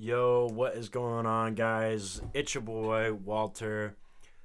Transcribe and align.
Yo, 0.00 0.48
what 0.52 0.76
is 0.76 0.88
going 0.88 1.26
on, 1.26 1.56
guys? 1.56 2.22
It's 2.32 2.54
your 2.54 2.62
boy 2.62 3.12
Walter 3.12 3.96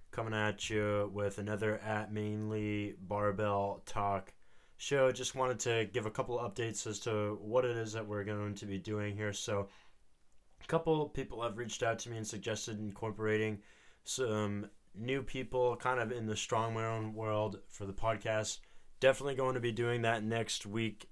coming 0.10 0.34
at 0.34 0.68
you 0.68 1.12
with 1.14 1.38
another 1.38 1.78
at 1.78 2.12
mainly 2.12 2.96
barbell 3.00 3.84
talk 3.86 4.34
show. 4.78 5.12
Just 5.12 5.36
wanted 5.36 5.60
to 5.60 5.88
give 5.94 6.08
a 6.08 6.10
couple 6.10 6.40
updates 6.40 6.88
as 6.88 6.98
to 7.02 7.38
what 7.40 7.66
it 7.66 7.78
is 7.78 7.94
that 7.94 8.08
we're 8.08 8.24
going 8.24 8.56
to 8.56 8.66
be 8.66 8.80
doing 8.80 9.16
here. 9.16 9.32
So, 9.32 9.68
a 10.64 10.66
couple 10.66 11.08
people 11.10 11.44
have 11.44 11.60
reached 11.60 11.84
out 11.84 12.00
to 12.00 12.10
me 12.10 12.18
and 12.18 12.26
suggested 12.26 12.80
incorporating 12.80 13.60
some 14.06 14.72
new 14.96 15.22
people 15.22 15.76
kind 15.76 16.00
of 16.00 16.12
in 16.12 16.26
the 16.26 16.34
strongman 16.34 17.14
world 17.14 17.60
for 17.70 17.86
the 17.86 17.94
podcast. 17.94 18.58
Definitely 19.00 19.36
going 19.36 19.54
to 19.54 19.60
be 19.60 19.72
doing 19.72 20.02
that 20.02 20.24
next 20.24 20.66
week 20.66 21.08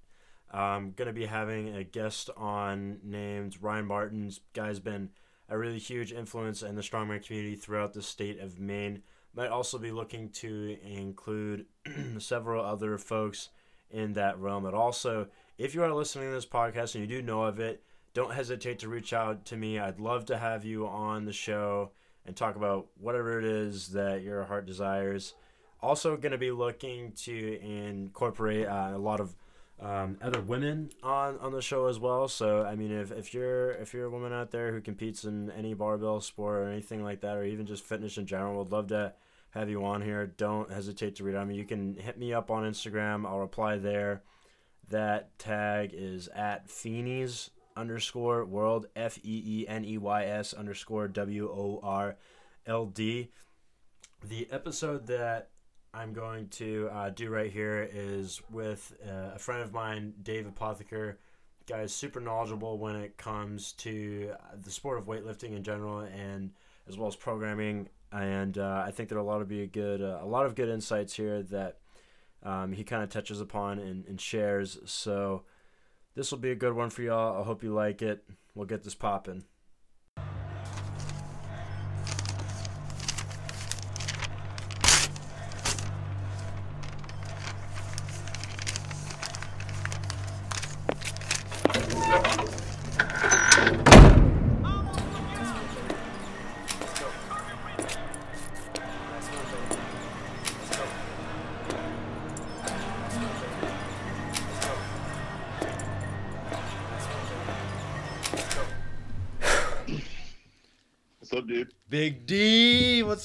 I'm 0.51 0.91
going 0.91 1.07
to 1.07 1.13
be 1.13 1.25
having 1.25 1.75
a 1.75 1.83
guest 1.83 2.29
on 2.35 2.99
named 3.03 3.57
Ryan 3.61 3.85
Martins. 3.85 4.41
Guy's 4.53 4.79
been 4.79 5.09
a 5.47 5.57
really 5.57 5.79
huge 5.79 6.11
influence 6.11 6.61
in 6.61 6.75
the 6.75 6.81
strongman 6.81 7.25
community 7.25 7.55
throughout 7.55 7.93
the 7.93 8.01
state 8.01 8.39
of 8.39 8.59
Maine. 8.59 9.01
Might 9.33 9.49
also 9.49 9.77
be 9.77 9.91
looking 9.91 10.29
to 10.29 10.77
include 10.83 11.65
several 12.19 12.65
other 12.65 12.97
folks 12.97 13.49
in 13.89 14.13
that 14.13 14.37
realm. 14.39 14.63
But 14.63 14.73
also, 14.73 15.27
if 15.57 15.73
you 15.73 15.83
are 15.83 15.93
listening 15.93 16.29
to 16.29 16.33
this 16.33 16.45
podcast 16.45 16.95
and 16.95 17.07
you 17.07 17.17
do 17.17 17.21
know 17.21 17.43
of 17.43 17.59
it, 17.59 17.83
don't 18.13 18.33
hesitate 18.33 18.79
to 18.79 18.89
reach 18.89 19.13
out 19.13 19.45
to 19.45 19.57
me. 19.57 19.79
I'd 19.79 19.99
love 20.01 20.25
to 20.25 20.37
have 20.37 20.65
you 20.65 20.85
on 20.85 21.23
the 21.23 21.33
show 21.33 21.91
and 22.25 22.35
talk 22.35 22.57
about 22.57 22.87
whatever 22.97 23.39
it 23.39 23.45
is 23.45 23.89
that 23.89 24.21
your 24.21 24.43
heart 24.43 24.65
desires. 24.65 25.33
Also, 25.81 26.17
going 26.17 26.33
to 26.33 26.37
be 26.37 26.51
looking 26.51 27.13
to 27.13 27.59
incorporate 27.61 28.67
uh, 28.67 28.91
a 28.93 28.97
lot 28.97 29.19
of 29.21 29.35
um, 29.81 30.17
other 30.21 30.41
women 30.41 30.91
on 31.01 31.39
on 31.39 31.51
the 31.51 31.61
show 31.61 31.87
as 31.87 31.99
well. 31.99 32.27
So 32.27 32.63
I 32.63 32.75
mean, 32.75 32.91
if, 32.91 33.11
if 33.11 33.33
you're 33.33 33.71
if 33.71 33.93
you're 33.93 34.05
a 34.05 34.09
woman 34.11 34.31
out 34.31 34.51
there 34.51 34.71
who 34.71 34.79
competes 34.79 35.23
in 35.23 35.49
any 35.51 35.73
barbell 35.73 36.21
sport 36.21 36.59
or 36.59 36.69
anything 36.69 37.03
like 37.03 37.21
that, 37.21 37.35
or 37.35 37.43
even 37.43 37.65
just 37.65 37.83
fitness 37.83 38.17
in 38.17 38.27
general, 38.27 38.59
would 38.59 38.71
love 38.71 38.87
to 38.87 39.13
have 39.51 39.69
you 39.69 39.83
on 39.83 40.01
here. 40.01 40.27
Don't 40.27 40.71
hesitate 40.71 41.15
to 41.15 41.23
read. 41.23 41.35
I 41.35 41.43
mean, 41.45 41.57
you 41.57 41.65
can 41.65 41.95
hit 41.95 42.17
me 42.17 42.33
up 42.33 42.51
on 42.51 42.63
Instagram. 42.63 43.25
I'll 43.25 43.39
reply 43.39 43.77
there. 43.77 44.23
That 44.89 45.37
tag 45.39 45.91
is 45.93 46.27
at 46.29 46.67
Feeneys 46.67 47.49
underscore 47.75 48.45
world 48.45 48.87
F 48.95 49.17
E 49.23 49.61
E 49.63 49.67
N 49.67 49.85
E 49.85 49.97
Y 49.97 50.25
S 50.25 50.53
underscore 50.53 51.07
W 51.07 51.49
O 51.49 51.79
R 51.81 52.17
L 52.67 52.85
D. 52.85 53.31
The 54.23 54.47
episode 54.51 55.07
that 55.07 55.49
I'm 55.93 56.13
going 56.13 56.47
to 56.49 56.89
uh, 56.91 57.09
do 57.09 57.29
right 57.29 57.51
here 57.51 57.87
is 57.91 58.41
with 58.49 58.93
uh, 59.05 59.31
a 59.35 59.39
friend 59.39 59.61
of 59.61 59.73
mine, 59.73 60.13
Dave 60.23 60.45
Apotheker. 60.45 61.15
Guy 61.67 61.81
is 61.81 61.93
super 61.93 62.21
knowledgeable 62.21 62.77
when 62.77 62.95
it 62.95 63.17
comes 63.17 63.73
to 63.73 64.31
uh, 64.33 64.55
the 64.61 64.71
sport 64.71 64.97
of 64.97 65.05
weightlifting 65.05 65.55
in 65.55 65.63
general, 65.63 65.99
and 65.99 66.51
as 66.87 66.97
well 66.97 67.09
as 67.09 67.15
programming. 67.17 67.89
And 68.11 68.57
uh, 68.57 68.83
I 68.85 68.91
think 68.91 69.09
there'll 69.09 69.25
a 69.25 69.29
lot 69.29 69.41
of 69.41 69.49
be 69.49 69.63
a 69.63 69.67
good, 69.67 70.01
uh, 70.01 70.19
a 70.21 70.25
lot 70.25 70.45
of 70.45 70.55
good 70.55 70.69
insights 70.69 71.13
here 71.13 71.43
that 71.43 71.79
um, 72.43 72.71
he 72.71 72.85
kind 72.85 73.03
of 73.03 73.09
touches 73.09 73.41
upon 73.41 73.77
and, 73.77 74.05
and 74.05 74.19
shares. 74.19 74.79
So 74.85 75.43
this 76.15 76.31
will 76.31 76.39
be 76.39 76.51
a 76.51 76.55
good 76.55 76.73
one 76.73 76.89
for 76.89 77.01
y'all. 77.01 77.41
I 77.41 77.45
hope 77.45 77.63
you 77.63 77.73
like 77.73 78.01
it. 78.01 78.23
We'll 78.55 78.65
get 78.65 78.83
this 78.83 78.95
popping. 78.95 79.43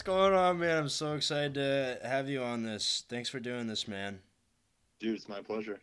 Going 0.06 0.32
on, 0.34 0.58
man? 0.60 0.78
I'm 0.78 0.88
so 0.88 1.14
excited 1.14 1.54
to 1.54 1.98
have 2.06 2.28
you 2.28 2.40
on 2.40 2.62
this. 2.62 3.02
Thanks 3.08 3.28
for 3.28 3.40
doing 3.40 3.66
this, 3.66 3.88
man. 3.88 4.20
Dude, 5.00 5.16
it's 5.16 5.28
my 5.28 5.40
pleasure. 5.40 5.80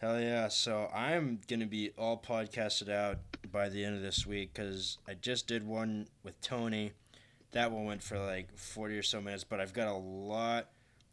Hell 0.00 0.20
yeah. 0.20 0.48
So 0.48 0.90
I'm 0.92 1.38
going 1.46 1.60
to 1.60 1.66
be 1.66 1.92
all 1.96 2.20
podcasted 2.20 2.88
out 2.90 3.18
by 3.52 3.68
the 3.68 3.84
end 3.84 3.94
of 3.94 4.02
this 4.02 4.26
week 4.26 4.54
because 4.54 4.98
I 5.06 5.14
just 5.14 5.46
did 5.46 5.64
one 5.64 6.08
with 6.24 6.40
Tony. 6.40 6.92
That 7.52 7.70
one 7.70 7.84
went 7.84 8.02
for 8.02 8.18
like 8.18 8.56
40 8.58 8.98
or 8.98 9.02
so 9.04 9.20
minutes, 9.20 9.44
but 9.44 9.60
I've 9.60 9.72
got 9.72 9.86
a 9.86 9.96
lot 9.96 10.70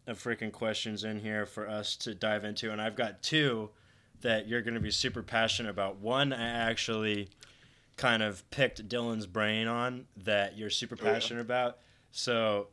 of 0.08 0.18
freaking 0.22 0.52
questions 0.52 1.04
in 1.04 1.20
here 1.20 1.46
for 1.46 1.70
us 1.70 1.96
to 1.98 2.16
dive 2.16 2.44
into. 2.44 2.72
And 2.72 2.82
I've 2.82 2.96
got 2.96 3.22
two 3.22 3.70
that 4.22 4.48
you're 4.48 4.64
going 4.64 4.74
to 4.74 4.80
be 4.80 4.90
super 4.90 5.22
passionate 5.22 5.70
about. 5.70 5.98
One, 5.98 6.34
I 6.34 6.48
actually 6.48 7.30
kind 7.98 8.24
of 8.24 8.50
picked 8.50 8.90
Dylan's 8.90 9.28
brain 9.28 9.68
on 9.68 10.06
that 10.18 10.58
you're 10.58 10.72
super 10.72 10.98
Oh, 11.00 11.06
yeah? 11.06 11.14
passionate 11.14 11.42
about. 11.42 11.78
So 12.12 12.68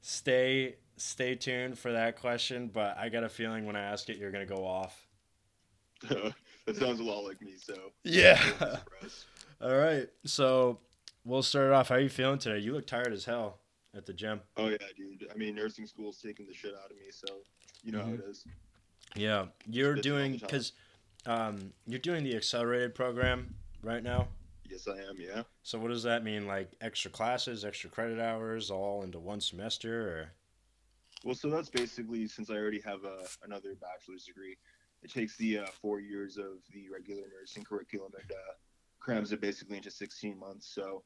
stay 0.00 0.76
stay 0.96 1.34
tuned 1.34 1.78
for 1.78 1.92
that 1.92 2.20
question, 2.20 2.68
but 2.72 2.96
I 2.98 3.08
got 3.08 3.24
a 3.24 3.28
feeling 3.28 3.66
when 3.66 3.76
I 3.76 3.82
ask 3.82 4.08
it 4.08 4.18
you're 4.18 4.30
going 4.30 4.46
to 4.46 4.54
go 4.54 4.64
off. 4.66 5.06
that 6.08 6.76
sounds 6.76 7.00
a 7.00 7.04
lot 7.04 7.24
like 7.24 7.40
me, 7.40 7.54
so. 7.56 7.74
Yeah. 8.04 8.40
All 9.60 9.74
right. 9.74 10.08
So 10.24 10.78
we'll 11.24 11.42
start 11.42 11.72
off. 11.72 11.88
How 11.88 11.96
are 11.96 12.00
you 12.00 12.08
feeling 12.08 12.38
today? 12.38 12.58
You 12.58 12.72
look 12.72 12.86
tired 12.86 13.12
as 13.12 13.24
hell 13.24 13.58
at 13.94 14.06
the 14.06 14.12
gym. 14.12 14.40
Oh, 14.56 14.68
yeah, 14.68 14.76
dude. 14.96 15.28
I 15.32 15.36
mean, 15.36 15.54
nursing 15.54 15.86
school's 15.86 16.18
taking 16.18 16.46
the 16.46 16.54
shit 16.54 16.74
out 16.74 16.90
of 16.90 16.96
me, 16.96 17.06
so 17.10 17.26
you 17.82 17.92
know 17.92 18.02
how 18.02 18.12
it 18.12 18.24
is. 18.28 18.44
Yeah. 19.16 19.46
You're 19.66 19.94
doing 19.94 20.32
because 20.32 20.72
um, 21.26 21.72
you're 21.86 21.98
doing 21.98 22.22
the 22.22 22.36
accelerated 22.36 22.94
program 22.94 23.54
right 23.82 24.02
now. 24.02 24.28
Yes, 24.68 24.86
I 24.86 24.98
am, 24.98 25.16
yeah. 25.18 25.42
So 25.62 25.78
what 25.78 25.88
does 25.88 26.02
that 26.02 26.24
mean? 26.24 26.46
Like 26.46 26.72
extra 26.80 27.10
classes, 27.10 27.64
extra 27.64 27.90
credit 27.90 28.20
hours, 28.20 28.70
all 28.70 29.02
into 29.02 29.18
one 29.18 29.40
semester, 29.40 30.08
or 30.08 30.32
Well, 31.24 31.34
so 31.34 31.48
that's 31.48 31.70
basically 31.70 32.26
since 32.28 32.50
I 32.50 32.54
already 32.54 32.80
have 32.80 33.04
uh, 33.04 33.26
another 33.44 33.74
bachelor's 33.80 34.24
degree, 34.24 34.56
it 35.02 35.12
takes 35.12 35.36
the 35.36 35.60
uh, 35.60 35.66
four 35.80 36.00
years 36.00 36.36
of 36.36 36.58
the 36.72 36.88
regular 36.92 37.22
nursing 37.38 37.64
curriculum 37.64 38.12
and 38.20 38.30
uh, 38.30 38.52
crams 39.00 39.32
it 39.32 39.40
basically 39.40 39.76
into 39.76 39.90
16 39.90 40.38
months. 40.38 40.68
So 40.74 41.02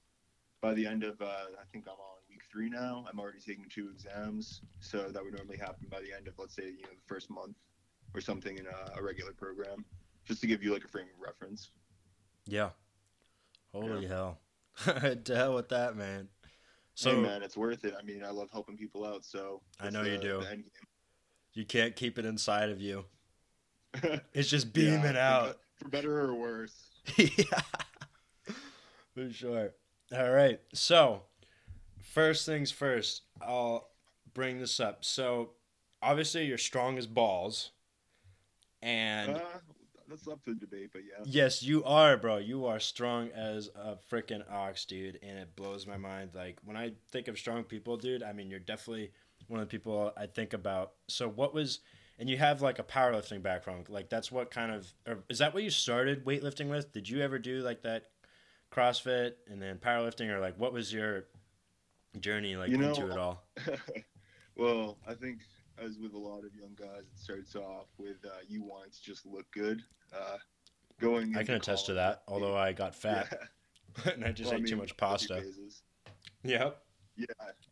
by 0.60 0.74
the 0.74 0.86
end 0.86 1.04
of, 1.04 1.20
uh, 1.20 1.24
I 1.60 1.64
think 1.72 1.86
I'm 1.86 1.92
on 1.92 2.18
week 2.28 2.42
three 2.50 2.68
now, 2.68 3.04
I'm 3.10 3.20
already 3.20 3.40
taking 3.40 3.66
two 3.68 3.90
exams. 3.90 4.62
So 4.80 5.08
that 5.10 5.22
would 5.22 5.34
normally 5.34 5.58
happen 5.58 5.88
by 5.90 6.00
the 6.00 6.12
end 6.16 6.26
of, 6.28 6.34
let's 6.38 6.54
say, 6.54 6.64
you 6.64 6.82
know, 6.82 6.94
the 6.94 7.06
first 7.06 7.30
month 7.30 7.56
or 8.14 8.20
something 8.20 8.58
in 8.58 8.66
a, 8.66 8.98
a 8.98 9.02
regular 9.02 9.32
program, 9.32 9.84
just 10.24 10.40
to 10.40 10.46
give 10.46 10.62
you 10.62 10.72
like 10.72 10.84
a 10.84 10.88
frame 10.88 11.06
of 11.14 11.20
reference. 11.24 11.70
yeah. 12.46 12.70
Holy 13.72 14.06
hell! 14.06 14.38
to 14.84 15.34
hell 15.34 15.54
with 15.54 15.68
that, 15.70 15.96
man. 15.96 16.28
So 16.94 17.12
So 17.12 17.20
man, 17.20 17.42
it's 17.42 17.56
worth 17.56 17.84
it. 17.84 17.94
I 17.98 18.02
mean, 18.02 18.22
I 18.24 18.30
love 18.30 18.50
helping 18.52 18.76
people 18.76 19.04
out. 19.04 19.24
So 19.24 19.62
I 19.80 19.90
know 19.90 20.02
you 20.02 20.18
do. 20.18 20.42
you 21.54 21.64
can't 21.64 21.96
keep 21.96 22.18
it 22.18 22.24
inside 22.26 22.70
of 22.70 22.80
you. 22.80 23.04
It's 24.32 24.48
just 24.48 24.72
beaming 24.72 25.02
for 25.02 25.18
out. 25.18 25.58
for 25.76 25.88
better 25.88 26.20
or 26.20 26.34
worse. 26.34 26.74
yeah, 27.18 27.60
for 29.14 29.30
sure. 29.30 29.74
All 30.16 30.30
right. 30.30 30.60
So, 30.72 31.22
first 32.00 32.46
things 32.46 32.70
first, 32.70 33.22
I'll 33.40 33.90
bring 34.32 34.60
this 34.60 34.80
up. 34.80 35.04
So, 35.04 35.50
obviously, 36.00 36.46
you're 36.46 36.56
strong 36.58 36.96
as 36.96 37.06
balls, 37.06 37.72
and 38.80 39.36
Uh, 39.36 39.40
that's 40.12 40.28
up 40.28 40.44
to 40.44 40.54
debate, 40.54 40.90
but 40.92 41.02
yeah. 41.02 41.24
yes, 41.24 41.62
you 41.62 41.82
are, 41.84 42.16
bro. 42.16 42.36
You 42.36 42.66
are 42.66 42.78
strong 42.78 43.30
as 43.30 43.70
a 43.74 43.96
freaking 44.10 44.42
ox, 44.50 44.84
dude, 44.84 45.18
and 45.22 45.38
it 45.38 45.56
blows 45.56 45.86
my 45.86 45.96
mind. 45.96 46.30
Like 46.34 46.58
when 46.64 46.76
I 46.76 46.92
think 47.10 47.28
of 47.28 47.38
strong 47.38 47.64
people, 47.64 47.96
dude, 47.96 48.22
I 48.22 48.32
mean, 48.32 48.50
you're 48.50 48.60
definitely 48.60 49.12
one 49.48 49.60
of 49.60 49.68
the 49.68 49.70
people 49.70 50.12
I 50.16 50.26
think 50.26 50.52
about. 50.52 50.92
So, 51.08 51.28
what 51.28 51.54
was 51.54 51.80
and 52.18 52.28
you 52.28 52.36
have 52.36 52.62
like 52.62 52.78
a 52.78 52.82
powerlifting 52.82 53.42
background. 53.42 53.88
Like 53.88 54.08
that's 54.08 54.30
what 54.30 54.50
kind 54.50 54.70
of 54.70 54.92
or 55.06 55.24
is 55.28 55.38
that 55.38 55.54
what 55.54 55.62
you 55.62 55.70
started 55.70 56.24
weightlifting 56.24 56.68
with? 56.68 56.92
Did 56.92 57.08
you 57.08 57.20
ever 57.22 57.38
do 57.38 57.62
like 57.62 57.82
that 57.82 58.04
CrossFit 58.70 59.32
and 59.50 59.60
then 59.60 59.78
powerlifting, 59.78 60.28
or 60.28 60.40
like 60.40 60.58
what 60.58 60.72
was 60.72 60.92
your 60.92 61.24
journey 62.20 62.56
like 62.56 62.70
You 62.70 62.76
know, 62.76 62.90
into 62.90 63.10
it 63.10 63.18
all? 63.18 63.44
well, 64.56 64.98
I 65.06 65.14
think 65.14 65.40
as 65.78 65.98
with 65.98 66.14
a 66.14 66.18
lot 66.18 66.44
of 66.44 66.54
young 66.54 66.74
guys, 66.76 67.04
it 67.12 67.18
starts 67.18 67.54
off 67.56 67.86
with 67.98 68.16
uh, 68.24 68.40
you 68.48 68.62
want 68.62 68.92
to 68.92 69.02
just 69.02 69.26
look 69.26 69.46
good. 69.52 69.82
Uh, 70.14 70.36
going. 71.00 71.36
I 71.36 71.42
can 71.42 71.54
attest 71.54 71.86
to 71.86 71.94
that. 71.94 72.22
Although 72.28 72.56
I 72.56 72.72
got 72.72 72.94
fat 72.94 73.28
Yeah. 74.04 74.12
and 74.14 74.24
I 74.24 74.32
just 74.32 74.50
Well, 74.50 74.60
I 74.60 74.62
ate 74.62 74.68
too 74.68 74.76
much 74.76 74.96
pasta. 74.96 75.44
Yep. 76.44 76.82
Yeah, 77.14 77.26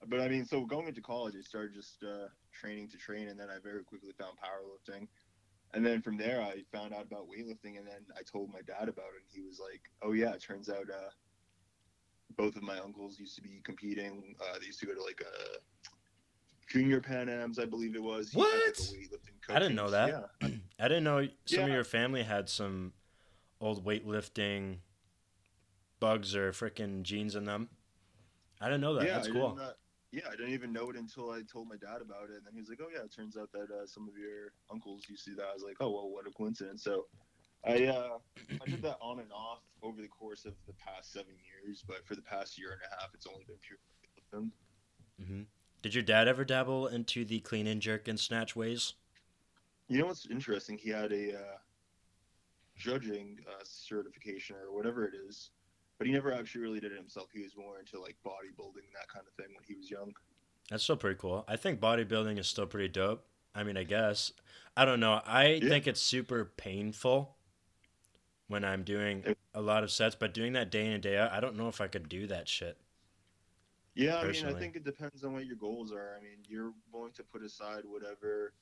but 0.06 0.20
I 0.20 0.28
mean, 0.28 0.44
so 0.44 0.66
going 0.66 0.86
into 0.86 1.00
college, 1.00 1.34
I 1.34 1.40
started 1.40 1.72
just 1.72 2.04
uh, 2.04 2.28
training 2.52 2.88
to 2.90 2.98
train, 2.98 3.28
and 3.28 3.40
then 3.40 3.48
I 3.48 3.58
very 3.62 3.82
quickly 3.82 4.12
found 4.18 4.36
powerlifting. 4.36 5.08
And 5.72 5.86
then 5.86 6.02
from 6.02 6.18
there, 6.18 6.42
I 6.42 6.62
found 6.72 6.92
out 6.92 7.06
about 7.06 7.26
weightlifting, 7.26 7.78
and 7.78 7.86
then 7.86 8.04
I 8.18 8.22
told 8.30 8.52
my 8.52 8.60
dad 8.60 8.88
about 8.88 9.14
it, 9.16 9.22
and 9.22 9.32
he 9.32 9.40
was 9.40 9.58
like, 9.58 9.80
"Oh 10.02 10.12
yeah, 10.12 10.32
it 10.32 10.42
turns 10.42 10.68
out 10.68 10.90
uh, 10.90 11.10
both 12.36 12.56
of 12.56 12.62
my 12.62 12.78
uncles 12.80 13.18
used 13.18 13.34
to 13.36 13.42
be 13.42 13.60
competing. 13.64 14.34
Uh, 14.40 14.58
they 14.58 14.66
used 14.66 14.80
to 14.80 14.86
go 14.86 14.94
to 14.94 15.02
like 15.02 15.22
a 15.22 15.58
junior 16.70 17.00
Pan 17.00 17.28
Ams, 17.28 17.58
I 17.58 17.66
believe 17.66 17.94
it 17.94 18.02
was. 18.02 18.32
Had, 18.32 18.40
like, 18.40 18.48
What? 18.48 18.90
I 19.50 19.58
didn't 19.58 19.74
know 19.74 19.90
that. 19.90 20.30
Yeah. 20.40 20.48
I 20.80 20.88
didn't 20.88 21.04
know 21.04 21.28
some 21.44 21.64
of 21.64 21.70
your 21.70 21.84
family 21.84 22.22
had 22.22 22.48
some 22.48 22.92
old 23.60 23.84
weightlifting 23.84 24.78
bugs 25.98 26.34
or 26.34 26.52
freaking 26.52 27.02
genes 27.02 27.34
in 27.34 27.44
them. 27.44 27.68
I 28.60 28.66
didn't 28.66 28.80
know 28.80 28.94
that. 28.94 29.06
yeah, 29.06 29.14
That's 29.14 29.28
I 29.28 29.32
cool. 29.32 29.50
Didn't, 29.50 29.68
uh, 29.68 29.72
yeah, 30.12 30.22
I 30.28 30.30
didn't 30.36 30.52
even 30.52 30.72
know 30.72 30.90
it 30.90 30.96
until 30.96 31.30
I 31.30 31.42
told 31.42 31.68
my 31.68 31.76
dad 31.76 32.00
about 32.00 32.30
it, 32.30 32.36
and 32.36 32.46
then 32.46 32.52
he 32.54 32.60
was 32.60 32.68
like, 32.68 32.80
"Oh 32.82 32.88
yeah, 32.92 33.04
it 33.04 33.12
turns 33.14 33.36
out 33.36 33.50
that 33.52 33.68
uh, 33.70 33.86
some 33.86 34.08
of 34.08 34.16
your 34.18 34.52
uncles 34.70 35.04
used 35.08 35.24
to 35.24 35.30
do 35.30 35.36
that." 35.36 35.46
I 35.50 35.54
was 35.54 35.62
like, 35.62 35.76
"Oh 35.80 35.90
well, 35.90 36.10
what 36.10 36.26
a 36.26 36.30
coincidence." 36.30 36.82
So, 36.82 37.06
I 37.64 37.86
uh, 37.86 38.18
I 38.60 38.66
did 38.66 38.82
that 38.82 38.98
on 39.00 39.20
and 39.20 39.30
off 39.32 39.60
over 39.82 40.00
the 40.02 40.08
course 40.08 40.44
of 40.46 40.54
the 40.66 40.72
past 40.74 41.12
seven 41.12 41.34
years, 41.46 41.84
but 41.86 42.04
for 42.06 42.16
the 42.16 42.22
past 42.22 42.58
year 42.58 42.72
and 42.72 42.80
a 42.90 43.00
half, 43.00 43.10
it's 43.14 43.26
only 43.26 43.44
been 43.46 43.56
pure. 43.62 43.78
weightlifting. 44.02 44.50
hmm 45.24 45.42
Did 45.82 45.94
your 45.94 46.02
dad 46.02 46.28
ever 46.28 46.44
dabble 46.44 46.86
into 46.88 47.24
the 47.24 47.40
clean 47.40 47.66
and 47.66 47.80
jerk 47.80 48.06
and 48.06 48.20
snatch 48.20 48.54
ways? 48.54 48.94
You 49.88 49.98
know 49.98 50.06
what's 50.06 50.26
interesting? 50.26 50.78
He 50.78 50.90
had 50.90 51.12
a 51.12 51.36
uh, 51.36 51.56
judging 52.76 53.38
uh, 53.48 53.62
certification 53.64 54.56
or 54.56 54.74
whatever 54.74 55.04
it 55.04 55.14
is, 55.14 55.50
but 55.98 56.06
he 56.06 56.12
never 56.12 56.32
actually 56.32 56.62
really 56.62 56.80
did 56.80 56.92
it 56.92 56.98
himself. 56.98 57.28
He 57.32 57.42
was 57.42 57.56
more 57.56 57.78
into 57.78 58.00
like 58.00 58.16
bodybuilding 58.24 58.84
and 58.84 58.94
that 58.94 59.08
kind 59.12 59.26
of 59.26 59.32
thing 59.34 59.54
when 59.54 59.64
he 59.66 59.74
was 59.74 59.90
young. 59.90 60.12
That's 60.70 60.84
still 60.84 60.96
pretty 60.96 61.18
cool. 61.18 61.44
I 61.48 61.56
think 61.56 61.80
bodybuilding 61.80 62.38
is 62.38 62.46
still 62.46 62.66
pretty 62.66 62.88
dope. 62.88 63.24
I 63.54 63.64
mean, 63.64 63.76
I 63.76 63.84
guess. 63.84 64.32
I 64.76 64.84
don't 64.84 65.00
know. 65.00 65.20
I 65.26 65.60
Yeah. 65.62 65.68
think 65.70 65.86
it's 65.88 66.00
super 66.00 66.44
painful 66.44 67.36
when 68.48 68.64
I'm 68.64 68.84
doing 68.84 69.24
a 69.54 69.60
lot 69.60 69.82
of 69.82 69.90
sets, 69.90 70.14
but 70.14 70.34
doing 70.34 70.52
that 70.52 70.70
day 70.70 70.86
in 70.86 70.92
and 70.92 71.02
day 71.02 71.18
out, 71.18 71.32
I 71.32 71.40
don't 71.40 71.56
know 71.56 71.68
if 71.68 71.80
I 71.80 71.88
could 71.88 72.08
do 72.08 72.26
that 72.28 72.48
shit. 72.48 72.78
Yeah, 73.94 74.16
I 74.18 74.26
mean, 74.30 74.46
I 74.46 74.52
think 74.52 74.76
it 74.76 74.84
depends 74.84 75.24
on 75.24 75.32
what 75.32 75.46
your 75.46 75.56
goals 75.56 75.92
are. 75.92 76.16
I 76.18 76.22
mean, 76.22 76.38
you're 76.48 76.72
willing 76.92 77.12
to 77.12 77.24
put 77.24 77.42
aside 77.42 77.82
whatever 77.84 78.54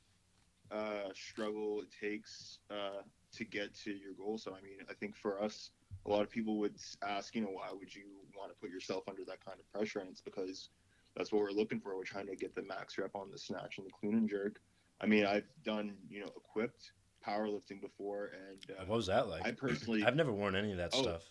uh, 0.71 1.09
struggle 1.15 1.83
it 1.83 1.89
takes 1.91 2.59
uh, 2.71 3.03
to 3.33 3.45
get 3.45 3.75
to 3.85 3.93
your 3.93 4.15
goal. 4.15 4.39
So, 4.39 4.53
I 4.55 4.61
mean, 4.63 4.79
I 4.89 4.95
think 4.95 5.17
for 5.17 5.41
us, 5.43 5.71
a 6.07 6.11
lot 6.11 6.23
of 6.23 6.31
people 6.31 6.59
would 6.59 6.77
ask, 7.07 7.35
you 7.35 7.43
know, 7.43 7.49
why 7.51 7.69
would 7.73 7.95
you 7.95 8.07
want 8.37 8.51
to 8.51 8.57
put 8.59 8.71
yourself 8.71 9.05
under 9.09 9.25
that 9.27 9.45
kind 9.45 9.59
of 9.61 9.71
pressure? 9.73 10.01
And 10.01 10.09
it's 10.11 10.21
because 10.21 10.71
that's 11.17 11.33
what 11.33 11.43
we're 11.43 11.51
looking 11.51 11.81
for. 11.81 11.97
We're 11.97 12.05
trying 12.05 12.27
to 12.29 12.37
get 12.37 12.55
the 12.55 12.63
max 12.63 12.97
rep 12.99 13.15
on 13.15 13.31
the 13.31 13.39
snatch 13.39 13.79
and 13.79 13.87
the 13.87 13.91
clean 13.91 14.15
and 14.15 14.29
jerk. 14.29 14.61
I 15.01 15.07
mean, 15.07 15.25
I've 15.27 15.47
done, 15.63 15.97
you 16.09 16.21
know, 16.21 16.31
equipped 16.37 16.93
powerlifting 17.27 17.81
before, 17.81 18.31
and 18.49 18.71
uh, 18.79 18.85
What 18.87 18.97
was 18.97 19.07
that 19.07 19.29
like? 19.29 19.47
I 19.47 19.53
personally, 19.53 20.05
I've 20.05 20.17
never 20.17 20.33
worn 20.33 20.55
any 20.57 20.73
of 20.73 20.79
that 20.79 20.95
Oh, 20.95 21.03
stuff. 21.03 21.23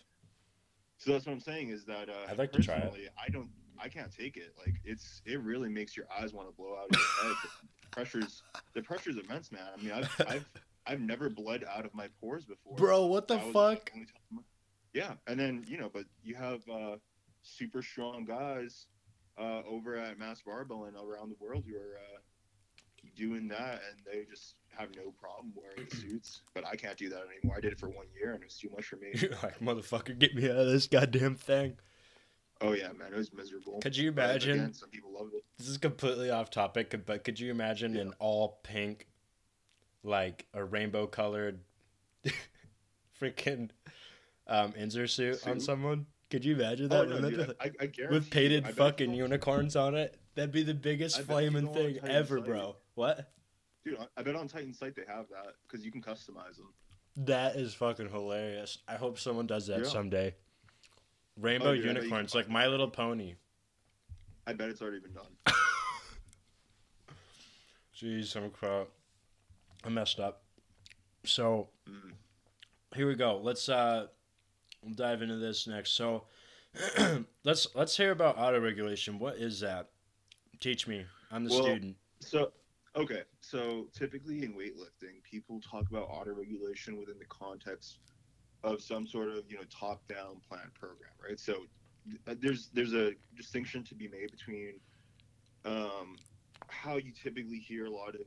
so 0.98 1.12
that's 1.12 1.26
what 1.26 1.32
I'm 1.32 1.40
saying 1.40 1.70
is 1.70 1.84
that 1.86 2.08
uh, 2.08 2.26
I'd 2.28 2.38
like 2.38 2.52
to 2.52 2.62
try 2.62 2.76
it. 2.76 3.12
I 3.24 3.30
don't, 3.30 3.48
I 3.82 3.88
can't 3.88 4.14
take 4.16 4.36
it. 4.36 4.54
Like 4.58 4.74
it's, 4.84 5.22
it 5.24 5.40
really 5.40 5.68
makes 5.68 5.96
your 5.96 6.06
eyes 6.18 6.32
want 6.32 6.48
to 6.48 6.54
blow 6.54 6.76
out 6.76 6.86
of 6.90 6.96
your 6.96 7.28
head. 7.28 7.36
The 7.42 7.86
pressure's, 7.90 8.42
the 8.74 8.82
pressure's 8.82 9.16
immense, 9.16 9.52
man. 9.52 9.62
I 9.76 9.82
mean, 9.82 9.92
I've, 9.92 10.20
I've, 10.28 10.48
I've 10.86 11.00
never 11.00 11.28
bled 11.28 11.64
out 11.64 11.84
of 11.84 11.94
my 11.94 12.08
pores 12.20 12.44
before. 12.44 12.76
Bro, 12.76 13.06
what 13.06 13.28
the 13.28 13.38
fuck? 13.38 13.92
Yeah, 14.94 15.12
and 15.26 15.38
then 15.38 15.64
you 15.68 15.76
know, 15.76 15.90
but 15.92 16.04
you 16.24 16.34
have 16.34 16.62
uh, 16.68 16.96
super 17.42 17.82
strong 17.82 18.24
guys 18.24 18.86
uh, 19.38 19.62
over 19.68 19.96
at 19.96 20.18
Mass 20.18 20.42
Barbell 20.42 20.84
and 20.84 20.96
around 20.96 21.30
the 21.30 21.36
world 21.38 21.64
who 21.68 21.76
are 21.76 21.98
uh, 21.98 22.18
doing 23.16 23.48
that, 23.48 23.80
and 23.90 24.00
they 24.04 24.24
just 24.28 24.54
have 24.76 24.88
no 24.96 25.12
problem 25.20 25.52
wearing 25.54 25.90
suits. 25.92 26.42
But 26.54 26.66
I 26.66 26.76
can't 26.76 26.96
do 26.96 27.08
that 27.10 27.22
anymore. 27.32 27.56
I 27.56 27.60
did 27.60 27.72
it 27.72 27.80
for 27.80 27.88
one 27.88 28.06
year, 28.18 28.32
and 28.32 28.42
it 28.42 28.46
was 28.46 28.56
too 28.56 28.70
much 28.74 28.86
for 28.86 28.96
me. 28.96 29.10
You're 29.14 29.30
like, 29.42 29.60
motherfucker, 29.60 30.18
get 30.18 30.34
me 30.34 30.50
out 30.50 30.56
of 30.56 30.66
this 30.68 30.86
goddamn 30.86 31.36
thing. 31.36 31.76
Oh 32.60 32.72
yeah, 32.72 32.88
man, 32.98 33.12
it 33.12 33.16
was 33.16 33.32
miserable. 33.32 33.78
Could 33.80 33.96
you 33.96 34.08
imagine? 34.08 34.58
Again, 34.58 34.74
some 34.74 34.88
people 34.90 35.12
love 35.12 35.28
it. 35.34 35.44
This 35.58 35.68
is 35.68 35.78
completely 35.78 36.30
off 36.30 36.50
topic, 36.50 36.94
but 37.06 37.22
could 37.24 37.38
you 37.38 37.50
imagine 37.50 37.94
Yeah. 37.94 38.02
an 38.02 38.14
all 38.18 38.60
pink, 38.64 39.06
like 40.02 40.46
a 40.54 40.64
rainbow 40.64 41.06
colored, 41.06 41.60
freaking 43.20 43.70
um, 44.46 44.72
Inzer 44.72 45.08
suit 45.08 45.46
on 45.46 45.60
someone? 45.60 46.06
Could 46.30 46.44
you 46.44 46.54
imagine 46.56 46.88
Oh, 46.92 47.04
that? 47.06 47.20
no, 47.22 47.30
dude, 47.30 47.54
I, 47.60 47.70
I 47.80 47.86
guarantee 47.86 48.06
with 48.14 48.24
you, 48.26 48.30
painted 48.30 48.66
I 48.66 48.72
fucking 48.72 49.14
you 49.14 49.22
unicorns 49.24 49.76
on 49.76 49.94
it? 49.94 50.18
That'd 50.34 50.52
be 50.52 50.62
the 50.62 50.74
biggest 50.74 51.18
you 51.18 51.24
flaming 51.24 51.72
thing 51.72 51.98
ever, 52.04 52.38
site. 52.38 52.46
bro. 52.46 52.76
What? 52.94 53.32
Dude, 53.84 53.98
I- 53.98 54.06
I 54.16 54.22
bet 54.22 54.36
on 54.36 54.46
Titan 54.48 54.74
site 54.74 54.94
they 54.94 55.02
have 55.08 55.26
that 55.30 55.54
because 55.66 55.84
you 55.84 55.90
can 55.92 56.02
customize 56.02 56.56
them. 56.56 56.72
That 57.16 57.56
is 57.56 57.72
fucking 57.74 58.10
hilarious. 58.10 58.78
I 58.86 58.94
hope 58.96 59.18
someone 59.18 59.46
does 59.46 59.66
that 59.68 59.80
Yeah. 59.84 59.88
someday. 59.88 60.34
Rainbow 61.40 61.70
Oh, 61.70 61.74
dude, 61.74 61.84
I 61.84 61.86
bet 61.88 61.94
you 61.94 62.00
can 62.00 62.02
unicorns, 62.02 62.34
like 62.34 62.48
My. 62.48 62.66
Little 62.66 62.88
Pony. 62.90 63.34
I 64.46 64.52
bet 64.54 64.68
it's 64.70 64.80
already 64.82 65.00
been 65.00 65.12
done. 65.12 65.26
Jeez, 67.96 68.34
I'm 68.36 68.50
crap. 68.50 68.88
I 69.84 69.88
messed 69.88 70.20
up. 70.20 70.42
So 71.24 71.68
Mm. 71.88 72.12
here 72.94 73.06
we 73.06 73.14
go. 73.14 73.38
Let's 73.38 73.68
uh 73.68 74.06
dive 74.94 75.22
into 75.22 75.36
this 75.36 75.66
next. 75.66 75.90
So 75.92 76.24
let's 77.44 77.66
let's 77.74 77.96
hear 77.96 78.10
about 78.12 78.38
auto 78.38 78.60
regulation. 78.60 79.18
What 79.18 79.36
is 79.36 79.60
that? 79.60 79.90
Teach 80.60 80.86
me. 80.86 81.04
I'm 81.30 81.44
the 81.44 81.50
Well, 81.50 81.62
student. 81.62 81.96
So, 82.20 82.52
okay, 82.96 83.22
so 83.40 83.86
typically 83.94 84.42
in 84.42 84.54
weightlifting, 84.54 85.22
people 85.22 85.60
talk 85.60 85.88
about 85.90 86.08
auto 86.08 86.32
regulation 86.32 86.98
within 86.98 87.18
the 87.18 87.26
context 87.26 87.98
of 88.64 88.82
some 88.82 89.06
sort 89.06 89.28
of 89.28 89.44
you 89.48 89.56
know 89.56 89.62
top-down 89.70 90.40
planned 90.48 90.74
program, 90.74 91.12
right? 91.26 91.38
So 91.38 91.66
uh, 92.26 92.34
there's 92.40 92.70
there's 92.72 92.94
a 92.94 93.12
distinction 93.36 93.84
to 93.84 93.94
be 93.94 94.08
made 94.08 94.30
between 94.30 94.74
um, 95.64 96.16
how 96.68 96.96
you 96.96 97.12
typically 97.12 97.58
hear 97.58 97.86
a 97.86 97.90
lot 97.90 98.14
of 98.14 98.22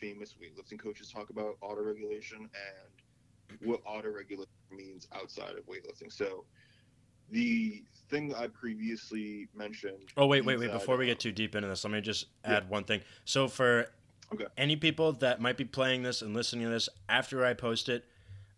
famous 0.00 0.34
weightlifting 0.34 0.78
coaches 0.78 1.10
talk 1.10 1.30
about 1.30 1.56
auto 1.60 1.82
regulation 1.82 2.38
and 2.38 3.60
what 3.68 3.80
auto 3.86 4.10
regulation 4.10 4.50
means 4.70 5.06
outside 5.14 5.52
of 5.52 5.66
weightlifting. 5.66 6.10
So 6.12 6.44
the 7.30 7.82
thing 8.10 8.34
I 8.34 8.48
previously 8.48 9.48
mentioned. 9.54 10.12
Oh 10.16 10.26
wait, 10.26 10.44
wait, 10.44 10.58
wait! 10.58 10.72
Before 10.72 10.96
we 10.96 11.06
get 11.06 11.20
too 11.20 11.32
deep 11.32 11.54
into 11.54 11.68
this, 11.68 11.84
let 11.84 11.92
me 11.92 12.00
just 12.00 12.26
Yeah. 12.44 12.56
add 12.56 12.68
one 12.68 12.84
thing. 12.84 13.02
So 13.24 13.48
for 13.48 13.86
Okay. 14.32 14.46
any 14.56 14.76
people 14.76 15.12
that 15.12 15.40
might 15.40 15.56
be 15.56 15.64
playing 15.64 16.02
this 16.02 16.22
and 16.22 16.34
listening 16.34 16.64
to 16.64 16.70
this 16.70 16.88
after 17.08 17.44
I 17.44 17.54
post 17.54 17.88
it, 17.88 18.04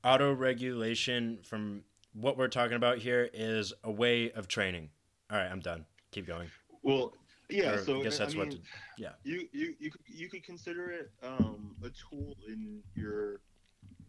auto 0.06 0.32
regulation 0.32 1.38
from 1.42 1.82
what 2.12 2.38
we're 2.38 2.48
talking 2.48 2.76
about 2.76 2.98
here 2.98 3.28
is 3.34 3.72
a 3.82 3.90
way 3.90 4.30
of 4.32 4.46
training. 4.46 4.88
All 5.30 5.36
right, 5.36 5.50
I'm 5.50 5.60
done. 5.60 5.84
Keep 6.12 6.28
going. 6.28 6.48
Well, 6.82 7.12
yeah. 7.50 7.72
Or 7.72 7.78
so 7.78 8.00
I 8.00 8.04
guess 8.04 8.18
that's 8.18 8.36
what 8.36 8.48
mean, 8.48 8.58
to- 8.58 8.62
yeah. 8.96 9.10
You 9.25 9.48
you 9.52 9.75
you 9.78 9.90
could, 9.90 10.00
you 10.06 10.28
could 10.28 10.44
consider 10.44 10.90
it 10.90 11.10
um, 11.22 11.75
a 11.84 11.90
tool 11.90 12.36
in 12.48 12.80
your 12.94 13.40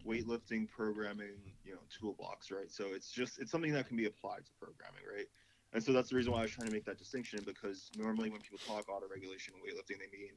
weightlifting 0.06 0.70
programming, 0.70 1.34
you 1.66 1.74
know, 1.74 1.80
toolbox, 1.90 2.52
right? 2.52 2.72
So 2.72 2.86
it's 2.94 3.12
just 3.12 3.40
it's 3.40 3.52
something 3.52 3.74
that 3.74 3.88
can 3.88 3.98
be 3.98 4.06
applied 4.06 4.46
to 4.46 4.52
programming, 4.60 5.02
right? 5.12 5.26
And 5.74 5.84
so 5.84 5.92
that's 5.92 6.10
the 6.10 6.16
reason 6.16 6.32
why 6.32 6.40
I 6.40 6.42
was 6.44 6.52
trying 6.52 6.68
to 6.68 6.74
make 6.74 6.86
that 6.86 6.98
distinction 6.98 7.42
because 7.46 7.92
normally 7.98 8.30
when 8.30 8.40
people 8.40 8.60
talk 8.66 8.88
auto 8.88 9.06
regulation 9.12 9.54
in 9.56 9.60
weightlifting, 9.60 10.00
they 10.00 10.18
mean 10.18 10.32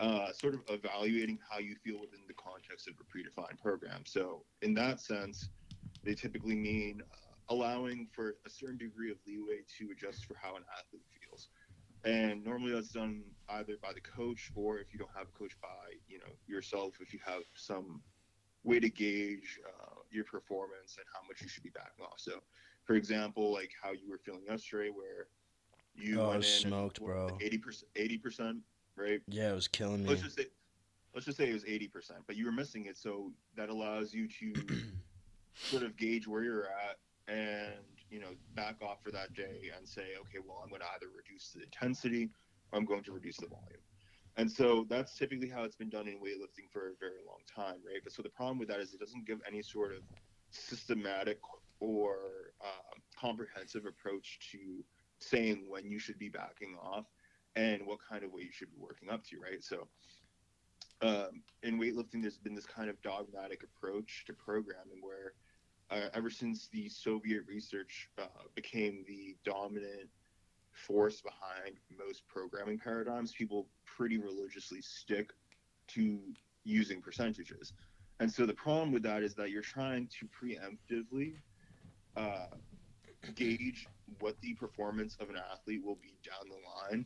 uh, 0.00 0.32
sort 0.32 0.54
of 0.54 0.60
evaluating 0.68 1.38
how 1.48 1.58
you 1.58 1.76
feel 1.84 2.00
within 2.00 2.20
the 2.26 2.34
context 2.34 2.88
of 2.88 2.94
a 3.00 3.04
predefined 3.04 3.58
program. 3.60 4.02
So 4.04 4.44
in 4.62 4.74
that 4.74 5.00
sense, 5.00 5.50
they 6.04 6.14
typically 6.14 6.56
mean 6.56 7.00
uh, 7.02 7.54
allowing 7.54 8.08
for 8.12 8.36
a 8.46 8.50
certain 8.50 8.78
degree 8.78 9.10
of 9.10 9.18
leeway 9.26 9.60
to 9.78 9.90
adjust 9.92 10.24
for 10.26 10.36
how 10.40 10.56
an 10.56 10.64
athlete 10.78 11.04
feels. 11.20 11.48
And 12.04 12.42
normally 12.42 12.72
that's 12.72 12.90
done 12.90 13.22
either 13.50 13.76
by 13.80 13.92
the 13.92 14.00
coach 14.00 14.50
or 14.56 14.78
if 14.78 14.92
you 14.92 14.98
don't 14.98 15.10
have 15.16 15.28
a 15.28 15.38
coach 15.38 15.52
by 15.62 15.68
you 16.08 16.18
know 16.18 16.32
yourself, 16.48 16.94
if 17.00 17.12
you 17.12 17.20
have 17.24 17.42
some 17.54 18.02
way 18.64 18.80
to 18.80 18.88
gauge 18.88 19.60
uh, 19.68 20.00
your 20.10 20.24
performance 20.24 20.96
and 20.96 21.06
how 21.14 21.20
much 21.28 21.42
you 21.42 21.48
should 21.48 21.62
be 21.62 21.70
backing 21.70 22.04
off. 22.04 22.18
So, 22.18 22.40
for 22.84 22.94
example, 22.94 23.52
like 23.52 23.70
how 23.80 23.92
you 23.92 24.10
were 24.10 24.18
feeling 24.18 24.42
yesterday, 24.48 24.90
where 24.90 25.28
you 25.94 26.20
Oh, 26.20 26.30
went 26.30 26.42
in 26.44 26.48
smoked, 26.48 27.00
bro. 27.00 27.38
eighty 27.40 27.58
percent, 27.58 27.90
eighty 27.94 28.18
percent, 28.18 28.58
right? 28.96 29.20
Yeah, 29.28 29.50
it 29.50 29.54
was 29.54 29.68
killing 29.68 30.02
me. 30.02 30.08
Let's 30.08 30.22
just 30.22 30.36
say, 30.36 30.46
let's 31.14 31.26
just 31.26 31.38
say 31.38 31.48
it 31.50 31.54
was 31.54 31.64
eighty 31.66 31.88
percent, 31.88 32.20
but 32.26 32.36
you 32.36 32.46
were 32.46 32.52
missing 32.52 32.86
it, 32.86 32.96
so 32.96 33.32
that 33.56 33.68
allows 33.68 34.12
you 34.14 34.28
to 34.28 34.52
sort 35.54 35.82
of 35.82 35.96
gauge 35.96 36.26
where 36.26 36.42
you're 36.42 36.66
at 36.66 36.98
and 37.28 37.72
you 38.10 38.20
know 38.20 38.30
back 38.54 38.76
off 38.82 39.02
for 39.02 39.10
that 39.10 39.32
day 39.34 39.70
and 39.76 39.86
say, 39.88 40.14
okay, 40.20 40.38
well, 40.46 40.60
I'm 40.62 40.68
going 40.68 40.80
to 40.80 40.88
either 40.96 41.06
reduce 41.16 41.50
the 41.50 41.62
intensity 41.62 42.30
or 42.70 42.78
I'm 42.78 42.84
going 42.84 43.02
to 43.04 43.12
reduce 43.12 43.36
the 43.36 43.46
volume. 43.46 43.80
And 44.36 44.50
so 44.50 44.86
that's 44.88 45.18
typically 45.18 45.48
how 45.48 45.62
it's 45.62 45.76
been 45.76 45.90
done 45.90 46.08
in 46.08 46.14
weightlifting 46.14 46.70
for 46.72 46.88
a 46.88 46.92
very 46.98 47.20
long 47.26 47.40
time, 47.54 47.80
right? 47.86 48.00
But 48.02 48.14
so 48.14 48.22
the 48.22 48.30
problem 48.30 48.58
with 48.58 48.68
that 48.68 48.80
is 48.80 48.94
it 48.94 49.00
doesn't 49.00 49.26
give 49.26 49.40
any 49.46 49.62
sort 49.62 49.92
of 49.92 49.98
systematic 50.50 51.38
or 51.80 52.16
um, 52.64 53.02
comprehensive 53.18 53.84
approach 53.84 54.38
to 54.52 54.58
saying 55.18 55.66
when 55.68 55.90
you 55.90 55.98
should 55.98 56.18
be 56.18 56.28
backing 56.28 56.76
off 56.82 57.04
and 57.56 57.86
what 57.86 57.98
kind 58.08 58.24
of 58.24 58.32
weight 58.32 58.46
you 58.46 58.52
should 58.52 58.70
be 58.70 58.78
working 58.78 59.10
up 59.10 59.24
to, 59.24 59.38
right? 59.38 59.62
So 59.62 59.88
um, 61.02 61.42
in 61.62 61.78
weightlifting, 61.78 62.22
there's 62.22 62.38
been 62.38 62.54
this 62.54 62.66
kind 62.66 62.88
of 62.88 63.00
dogmatic 63.02 63.62
approach 63.62 64.24
to 64.26 64.32
programming 64.32 65.00
where 65.00 65.34
uh, 65.90 66.08
ever 66.14 66.30
since 66.30 66.68
the 66.72 66.88
Soviet 66.88 67.42
research 67.46 68.08
uh, 68.18 68.26
became 68.54 69.04
the 69.06 69.36
dominant 69.44 70.08
force 70.72 71.20
behind 71.20 71.76
most 72.06 72.26
programming 72.28 72.78
paradigms, 72.78 73.32
people 73.32 73.66
pretty 73.84 74.18
religiously 74.18 74.80
stick 74.80 75.30
to 75.88 76.18
using 76.64 77.02
percentages. 77.02 77.72
And 78.20 78.32
so 78.32 78.46
the 78.46 78.54
problem 78.54 78.92
with 78.92 79.02
that 79.02 79.22
is 79.22 79.34
that 79.34 79.50
you're 79.50 79.62
trying 79.62 80.08
to 80.20 80.28
preemptively 80.28 81.34
uh, 82.16 82.46
gauge 83.34 83.86
what 84.20 84.40
the 84.40 84.54
performance 84.54 85.16
of 85.20 85.30
an 85.30 85.36
athlete 85.52 85.82
will 85.84 85.98
be 86.00 86.16
down 86.24 86.48
the 86.48 86.90
line. 86.94 87.04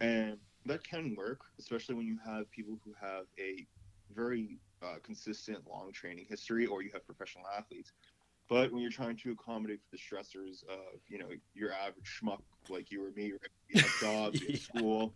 And 0.00 0.38
that 0.66 0.84
can 0.84 1.14
work, 1.16 1.40
especially 1.58 1.94
when 1.94 2.06
you 2.06 2.18
have 2.24 2.50
people 2.50 2.78
who 2.84 2.92
have 3.00 3.24
a 3.38 3.66
very 4.14 4.58
uh, 4.82 4.96
consistent 5.02 5.58
long 5.68 5.92
training 5.92 6.26
history 6.28 6.66
or 6.66 6.82
you 6.82 6.90
have 6.92 7.04
professional 7.06 7.44
athletes. 7.56 7.92
But 8.48 8.72
when 8.72 8.80
you're 8.80 8.92
trying 8.92 9.16
to 9.18 9.32
accommodate 9.32 9.80
for 9.82 9.96
the 9.96 9.98
stressors 9.98 10.62
of, 10.68 11.00
you 11.08 11.18
know, 11.18 11.26
your 11.54 11.72
average 11.72 12.20
schmuck 12.22 12.40
like 12.68 12.90
you 12.90 13.04
or 13.04 13.10
me, 13.10 13.32
right? 13.32 13.40
we 13.74 13.80
have 13.80 13.90
jobs, 14.00 14.40
we 14.40 14.52
have 14.52 14.60
school, 14.60 15.12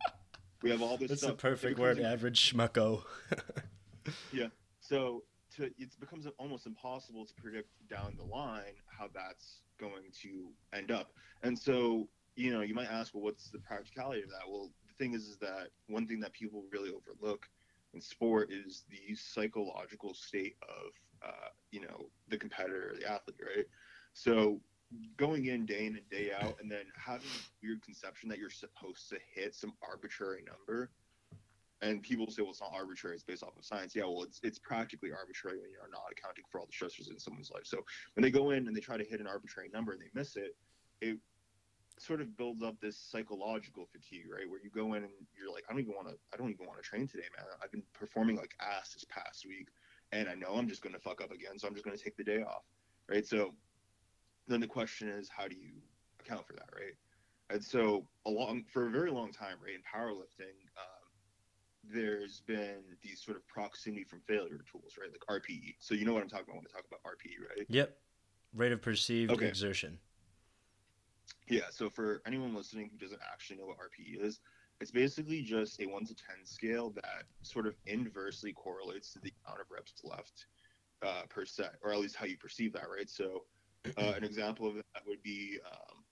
we 0.63 0.71
have 0.71 0.83
all 0.83 0.97
this 0.97 1.11
That's 1.11 1.23
stuff. 1.23 1.37
the 1.37 1.37
perfect 1.37 1.79
word, 1.79 1.97
becomes 1.99 2.13
average 2.13 2.53
schmucko. 2.53 3.03
yeah. 4.33 4.49
So 4.81 5.23
to 5.57 5.65
it 5.79 5.99
becomes 6.01 6.27
almost 6.39 6.67
impossible 6.67 7.25
to 7.25 7.35
predict 7.35 7.69
down 7.89 8.15
the 8.17 8.25
line 8.25 8.75
how 8.87 9.09
that's 9.15 9.61
going 9.79 10.11
to 10.23 10.49
end 10.77 10.91
up. 10.91 11.13
And 11.43 11.59
so, 11.59 12.09
you 12.37 12.53
know, 12.53 12.61
you 12.61 12.75
might 12.75 12.91
ask, 12.91 13.15
well, 13.15 13.23
what's 13.23 13.51
the 13.51 13.59
practicality 13.59 14.23
of 14.23 14.31
that? 14.31 14.49
Well, 14.49 14.71
the 14.87 14.95
thing 15.05 15.15
is, 15.15 15.27
is 15.27 15.37
that 15.39 15.69
one 15.89 16.07
thing 16.07 16.21
that 16.21 16.33
people 16.33 16.65
really 16.73 16.91
overlook 16.91 17.47
in 17.95 18.01
sport 18.01 18.51
is 18.53 18.85
the 18.91 19.15
psychological 19.15 20.15
state 20.15 20.57
of, 20.63 21.29
uh, 21.29 21.49
you 21.71 21.81
know, 21.81 22.07
the 22.29 22.37
competitor, 22.37 22.95
the 22.99 23.11
athlete, 23.11 23.37
right? 23.57 23.67
So 24.15 24.61
going 25.17 25.47
in 25.47 25.67
day 25.67 25.87
in 25.87 25.97
and 25.97 26.11
day 26.11 26.31
out, 26.33 26.57
and 26.61 26.71
then 26.71 26.85
having 26.97 27.29
a 27.29 27.67
weird 27.67 27.83
conception 27.83 28.29
that 28.29 28.39
you're 28.39 28.51
supposed 28.51 29.09
to 29.11 29.17
hit 29.35 29.55
some 29.55 29.73
arbitrary 29.83 30.43
number 30.47 30.91
and 31.83 32.03
people 32.03 32.31
say, 32.31 32.43
well, 32.43 32.51
it's 32.51 32.61
not 32.61 32.73
arbitrary; 32.75 33.15
it's 33.15 33.25
based 33.25 33.43
off 33.43 33.57
of 33.57 33.65
science. 33.65 33.95
Yeah, 33.95 34.05
well, 34.05 34.23
it's 34.23 34.41
it's 34.43 34.59
practically 34.59 35.11
arbitrary 35.13 35.59
when 35.59 35.71
you're 35.71 35.89
not 35.91 36.03
accounting 36.13 36.45
for 36.51 36.61
all 36.61 36.67
the 36.67 36.73
stressors 36.73 37.11
in 37.11 37.19
someone's 37.19 37.51
life. 37.51 37.65
So 37.65 37.79
when 38.15 38.23
they 38.23 38.31
go 38.31 38.51
in 38.51 38.67
and 38.67 38.77
they 38.77 38.81
try 38.81 38.97
to 38.97 39.05
hit 39.05 39.21
an 39.21 39.27
arbitrary 39.27 39.71
number 39.73 39.93
and 39.93 40.01
they 40.01 40.11
miss 40.15 40.37
it, 40.37 40.57
it 41.01 41.19
sort 42.00 42.21
of 42.21 42.37
builds 42.37 42.62
up 42.62 42.80
this 42.80 42.97
psychological 42.97 43.87
fatigue, 43.92 44.25
right? 44.33 44.49
Where 44.49 44.61
you 44.62 44.71
go 44.71 44.95
in 44.95 45.04
and 45.04 45.12
you're 45.37 45.52
like, 45.52 45.64
I 45.69 45.73
don't 45.73 45.83
even 45.83 45.95
want 45.95 46.09
to, 46.09 46.14
I 46.33 46.37
don't 46.37 46.50
even 46.50 46.66
want 46.66 46.83
to 46.83 46.88
train 46.88 47.07
today, 47.07 47.28
man. 47.37 47.47
I've 47.62 47.71
been 47.71 47.83
performing 47.92 48.37
like 48.37 48.54
ass 48.61 48.95
this 48.95 49.04
past 49.04 49.47
week, 49.47 49.69
and 50.12 50.28
I 50.28 50.35
know 50.35 50.54
I'm 50.57 50.69
just 50.69 50.83
going 50.83 50.95
to 50.95 51.00
fuck 51.00 51.21
up 51.23 51.30
again, 51.30 51.59
so 51.59 51.69
I'm 51.69 51.75
just 51.75 51.85
going 51.85 51.97
to 51.97 52.02
take 52.02 52.16
the 52.16 52.25
day 52.25 52.42
off, 52.42 52.62
right? 53.09 53.26
So 53.26 53.54
then 54.49 54.61
the 54.61 54.66
question 54.66 55.09
is, 55.09 55.28
how 55.28 55.47
do 55.47 55.54
you 55.57 55.73
account 56.21 56.47
for 56.47 56.54
that, 56.54 56.69
right? 56.75 56.95
And 57.50 57.62
so 57.62 58.07
along 58.26 58.64
for 58.73 58.87
a 58.87 58.90
very 58.90 59.11
long 59.11 59.33
time, 59.33 59.57
right, 59.62 59.75
in 59.75 59.83
powerlifting. 59.83 60.57
Um, 60.78 61.00
there's 61.83 62.42
been 62.47 62.83
these 63.02 63.23
sort 63.23 63.37
of 63.37 63.47
proximity 63.47 64.04
from 64.04 64.21
failure 64.28 64.61
tools, 64.71 64.95
right? 65.00 65.11
Like 65.11 65.42
RPE. 65.42 65.76
So 65.78 65.95
you 65.95 66.04
know 66.04 66.12
what 66.12 66.23
I'm 66.23 66.28
talking 66.28 66.47
about 66.49 66.57
when 66.57 66.66
I 66.73 66.76
talk 66.76 66.85
about 66.87 67.00
RPE, 67.04 67.57
right? 67.57 67.66
Yep. 67.69 67.97
Rate 68.54 68.73
of 68.73 68.83
perceived 68.83 69.33
Okay. 69.33 69.47
exertion. 69.47 69.99
Yeah. 71.49 71.71
So 71.71 71.91
for 71.91 72.23
anyone 72.27 72.55
listening 72.55 72.91
who 72.91 72.99
doesn't 72.99 73.21
actually 73.33 73.57
know 73.57 73.67
what 73.67 73.79
RPE 73.79 74.25
is, 74.25 74.41
it's 74.81 74.91
basically 74.91 75.43
just 75.43 75.81
a 75.81 75.87
one 75.87 76.07
to 76.07 76.15
ten 76.15 76.45
scale 76.45 76.91
that 76.91 77.25
sort 77.43 77.67
of 77.67 77.75
inversely 77.87 78.53
correlates 78.53 79.13
to 79.13 79.19
the 79.21 79.33
amount 79.45 79.61
of 79.61 79.67
reps 79.71 80.01
left 80.05 80.47
uh, 81.03 81.23
per 81.29 81.45
set, 81.45 81.75
or 81.83 81.93
at 81.93 81.99
least 81.99 82.17
how 82.17 82.27
you 82.27 82.37
perceive 82.39 82.73
that, 82.73 82.89
right? 82.91 83.09
So 83.09 83.45
uh, 83.99 84.15
an 84.17 84.25
example 84.25 84.67
of 84.67 84.77
that 84.77 85.03
would 85.07 85.23
be 85.23 85.59
um, 85.71 86.05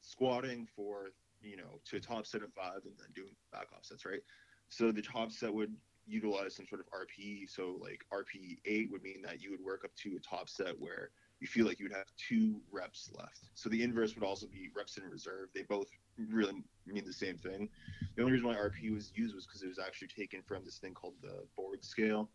squatting 0.00 0.66
for 0.74 1.10
you 1.42 1.56
know 1.56 1.80
to 1.84 1.96
a 1.96 2.00
top 2.00 2.26
set 2.26 2.42
of 2.42 2.52
five 2.52 2.80
and 2.84 2.94
then 2.98 3.08
doing 3.14 3.34
back 3.52 3.68
off 3.76 3.84
sets, 3.84 4.04
right? 4.04 4.22
So 4.68 4.90
the 4.90 5.02
top 5.02 5.30
set 5.30 5.52
would 5.52 5.74
utilize 6.06 6.54
some 6.54 6.66
sort 6.66 6.80
of 6.80 6.86
RPE. 6.88 7.50
So 7.50 7.78
like 7.80 8.04
RPE 8.12 8.58
eight 8.64 8.90
would 8.90 9.02
mean 9.02 9.22
that 9.22 9.42
you 9.42 9.50
would 9.50 9.64
work 9.64 9.84
up 9.84 9.94
to 9.96 10.16
a 10.16 10.20
top 10.20 10.48
set 10.48 10.78
where 10.78 11.10
you 11.40 11.46
feel 11.46 11.66
like 11.66 11.78
you 11.78 11.84
would 11.86 11.96
have 11.96 12.06
two 12.16 12.60
reps 12.72 13.10
left. 13.16 13.40
So 13.54 13.68
the 13.68 13.82
inverse 13.82 14.14
would 14.14 14.24
also 14.24 14.46
be 14.46 14.70
reps 14.74 14.96
in 14.96 15.04
reserve. 15.04 15.48
They 15.54 15.62
both 15.62 15.88
really 16.18 16.54
mean 16.86 17.04
the 17.04 17.12
same 17.12 17.36
thing. 17.36 17.68
The 18.16 18.22
only 18.22 18.32
reason 18.32 18.48
why 18.48 18.54
RPE 18.54 18.94
was 18.94 19.12
used 19.14 19.34
was 19.34 19.46
because 19.46 19.62
it 19.62 19.68
was 19.68 19.78
actually 19.78 20.08
taken 20.08 20.42
from 20.42 20.64
this 20.64 20.78
thing 20.78 20.94
called 20.94 21.14
the 21.20 21.44
Borg 21.56 21.84
scale, 21.84 22.30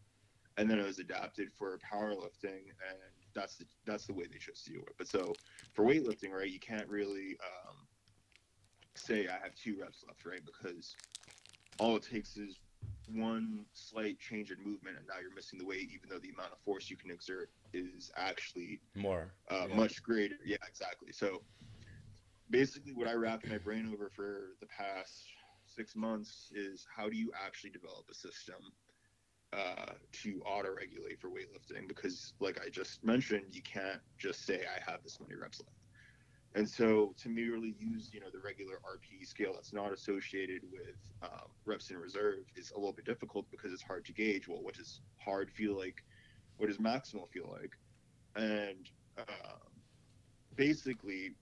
and 0.58 0.70
then 0.70 0.77
it 0.77 0.86
was 0.86 1.00
adapted 1.00 1.50
for 1.58 1.79
powerlifting, 1.79 2.70
and 2.88 2.98
that's 3.34 3.55
the 3.55 3.65
that's 3.86 4.05
the 4.05 4.13
way 4.13 4.25
they 4.31 4.38
chose 4.38 4.62
to 4.63 4.74
do 4.74 4.79
it. 4.79 4.93
But 4.98 5.08
so 5.08 5.34
for 5.74 5.84
weightlifting, 5.84 6.31
right, 6.31 6.50
you 6.50 6.60
can't 6.60 6.88
really 6.88 7.38
um, 7.43 7.75
say 8.96 9.27
I 9.27 9.41
have 9.43 9.55
two 9.55 9.77
reps 9.81 10.03
left, 10.08 10.25
right, 10.25 10.41
because 10.46 10.96
all 11.79 11.96
it 11.96 12.03
takes 12.03 12.38
is 12.38 12.60
one 13.15 13.65
slight 13.73 14.19
change 14.19 14.51
in 14.51 14.57
movement, 14.63 14.97
and 14.97 15.07
now 15.07 15.19
you're 15.21 15.33
missing 15.33 15.59
the 15.59 15.65
weight, 15.65 15.89
even 15.93 16.09
though 16.09 16.19
the 16.19 16.29
amount 16.31 16.53
of 16.53 16.59
force 16.59 16.89
you 16.89 16.97
can 16.97 17.11
exert 17.11 17.49
is 17.73 18.11
actually 18.15 18.81
More. 18.95 19.33
uh, 19.49 19.67
Yeah. 19.69 19.75
much 19.75 20.01
greater. 20.03 20.35
Yeah, 20.45 20.57
exactly. 20.67 21.11
So 21.11 21.43
basically, 22.49 22.93
what 22.93 23.07
I 23.07 23.13
wrapped 23.13 23.47
my 23.47 23.57
brain 23.57 23.89
over 23.91 24.09
for 24.09 24.55
the 24.59 24.67
past 24.67 25.25
six 25.65 25.95
months 25.95 26.51
is 26.53 26.85
how 26.95 27.09
do 27.09 27.15
you 27.15 27.31
actually 27.45 27.71
develop 27.71 28.05
a 28.09 28.13
system 28.15 28.73
uh, 29.53 29.93
to 30.13 30.41
auto 30.45 30.73
regulate 30.73 31.19
for 31.19 31.29
weightlifting? 31.29 31.87
Because, 31.87 32.33
like 32.39 32.59
I 32.65 32.69
just 32.69 33.03
mentioned, 33.03 33.55
you 33.55 33.61
can't 33.63 34.01
just 34.17 34.45
say 34.45 34.61
I 34.65 34.91
have 34.91 35.03
this 35.03 35.19
many 35.19 35.35
reps 35.35 35.61
left. 35.61 35.80
And 36.53 36.67
so 36.67 37.13
to 37.22 37.29
merely 37.29 37.75
use, 37.79 38.10
you 38.13 38.20
know, 38.20 38.29
the 38.31 38.39
regular 38.39 38.75
RPE 38.75 39.25
scale 39.25 39.53
that's 39.53 39.72
not 39.72 39.93
associated 39.93 40.62
with 40.72 40.96
um, 41.24 41.48
reps 41.65 41.89
in 41.91 41.98
reserve 41.98 42.39
is 42.55 42.72
a 42.72 42.77
little 42.77 42.91
bit 42.91 43.05
difficult 43.05 43.46
because 43.51 43.72
it's 43.72 43.81
hard 43.81 44.05
to 44.05 44.13
gauge. 44.13 44.48
Well, 44.48 44.62
what 44.62 44.74
does 44.74 45.00
hard 45.17 45.50
feel 45.50 45.77
like? 45.77 46.03
What 46.58 46.67
does 46.67 46.77
maximal 46.77 47.29
feel 47.29 47.50
like? 47.60 47.77
And 48.36 48.89
um, 49.17 49.72
basically, 50.55 51.36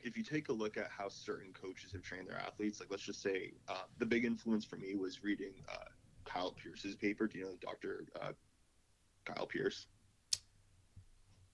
if 0.00 0.16
you 0.16 0.22
take 0.22 0.48
a 0.48 0.52
look 0.52 0.78
at 0.78 0.88
how 0.90 1.08
certain 1.08 1.52
coaches 1.52 1.92
have 1.92 2.02
trained 2.02 2.28
their 2.28 2.38
athletes, 2.38 2.80
like 2.80 2.90
let's 2.90 3.02
just 3.02 3.22
say 3.22 3.52
uh, 3.68 3.82
the 3.98 4.06
big 4.06 4.24
influence 4.24 4.64
for 4.64 4.76
me 4.76 4.94
was 4.94 5.22
reading 5.22 5.52
uh, 5.70 5.84
Kyle 6.24 6.52
Pierce's 6.52 6.94
paper. 6.94 7.26
Do 7.26 7.38
you 7.38 7.44
know 7.44 7.52
Dr. 7.60 8.04
Uh, 8.20 8.32
Kyle 9.26 9.46
Pierce? 9.46 9.86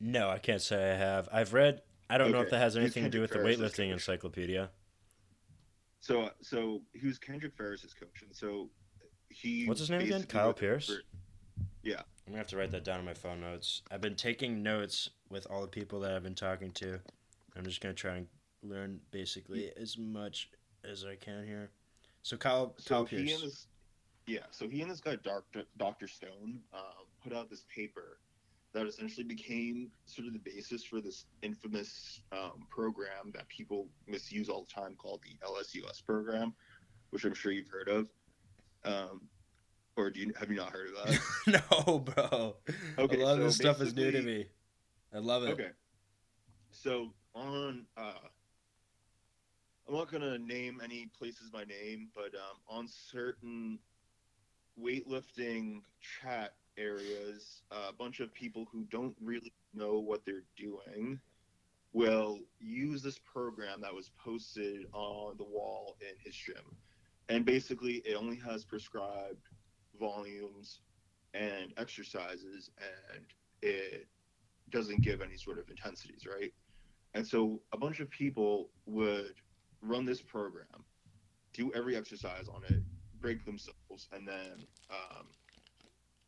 No, 0.00 0.30
I 0.30 0.38
can't 0.38 0.62
say 0.62 0.92
I 0.92 0.96
have. 0.96 1.28
I've 1.32 1.52
read. 1.52 1.82
I 2.10 2.18
don't 2.18 2.32
know 2.32 2.40
if 2.40 2.50
that 2.50 2.58
has 2.58 2.76
anything 2.76 3.04
to 3.04 3.10
do 3.10 3.20
with 3.20 3.30
Kendrick 3.32 3.56
the 3.58 3.64
weightlifting 3.64 3.92
encyclopedia. 3.92 4.70
So, 6.00 6.30
so 6.42 6.82
he 6.92 7.06
was 7.06 7.18
Kendrick 7.18 7.56
Farris's 7.56 7.94
coach, 7.94 8.22
and 8.22 8.34
so 8.34 8.68
he. 9.28 9.66
What's 9.66 9.80
his 9.80 9.90
name 9.90 10.00
again? 10.00 10.24
Kyle 10.24 10.52
Pierce? 10.52 10.86
for- 10.86 11.02
I'm 12.30 12.34
gonna 12.34 12.38
have 12.38 12.48
to 12.48 12.56
write 12.56 12.70
that 12.70 12.84
down 12.84 13.00
in 13.00 13.04
my 13.04 13.14
phone 13.14 13.40
notes. 13.40 13.82
I've 13.90 14.00
been 14.00 14.14
taking 14.14 14.62
notes 14.62 15.10
with 15.30 15.48
all 15.50 15.62
the 15.62 15.68
people 15.68 15.98
that 16.00 16.12
I've 16.12 16.22
been 16.22 16.34
talking 16.36 16.70
to. 16.72 17.00
I'm 17.56 17.64
just 17.64 17.80
gonna 17.80 17.92
try 17.92 18.16
and 18.16 18.28
learn 18.62 19.00
basically 19.10 19.72
as 19.76 19.98
much 19.98 20.48
as 20.84 21.04
I 21.04 21.16
can 21.16 21.44
here. 21.44 21.70
So 22.22 22.36
Kyle 22.36 22.74
So 22.78 22.94
Kyle 22.94 23.04
he 23.04 23.24
Pierce. 23.24 23.42
this, 23.42 23.66
yeah. 24.26 24.44
So 24.52 24.68
he 24.68 24.80
and 24.82 24.90
this 24.90 25.00
guy, 25.00 25.16
Doctor 25.16 25.64
Doctor 25.76 26.06
Stone, 26.06 26.60
um, 26.72 27.06
put 27.24 27.32
out 27.32 27.50
this 27.50 27.64
paper 27.74 28.18
that 28.72 28.86
essentially 28.86 29.24
became 29.24 29.90
sort 30.06 30.28
of 30.28 30.32
the 30.32 30.38
basis 30.38 30.84
for 30.84 31.00
this 31.00 31.26
infamous 31.42 32.22
um, 32.32 32.66
program 32.68 33.32
that 33.34 33.48
people 33.48 33.88
misuse 34.06 34.48
all 34.48 34.66
the 34.68 34.80
time 34.80 34.94
called 34.96 35.20
the 35.22 35.36
LSUS 35.46 36.04
program, 36.04 36.54
which 37.10 37.24
I'm 37.24 37.34
sure 37.34 37.50
you've 37.50 37.68
heard 37.68 37.88
of. 37.88 38.08
Um, 38.84 39.22
or 39.96 40.10
do 40.10 40.20
you 40.20 40.32
have 40.38 40.50
you 40.50 40.56
not 40.56 40.70
heard 40.70 40.88
of 40.88 40.94
that? 41.04 41.62
no, 41.86 41.98
bro. 41.98 42.56
Okay, 42.98 43.20
a 43.20 43.24
lot 43.24 43.34
of 43.34 43.40
so 43.40 43.44
this 43.44 43.56
stuff 43.56 43.80
is 43.80 43.94
new 43.94 44.10
to 44.10 44.22
me. 44.22 44.46
I 45.12 45.18
love 45.18 45.42
it. 45.42 45.50
Okay. 45.50 45.70
So 46.70 47.12
on, 47.34 47.86
uh, 47.96 48.12
I'm 49.88 49.94
not 49.94 50.10
gonna 50.10 50.38
name 50.38 50.80
any 50.82 51.10
places 51.18 51.50
by 51.50 51.64
name, 51.64 52.08
but 52.14 52.34
um, 52.34 52.58
on 52.68 52.88
certain 52.88 53.78
weightlifting 54.80 55.82
chat 56.00 56.54
areas, 56.76 57.62
a 57.70 57.92
bunch 57.92 58.20
of 58.20 58.32
people 58.32 58.66
who 58.72 58.84
don't 58.90 59.14
really 59.20 59.52
know 59.74 59.98
what 59.98 60.24
they're 60.24 60.44
doing 60.56 61.18
will 61.92 62.38
use 62.60 63.02
this 63.02 63.18
program 63.18 63.80
that 63.80 63.94
was 63.94 64.10
posted 64.22 64.86
on 64.92 65.36
the 65.36 65.44
wall 65.44 65.96
in 66.00 66.14
his 66.24 66.34
gym, 66.34 66.76
and 67.28 67.44
basically 67.44 67.94
it 68.04 68.14
only 68.14 68.36
has 68.36 68.64
prescribed 68.64 69.48
volumes 69.98 70.80
and 71.34 71.72
exercises, 71.76 72.70
and 73.14 73.24
it 73.62 74.06
doesn't 74.70 75.02
give 75.02 75.20
any 75.20 75.36
sort 75.36 75.58
of 75.58 75.68
intensities, 75.68 76.26
right? 76.26 76.52
And 77.14 77.26
so 77.26 77.60
a 77.72 77.76
bunch 77.76 78.00
of 78.00 78.08
people 78.08 78.70
would 78.86 79.34
run 79.82 80.04
this 80.04 80.22
program, 80.22 80.84
do 81.52 81.72
every 81.74 81.96
exercise 81.96 82.48
on 82.48 82.62
it, 82.64 82.82
break 83.20 83.44
themselves, 83.44 84.08
and 84.12 84.26
then 84.26 84.64
um, 84.90 85.26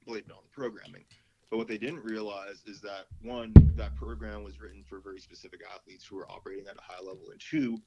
blame 0.05 0.25
it 0.27 0.33
on 0.33 0.43
the 0.43 0.51
programming. 0.55 1.05
But 1.51 1.59
what 1.59 1.69
they 1.69 1.79
didn't 1.79 2.03
realize 2.03 2.63
is 2.67 2.81
that 2.81 3.07
one, 3.21 3.53
that 3.77 3.95
program 3.95 4.43
was 4.43 4.61
written 4.61 4.83
for 4.89 5.01
very 5.01 5.21
specific 5.21 5.61
athletes 5.75 6.07
who 6.07 6.17
were 6.17 6.31
operating 6.31 6.67
at 6.67 6.77
a 6.77 6.83
high 6.83 7.01
level, 7.01 7.31
and 7.31 7.41
two, 7.41 7.79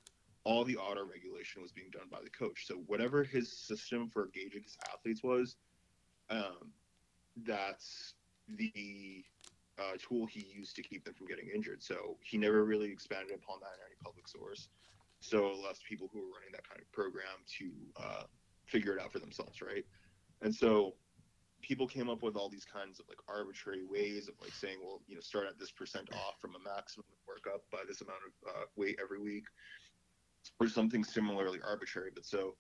all 0.44 0.64
the 0.64 0.78
auto 0.78 1.04
regulation 1.04 1.64
was 1.64 1.72
being 1.72 1.90
done 1.92 2.08
by 2.12 2.20
the 2.24 2.30
coach. 2.30 2.68
So 2.68 2.76
whatever 2.86 3.24
his 3.24 3.52
system 3.52 4.10
for 4.10 4.30
gauging 4.34 4.62
his 4.62 4.78
athletes 4.94 5.24
was, 5.24 5.56
um, 6.30 6.72
that's 7.44 8.14
the 8.48 9.24
uh, 9.80 9.98
tool 9.98 10.28
he 10.28 10.46
used 10.56 10.76
to 10.76 10.84
keep 10.84 11.04
them 11.04 11.16
from 11.16 11.26
getting 11.26 11.50
injured. 11.54 11.82
So 11.82 12.18
he 12.22 12.38
never 12.38 12.64
really 12.64 12.92
expanded 12.92 13.36
upon 13.36 13.60
that 13.62 13.74
in 13.74 13.86
any 13.88 13.96
public 14.04 14.28
source. 14.28 14.70
So 15.20 15.48
it 15.48 15.58
left 15.58 15.84
people 15.84 16.08
who 16.14 16.20
were 16.20 16.34
running 16.36 16.52
that 16.52 16.70
kind 16.70 16.80
of 16.80 16.92
program 16.92 17.42
to 17.58 17.72
uh, 17.98 18.24
figure 18.68 18.96
it 18.96 19.02
out 19.02 19.12
for 19.12 19.20
themselves, 19.20 19.62
right? 19.62 19.84
And 20.42 20.54
so 20.54 20.94
people 21.66 21.88
came 21.88 22.10
up 22.10 22.22
with 22.22 22.36
all 22.36 22.50
these 22.50 22.66
kinds 22.66 23.00
of 23.00 23.06
like 23.10 23.18
arbitrary 23.28 23.84
ways 23.84 24.28
of 24.28 24.36
like 24.42 24.54
saying, 24.54 24.78
well, 24.84 25.02
you 25.08 25.16
know, 25.16 25.22
start 25.22 25.48
at 25.48 25.58
this 25.58 25.72
percent 25.72 26.08
off 26.14 26.40
from 26.40 26.52
a 26.56 26.60
maximum 26.60 27.06
work 27.28 27.46
up 27.52 27.64
by 27.72 27.80
this 27.88 28.02
amount 28.02 28.20
of 28.28 28.50
uh, 28.50 28.66
weight 28.76 29.00
every 29.02 29.20
week, 29.20 29.46
or 30.60 30.68
something 30.68 31.04
similarly 31.04 31.60
arbitrary. 31.66 32.12
But 32.14 32.26
so 32.26 32.56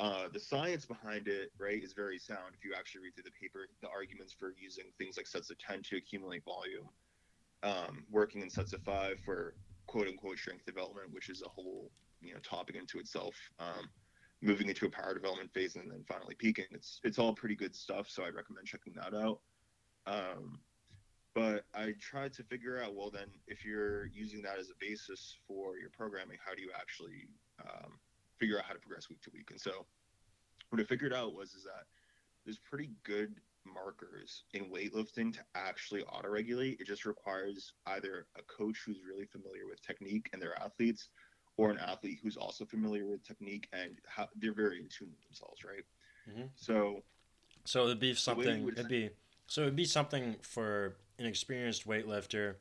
uh, 0.00 0.28
the 0.32 0.40
science 0.40 0.86
behind 0.86 1.28
it, 1.28 1.52
right, 1.58 1.82
is 1.82 1.92
very 1.92 2.18
sound. 2.18 2.54
If 2.58 2.64
you 2.64 2.72
actually 2.76 3.02
read 3.02 3.14
through 3.14 3.24
the 3.24 3.38
paper, 3.40 3.68
the 3.82 3.88
arguments 3.88 4.32
for 4.32 4.54
using 4.58 4.84
things 4.98 5.16
like 5.16 5.26
sets 5.26 5.50
of 5.50 5.58
10 5.58 5.82
to 5.90 5.96
accumulate 5.96 6.42
volume, 6.44 6.88
um, 7.62 8.04
working 8.10 8.40
in 8.40 8.50
sets 8.50 8.72
of 8.72 8.80
five 8.82 9.20
for 9.24 9.54
quote 9.86 10.08
unquote 10.08 10.38
strength 10.38 10.64
development, 10.64 11.12
which 11.12 11.28
is 11.28 11.42
a 11.42 11.48
whole 11.48 11.90
you 12.22 12.32
know 12.32 12.40
topic 12.40 12.76
into 12.76 12.98
itself. 12.98 13.34
Um, 13.58 13.90
moving 14.42 14.68
into 14.68 14.86
a 14.86 14.90
power 14.90 15.14
development 15.14 15.52
phase 15.52 15.76
and 15.76 15.90
then 15.90 16.04
finally 16.06 16.34
peaking. 16.34 16.66
It's 16.72 17.00
it's 17.04 17.18
all 17.18 17.32
pretty 17.32 17.54
good 17.54 17.74
stuff, 17.74 18.08
so 18.10 18.24
I 18.24 18.28
recommend 18.28 18.66
checking 18.66 18.94
that 18.94 19.14
out. 19.14 19.40
Um, 20.06 20.60
but 21.34 21.64
I 21.74 21.94
tried 22.00 22.32
to 22.34 22.42
figure 22.42 22.82
out 22.82 22.94
well 22.94 23.10
then 23.10 23.28
if 23.46 23.64
you're 23.64 24.06
using 24.06 24.42
that 24.42 24.58
as 24.58 24.68
a 24.68 24.74
basis 24.80 25.38
for 25.46 25.78
your 25.78 25.90
programming, 25.90 26.38
how 26.44 26.54
do 26.54 26.60
you 26.60 26.70
actually 26.78 27.28
um, 27.62 27.92
figure 28.38 28.58
out 28.58 28.64
how 28.64 28.74
to 28.74 28.80
progress 28.80 29.08
week 29.08 29.22
to 29.22 29.30
week? 29.32 29.50
And 29.50 29.60
so 29.60 29.86
what 30.70 30.80
I 30.80 30.84
figured 30.84 31.14
out 31.14 31.34
was 31.34 31.54
is 31.54 31.64
that 31.64 31.84
there's 32.44 32.58
pretty 32.58 32.90
good 33.04 33.36
markers 33.64 34.44
in 34.54 34.64
weightlifting 34.64 35.32
to 35.32 35.40
actually 35.54 36.02
auto 36.04 36.28
regulate. 36.28 36.80
It 36.80 36.86
just 36.86 37.06
requires 37.06 37.72
either 37.86 38.26
a 38.36 38.42
coach 38.42 38.82
who's 38.84 38.98
really 39.08 39.26
familiar 39.26 39.68
with 39.68 39.80
technique 39.80 40.28
and 40.32 40.42
their 40.42 40.60
athletes 40.60 41.08
or 41.56 41.70
an 41.70 41.78
athlete 41.78 42.18
who's 42.22 42.36
also 42.36 42.64
familiar 42.64 43.06
with 43.06 43.22
technique 43.26 43.68
and 43.72 43.98
how 44.06 44.28
they're 44.36 44.54
very 44.54 44.78
in 44.80 44.88
tune 44.88 45.10
with 45.10 45.22
themselves, 45.22 45.64
right? 45.64 45.84
Mhm. 46.28 46.50
So, 46.56 47.02
So 47.64 47.84
it'd 47.84 48.00
be 48.00 48.14
something. 48.14 48.68
It'd 48.68 48.88
be 48.88 49.10
so 49.46 49.62
it'd 49.62 49.76
be 49.76 49.84
something 49.84 50.36
for 50.42 50.96
an 51.18 51.26
experienced 51.26 51.86
weightlifter, 51.86 52.56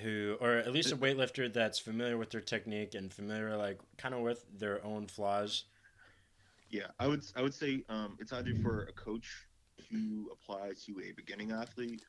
who 0.00 0.36
or 0.40 0.56
at 0.56 0.72
least 0.72 0.92
a 0.92 0.96
weightlifter 0.96 1.52
that's 1.52 1.78
familiar 1.78 2.18
with 2.18 2.30
their 2.30 2.40
technique 2.40 2.94
and 2.94 3.12
familiar 3.12 3.56
like 3.56 3.80
kind 3.96 4.14
of 4.14 4.20
with 4.20 4.44
their 4.58 4.84
own 4.84 5.06
flaws. 5.06 5.64
yeah, 6.70 6.86
I 6.98 7.06
would 7.06 7.24
I 7.36 7.42
would 7.42 7.54
say 7.54 7.84
um, 7.88 8.16
it's 8.18 8.32
either 8.32 8.54
for 8.54 8.84
a 8.84 8.92
coach 8.92 9.46
to 9.90 10.30
apply 10.32 10.72
to 10.86 11.00
a 11.00 11.12
beginning 11.12 11.52
athlete, 11.52 12.02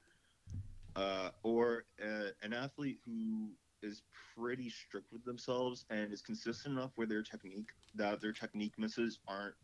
uh, 0.96 1.30
or 1.44 1.86
uh 2.04 2.30
an 2.42 2.54
athlete 2.54 3.00
who 3.06 3.50
is 3.84 4.04
pretty 4.36 4.70
strict 4.70 5.12
with 5.12 5.24
themselves 5.26 5.86
and 5.90 6.12
is 6.12 6.22
consistent 6.22 6.78
enough 6.78 6.92
with 6.98 7.10
their 7.10 7.24
technique 7.24 7.70
that 7.96 8.22
their 8.22 8.32
technique 8.32 8.74
misses 8.78 9.20
aren't 9.28 9.56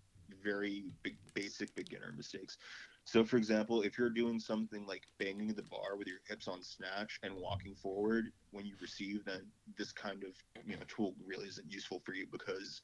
very 0.44 0.86
big, 1.04 1.18
basic 1.34 1.74
beginner 1.76 2.14
mistakes. 2.16 2.58
So, 3.06 3.24
for 3.24 3.38
example, 3.38 3.82
if 3.82 3.98
you're 3.98 4.10
doing 4.12 4.40
something 4.40 4.86
like 4.86 5.08
banging 5.18 5.54
the 5.54 5.64
bar 5.64 5.98
with 5.98 6.08
your 6.08 6.20
hips 6.28 6.48
on 6.48 6.62
snatch 6.62 7.20
and 7.24 7.36
walking 7.36 7.74
forward 7.76 8.26
when 8.52 8.66
you 8.66 8.76
receive, 8.80 9.26
then 9.26 9.48
this 9.78 9.92
kind 9.92 10.24
of 10.24 10.36
you 10.66 10.76
know 10.76 10.84
tool 10.88 11.16
really 11.26 11.48
isn't 11.48 11.72
useful 11.72 12.02
for 12.06 12.14
you 12.14 12.28
because 12.32 12.82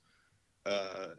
uh, 0.66 1.10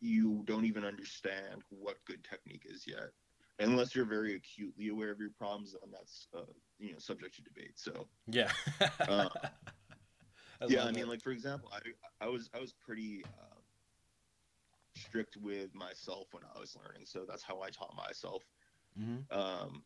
you 0.00 0.42
don't 0.46 0.64
even 0.64 0.84
understand 0.84 1.62
what 1.70 2.04
good 2.06 2.24
technique 2.24 2.66
is 2.68 2.84
yet. 2.86 3.10
Unless 3.58 3.94
you're 3.94 4.04
very 4.06 4.34
acutely 4.34 4.88
aware 4.88 5.10
of 5.10 5.20
your 5.20 5.30
problems, 5.30 5.72
then 5.80 5.90
that's 5.92 6.26
uh, 6.34 6.40
you 6.78 6.92
know 6.92 6.98
subject 6.98 7.36
to 7.36 7.42
debate. 7.42 7.72
So 7.76 8.08
Yeah. 8.26 8.50
Uh, 9.06 9.28
I 10.60 10.66
yeah, 10.68 10.84
I 10.84 10.92
mean, 10.92 11.08
like 11.08 11.22
for 11.22 11.30
example, 11.30 11.70
I 11.72 11.80
I 12.24 12.28
was 12.28 12.48
I 12.54 12.60
was 12.60 12.72
pretty 12.72 13.24
um, 13.40 13.62
strict 14.96 15.36
with 15.36 15.74
myself 15.74 16.28
when 16.32 16.44
I 16.54 16.58
was 16.58 16.76
learning, 16.82 17.06
so 17.06 17.24
that's 17.28 17.42
how 17.42 17.60
I 17.62 17.70
taught 17.70 17.94
myself. 17.96 18.42
Mhm. 18.98 19.24
Um, 19.30 19.84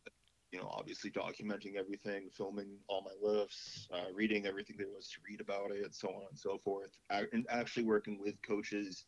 you 0.51 0.59
know, 0.59 0.67
obviously 0.69 1.11
documenting 1.11 1.75
everything, 1.75 2.29
filming 2.29 2.77
all 2.87 3.01
my 3.01 3.11
lifts, 3.21 3.87
uh, 3.91 4.05
reading 4.13 4.45
everything 4.45 4.77
there 4.77 4.87
was 4.89 5.09
to 5.09 5.19
read 5.27 5.41
about 5.41 5.71
it, 5.71 5.93
so 5.93 6.07
on 6.09 6.23
and 6.29 6.37
so 6.37 6.57
forth, 6.57 6.97
A- 7.09 7.27
and 7.33 7.45
actually 7.49 7.83
working 7.83 8.17
with 8.19 8.41
coaches 8.41 9.05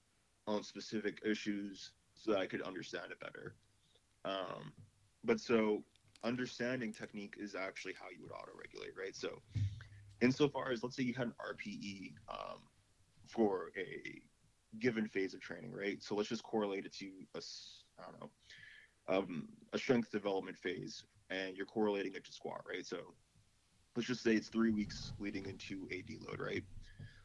on 0.47 0.63
specific 0.63 1.21
issues 1.25 1.91
so 2.13 2.31
that 2.31 2.39
I 2.39 2.47
could 2.47 2.61
understand 2.61 3.11
it 3.11 3.19
better. 3.19 3.55
Um, 4.25 4.73
but 5.23 5.39
so 5.39 5.83
understanding 6.23 6.93
technique 6.93 7.35
is 7.37 7.55
actually 7.55 7.93
how 7.99 8.07
you 8.15 8.21
would 8.23 8.31
auto 8.31 8.51
regulate, 8.57 8.93
right? 8.97 9.15
So 9.15 9.41
insofar 10.21 10.71
as 10.71 10.83
let's 10.83 10.95
say 10.95 11.03
you 11.03 11.13
had 11.13 11.27
an 11.27 11.33
RPE 11.39 12.13
um, 12.29 12.59
for 13.27 13.71
a 13.77 14.21
given 14.79 15.07
phase 15.07 15.33
of 15.33 15.41
training, 15.41 15.71
right? 15.71 16.01
So 16.03 16.15
let's 16.15 16.29
just 16.29 16.43
correlate 16.43 16.85
it 16.85 16.93
to 16.97 17.09
a 17.35 17.41
I 17.99 18.03
don't 18.03 18.19
know 18.19 18.29
um, 19.09 19.47
a 19.73 19.77
strength 19.77 20.11
development 20.11 20.57
phase, 20.57 21.03
and 21.29 21.57
you're 21.57 21.65
correlating 21.65 22.13
it 22.15 22.25
to 22.25 22.31
squat, 22.31 22.61
right? 22.67 22.85
So 22.85 22.97
let's 23.95 24.07
just 24.07 24.23
say 24.23 24.33
it's 24.33 24.49
three 24.49 24.71
weeks 24.71 25.13
leading 25.19 25.45
into 25.45 25.87
a 25.91 26.03
deload, 26.03 26.39
right? 26.39 26.63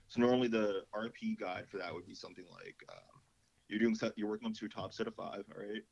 So 0.09 0.21
normally 0.21 0.49
the 0.49 0.83
RP 0.95 1.39
guide 1.39 1.67
for 1.69 1.79
that 1.79 1.93
would 1.93 2.07
be 2.07 2.15
something 2.15 2.45
like 2.51 2.77
um, 2.91 3.21
you're 3.69 3.79
doing 3.81 3.95
set, 3.95 4.13
you're 4.17 4.29
working 4.29 4.49
up 4.49 4.55
to 4.55 4.67
a 4.67 4.69
top 4.69 4.93
set 4.93 5.07
of 5.07 5.15
five, 5.15 5.45
all 5.55 5.63
right? 5.63 5.83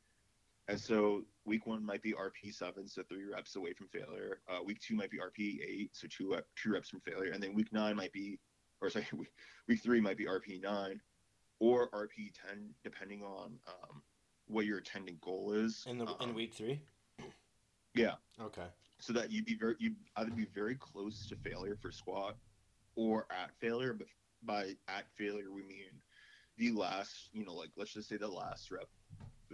And 0.69 0.79
so 0.79 1.23
week 1.45 1.67
one 1.67 1.85
might 1.85 2.01
be 2.01 2.13
RP 2.13 2.53
seven, 2.53 2.87
so 2.87 3.03
three 3.03 3.25
reps 3.25 3.55
away 3.55 3.73
from 3.73 3.87
failure. 3.89 4.39
Uh, 4.49 4.63
week 4.63 4.79
two 4.79 4.95
might 4.95 5.11
be 5.11 5.17
RP 5.17 5.59
eight, 5.61 5.89
so 5.93 6.07
two 6.07 6.35
two 6.55 6.71
reps 6.73 6.89
from 6.89 7.01
failure, 7.01 7.31
and 7.31 7.43
then 7.43 7.53
week 7.53 7.73
nine 7.73 7.95
might 7.97 8.13
be, 8.13 8.39
or 8.81 8.89
sorry, 8.89 9.05
week, 9.13 9.29
week 9.67 9.81
three 9.81 9.99
might 9.99 10.17
be 10.17 10.25
RP 10.25 10.61
nine, 10.61 11.01
or 11.59 11.89
RP 11.91 12.31
ten, 12.33 12.69
depending 12.83 13.23
on 13.23 13.59
um, 13.67 14.01
what 14.47 14.65
your 14.65 14.77
attending 14.77 15.17
goal 15.21 15.51
is. 15.51 15.83
in 15.87 15.97
the 15.97 16.05
in 16.05 16.29
Um, 16.29 16.33
week 16.33 16.53
three. 16.53 16.81
Yeah, 17.95 18.15
Okay. 18.41 18.65
so 18.97 19.13
that 19.13 19.29
you'd 19.31 19.45
be 19.45 19.53
very, 19.53 19.75
you'd 19.77 19.95
either 20.15 20.31
be 20.31 20.45
very 20.45 20.73
close 20.73 21.27
to 21.27 21.35
failure 21.35 21.77
for 21.79 21.91
squat, 21.91 22.35
or 22.95 23.27
at 23.29 23.51
failure. 23.61 23.93
But 23.93 24.07
by 24.41 24.75
at 24.87 25.05
failure, 25.15 25.51
we 25.51 25.61
mean 25.61 25.91
the 26.57 26.71
last, 26.71 27.29
you 27.33 27.45
know, 27.45 27.53
like 27.53 27.69
let's 27.77 27.93
just 27.93 28.09
say 28.09 28.17
the 28.17 28.27
last 28.27 28.71
rep 28.71 28.87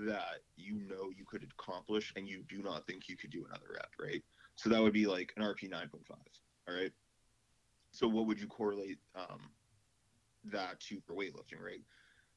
that 0.05 0.41
you 0.55 0.79
know 0.88 1.09
you 1.15 1.25
could 1.25 1.43
accomplish 1.59 2.13
and 2.15 2.27
you 2.27 2.43
do 2.49 2.62
not 2.62 2.85
think 2.88 3.09
you 3.09 3.17
could 3.17 3.29
do 3.31 3.45
another 3.45 3.73
rep, 3.73 3.89
right? 3.99 4.23
So 4.55 4.69
that 4.69 4.81
would 4.81 4.93
be 4.93 5.05
like 5.05 5.31
an 5.38 5.43
RP 5.43 5.69
9.5, 5.69 6.09
all 6.67 6.75
right? 6.75 6.91
So 7.91 8.07
what 8.07 8.27
would 8.27 8.39
you 8.39 8.47
correlate 8.47 8.99
um, 9.15 9.49
that 10.45 10.79
to 10.81 10.99
for 11.05 11.13
weightlifting, 11.13 11.62
right? 11.63 11.81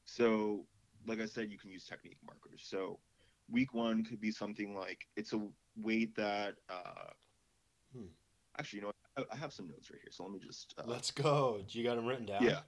So, 0.05 0.65
like 1.07 1.21
I 1.21 1.25
said, 1.25 1.49
you 1.51 1.57
can 1.57 1.69
use 1.69 1.85
technique 1.85 2.17
markers. 2.25 2.65
So 2.65 2.99
week 3.49 3.73
one 3.73 4.03
could 4.03 4.19
be 4.19 4.31
something 4.31 4.75
like 4.75 5.05
it's 5.15 5.33
a 5.33 5.41
weight 5.77 6.15
that, 6.15 6.55
uh, 6.69 7.11
Hmm. 7.95 8.07
actually, 8.57 8.77
you 8.79 8.81
know, 8.83 8.91
what? 9.15 9.27
I, 9.31 9.35
I 9.35 9.37
have 9.37 9.53
some 9.53 9.67
notes 9.67 9.91
right 9.91 9.99
here. 10.01 10.11
So 10.11 10.23
let 10.23 10.33
me 10.33 10.39
just. 10.39 10.73
Uh, 10.77 10.83
Let's 10.87 11.11
go. 11.11 11.61
Do 11.67 11.77
you 11.77 11.85
got 11.85 11.95
them 11.95 12.05
written 12.07 12.25
down. 12.25 12.43
yeah. 12.43 12.59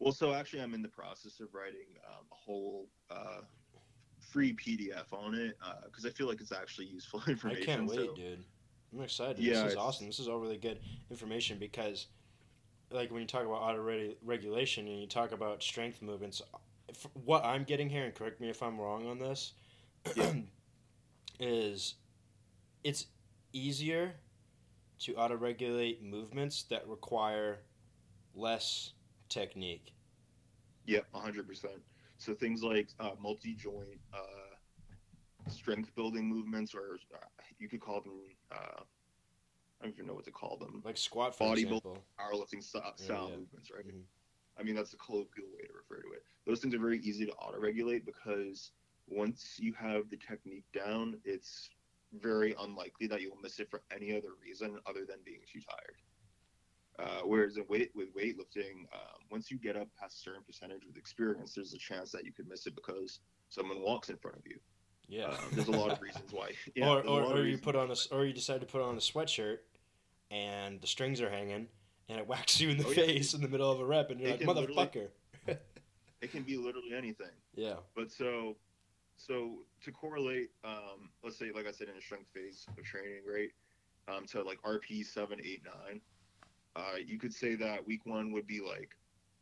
Well, 0.00 0.12
so 0.12 0.32
actually, 0.32 0.62
I'm 0.62 0.74
in 0.74 0.82
the 0.82 0.88
process 0.88 1.38
of 1.38 1.54
writing 1.54 1.86
um, 2.08 2.26
a 2.32 2.34
whole 2.34 2.88
uh, 3.08 3.42
free 4.32 4.54
PDF 4.54 5.12
on 5.12 5.34
it 5.34 5.56
uh, 5.64 5.74
because 5.84 6.06
I 6.06 6.10
feel 6.10 6.26
like 6.26 6.40
it's 6.40 6.52
actually 6.52 6.86
useful 6.86 7.22
information. 7.28 7.62
I 7.62 7.66
can't 7.66 7.86
wait, 7.86 7.98
so. 7.98 8.14
dude. 8.14 8.44
I'm 8.94 9.02
excited. 9.02 9.38
Yeah, 9.38 9.62
this 9.62 9.72
is 9.72 9.76
awesome. 9.78 10.06
This 10.06 10.18
is 10.18 10.28
all 10.28 10.38
really 10.38 10.58
good 10.58 10.80
information 11.10 11.58
because, 11.58 12.06
like, 12.90 13.10
when 13.10 13.22
you 13.22 13.26
talk 13.26 13.44
about 13.44 13.62
auto 13.62 13.82
regu- 13.82 14.16
regulation 14.22 14.86
and 14.86 15.00
you 15.00 15.06
talk 15.06 15.32
about 15.32 15.62
strength 15.62 16.02
movements, 16.02 16.42
what 17.24 17.44
I'm 17.44 17.64
getting 17.64 17.88
here, 17.88 18.04
and 18.04 18.14
correct 18.14 18.40
me 18.40 18.50
if 18.50 18.62
I'm 18.62 18.78
wrong 18.78 19.08
on 19.08 19.18
this, 19.18 19.52
Yeah. 20.16 20.32
is 21.40 21.94
it's 22.84 23.06
easier 23.52 24.14
to 25.00 25.14
auto 25.14 25.36
regulate 25.36 26.02
movements 26.02 26.64
that 26.64 26.86
require 26.86 27.60
less 28.34 28.92
technique. 29.28 29.94
Yep, 30.86 31.06
100%. 31.14 31.66
So 32.22 32.34
things 32.34 32.62
like 32.62 32.88
uh, 33.00 33.10
multi-joint 33.20 33.98
uh, 34.14 34.54
strength 35.48 35.92
building 35.96 36.28
movements, 36.28 36.72
or 36.72 36.98
uh, 37.12 37.18
you 37.58 37.68
could 37.68 37.80
call 37.80 38.00
them, 38.00 38.20
uh, 38.52 38.82
I 39.80 39.84
don't 39.84 39.94
even 39.94 40.06
know 40.06 40.14
what 40.14 40.24
to 40.26 40.30
call 40.30 40.56
them, 40.56 40.82
Like 40.84 40.96
squat, 40.96 41.34
for 41.34 41.48
Bodybuilding. 41.48 41.98
powerlifting 42.20 42.62
style, 42.62 42.94
Yeah, 42.96 43.04
style 43.04 43.28
yeah. 43.28 43.36
movements, 43.38 43.72
right? 43.72 43.84
Mhm. 43.84 44.04
I 44.56 44.62
mean, 44.62 44.76
that's 44.76 44.92
the 44.92 44.98
colloquial 44.98 45.48
way 45.52 45.66
to 45.66 45.72
refer 45.72 46.00
to 46.00 46.12
it. 46.12 46.24
Those 46.46 46.60
things 46.60 46.74
are 46.76 46.78
very 46.78 47.00
easy 47.00 47.26
to 47.26 47.32
auto-regulate 47.32 48.06
because 48.06 48.70
once 49.08 49.58
you 49.58 49.72
have 49.72 50.08
the 50.08 50.16
technique 50.16 50.70
down, 50.72 51.20
it's 51.24 51.70
very 52.12 52.54
unlikely 52.60 53.08
that 53.08 53.20
you'll 53.20 53.38
miss 53.42 53.58
it 53.58 53.68
for 53.68 53.82
any 53.90 54.16
other 54.16 54.34
reason 54.40 54.78
other 54.86 55.04
than 55.04 55.18
being 55.24 55.40
too 55.52 55.60
tired. 55.60 55.96
Uh, 56.98 57.20
whereas 57.24 57.56
in 57.56 57.64
weight 57.68 57.90
with 57.94 58.14
weightlifting, 58.14 58.80
um, 58.92 59.20
once 59.30 59.50
you 59.50 59.58
get 59.58 59.76
up 59.76 59.88
past 59.98 60.18
a 60.18 60.20
certain 60.20 60.42
percentage 60.46 60.82
with 60.86 60.96
experience, 60.96 61.54
there's 61.54 61.72
a 61.74 61.78
chance 61.78 62.12
that 62.12 62.24
you 62.24 62.32
could 62.32 62.48
miss 62.48 62.66
it 62.66 62.74
because 62.74 63.20
someone 63.48 63.80
walks 63.80 64.10
in 64.10 64.16
front 64.18 64.36
of 64.36 64.42
you. 64.46 64.58
Yeah. 65.08 65.26
Um, 65.28 65.36
there's 65.52 65.68
a 65.68 65.72
lot 65.72 65.90
of 65.90 66.00
reasons 66.02 66.32
why. 66.32 66.50
Yeah, 66.74 66.88
or 66.88 67.00
or, 67.06 67.22
or 67.22 67.44
you 67.44 67.58
put 67.58 67.76
on 67.76 67.90
a 67.90 67.96
or 68.14 68.24
you 68.26 68.32
decide 68.32 68.60
to 68.60 68.66
put 68.66 68.82
on 68.82 68.94
a 68.94 68.98
sweatshirt, 69.00 69.58
and 70.30 70.80
the 70.80 70.86
strings 70.86 71.20
are 71.20 71.30
hanging, 71.30 71.66
and 72.08 72.18
it 72.18 72.26
whacks 72.28 72.60
you 72.60 72.68
in 72.70 72.76
the 72.78 72.86
Oh, 72.86 72.90
yeah. 72.90 73.06
face 73.06 73.34
in 73.34 73.40
the 73.40 73.48
middle 73.48 73.70
of 73.70 73.80
a 73.80 73.84
rep, 73.86 74.10
and 74.10 74.20
you're 74.20 74.30
It 74.30 74.46
like, 74.46 74.56
motherfucker. 74.56 75.08
It 76.20 76.30
can 76.30 76.42
be 76.44 76.56
literally 76.56 76.94
anything. 76.94 77.34
Yeah. 77.56 77.76
But 77.96 78.12
so, 78.12 78.56
so 79.16 79.64
to 79.82 79.90
correlate, 79.90 80.50
um, 80.62 81.10
let's 81.24 81.36
say, 81.36 81.50
like 81.52 81.66
I 81.66 81.72
said, 81.72 81.88
in 81.88 81.96
a 81.96 82.00
strength 82.00 82.28
phase 82.32 82.64
of 82.78 82.84
training, 82.84 83.22
right, 83.26 83.48
um, 84.06 84.24
to 84.26 84.42
like 84.42 84.62
RP 84.62 85.04
seven, 85.04 85.40
eight, 85.44 85.62
nine, 85.64 86.00
uh, 86.76 86.96
you 87.04 87.18
could 87.18 87.32
say 87.32 87.54
that 87.56 87.86
week 87.86 88.06
one 88.06 88.32
would 88.32 88.46
be 88.46 88.60
like 88.60 88.96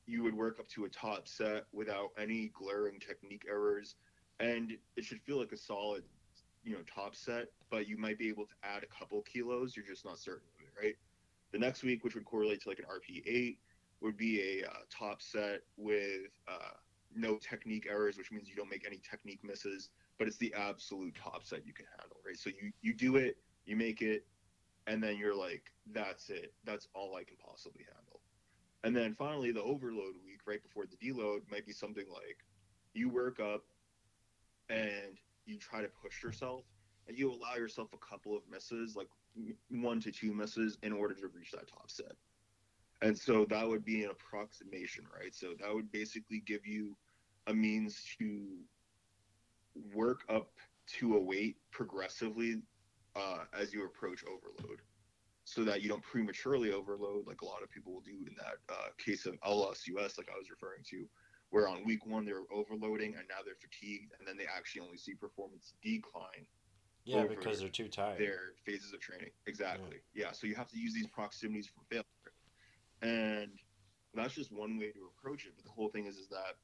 you 0.06 0.22
would 0.22 0.34
work 0.34 0.58
up 0.58 0.68
to 0.68 0.84
a 0.84 0.88
top 0.88 1.28
set 1.28 1.64
without 1.72 2.10
any 2.18 2.50
glaring 2.52 2.98
technique 2.98 3.44
errors, 3.48 3.94
and 4.40 4.72
it 4.96 5.04
should 5.04 5.20
feel 5.22 5.38
like 5.38 5.52
a 5.52 5.56
solid, 5.56 6.02
you 6.64 6.72
know, 6.72 6.80
top 6.92 7.14
set. 7.14 7.46
But 7.70 7.86
you 7.86 7.96
might 7.96 8.18
be 8.18 8.28
able 8.28 8.46
to 8.46 8.54
add 8.64 8.82
a 8.82 8.86
couple 8.86 9.22
kilos. 9.22 9.76
You're 9.76 9.86
just 9.86 10.04
not 10.04 10.18
certain 10.18 10.48
of 10.58 10.66
it, 10.66 10.84
right? 10.84 10.96
The 11.52 11.58
next 11.58 11.84
week, 11.84 12.02
which 12.02 12.14
would 12.14 12.24
correlate 12.24 12.62
to 12.62 12.68
like 12.68 12.80
an 12.80 12.86
RP 12.86 13.22
eight, 13.26 13.58
would 14.00 14.16
be 14.16 14.40
a 14.60 14.66
uh, 14.66 14.72
top 14.90 15.22
set 15.22 15.60
with 15.76 16.30
uh, 16.48 16.74
no 17.14 17.36
technique 17.36 17.86
errors, 17.88 18.16
which 18.18 18.32
means 18.32 18.48
you 18.48 18.56
don't 18.56 18.70
make 18.70 18.86
any 18.86 19.00
technique 19.08 19.40
misses, 19.44 19.90
but 20.18 20.26
it's 20.26 20.38
the 20.38 20.52
absolute 20.54 21.14
top 21.14 21.44
set 21.44 21.66
you 21.66 21.72
can 21.72 21.86
handle, 21.98 22.16
right? 22.26 22.36
So 22.36 22.50
you 22.50 22.72
you 22.82 22.94
do 22.94 23.16
it, 23.16 23.36
you 23.64 23.76
make 23.76 24.02
it, 24.02 24.26
and 24.86 25.02
then 25.02 25.16
you're 25.16 25.34
like, 25.34 25.70
that's 25.92 26.30
it. 26.30 26.52
That's 26.64 26.88
all 26.94 27.16
I 27.16 27.24
can 27.24 27.36
possibly 27.44 27.84
handle. 27.84 28.20
And 28.82 28.96
then 28.96 29.14
finally, 29.14 29.52
the 29.52 29.62
overload 29.62 30.14
week, 30.24 30.40
right 30.46 30.62
before 30.62 30.84
the 30.86 30.96
deload, 30.96 31.40
might 31.50 31.66
be 31.66 31.72
something 31.72 32.06
like 32.10 32.38
you 32.94 33.08
work 33.08 33.38
up 33.40 33.64
and 34.68 35.18
you 35.44 35.58
try 35.58 35.82
to 35.82 35.88
push 36.02 36.22
yourself, 36.22 36.64
and 37.08 37.18
you 37.18 37.30
allow 37.30 37.56
yourself 37.56 37.88
a 37.92 37.98
couple 37.98 38.36
of 38.36 38.42
misses, 38.50 38.96
like 38.96 39.08
one 39.70 40.00
to 40.00 40.12
two 40.12 40.32
misses, 40.32 40.78
in 40.82 40.92
order 40.92 41.14
to 41.14 41.28
reach 41.28 41.50
that 41.50 41.68
top 41.68 41.90
set. 41.90 42.12
And 43.02 43.18
so 43.18 43.46
that 43.50 43.66
would 43.66 43.84
be 43.84 44.04
an 44.04 44.10
approximation, 44.10 45.04
right? 45.18 45.34
So 45.34 45.54
that 45.60 45.74
would 45.74 45.90
basically 45.90 46.42
give 46.46 46.66
you 46.66 46.96
a 47.46 47.54
means 47.54 48.02
to 48.18 48.46
work 49.94 50.22
up 50.28 50.50
to 50.98 51.16
a 51.16 51.20
weight 51.20 51.56
progressively 51.70 52.62
uh, 53.16 53.44
as 53.58 53.72
you 53.72 53.84
approach 53.84 54.22
overload 54.24 54.80
so 55.50 55.64
that 55.64 55.82
you 55.82 55.88
don't 55.88 56.02
prematurely 56.02 56.72
overload 56.72 57.26
like 57.26 57.40
a 57.42 57.44
lot 57.44 57.60
of 57.62 57.70
people 57.70 57.92
will 57.92 58.02
do 58.02 58.24
in 58.28 58.34
that 58.36 58.72
uh, 58.72 58.88
case 59.04 59.26
of 59.26 59.34
LSUS, 59.40 60.16
like 60.16 60.28
I 60.32 60.38
was 60.38 60.48
referring 60.48 60.84
to, 60.90 61.08
where 61.50 61.66
on 61.66 61.84
week 61.84 62.06
one 62.06 62.24
they're 62.24 62.44
overloading 62.52 63.16
and 63.16 63.24
now 63.28 63.42
they're 63.44 63.58
fatigued 63.60 64.12
and 64.18 64.28
then 64.28 64.36
they 64.36 64.44
actually 64.44 64.82
only 64.82 64.96
see 64.96 65.14
performance 65.14 65.72
decline 65.82 66.46
Yeah, 67.04 67.26
because 67.26 67.58
they're 67.58 67.68
too 67.68 67.88
tired. 67.88 68.20
their 68.20 68.52
phases 68.64 68.92
of 68.92 69.00
training. 69.00 69.30
Exactly. 69.48 69.96
Yeah. 70.14 70.30
So 70.30 70.46
you 70.46 70.54
have 70.54 70.68
to 70.68 70.78
use 70.78 70.94
these 70.94 71.08
proximities 71.08 71.66
for 71.66 71.82
failure, 71.90 72.32
and 73.02 73.50
that's 74.14 74.34
just 74.34 74.52
one 74.52 74.78
way 74.78 74.92
to 74.92 75.10
approach 75.18 75.46
it. 75.46 75.52
But 75.56 75.64
the 75.64 75.72
whole 75.72 75.88
thing 75.88 76.06
is, 76.06 76.16
is 76.16 76.28
that 76.28 76.54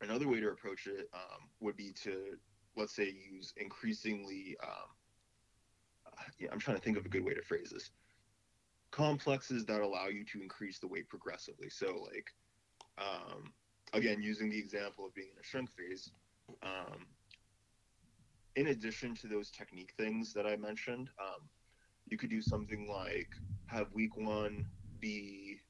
another 0.00 0.26
way 0.26 0.40
to 0.40 0.48
approach 0.48 0.88
it 0.88 1.08
um, 1.14 1.48
would 1.60 1.76
be 1.76 1.92
to, 2.02 2.36
let's 2.76 2.96
say, 2.96 3.14
use 3.30 3.54
increasingly. 3.56 4.56
Um, 4.60 4.90
uh, 6.06 6.22
yeah, 6.40 6.48
I'm 6.50 6.58
trying 6.58 6.76
to 6.76 6.82
think 6.82 6.96
of 6.96 7.06
a 7.06 7.08
good 7.08 7.24
way 7.24 7.34
to 7.34 7.42
phrase 7.42 7.70
this. 7.72 7.92
Complexes 8.90 9.64
that 9.66 9.80
allow 9.80 10.08
you 10.08 10.24
to 10.24 10.42
increase 10.42 10.78
the 10.78 10.88
weight 10.88 11.08
progressively. 11.08 11.70
So, 11.70 12.06
like, 12.12 12.34
um, 12.98 13.52
again, 13.92 14.22
using 14.22 14.50
the 14.50 14.58
example 14.58 15.06
of 15.06 15.14
being 15.14 15.28
in 15.32 15.40
a 15.40 15.44
strength 15.46 15.72
phase, 15.76 16.10
um, 16.62 17.06
in 18.56 18.68
addition 18.68 19.14
to 19.16 19.28
those 19.28 19.50
technique 19.50 19.92
things 19.96 20.32
that 20.34 20.46
I 20.46 20.56
mentioned, 20.56 21.08
um, 21.20 21.48
you 22.08 22.18
could 22.18 22.30
do 22.30 22.42
something 22.42 22.88
like 22.88 23.28
have 23.66 23.86
week 23.94 24.16
one 24.16 24.66
be. 25.00 25.60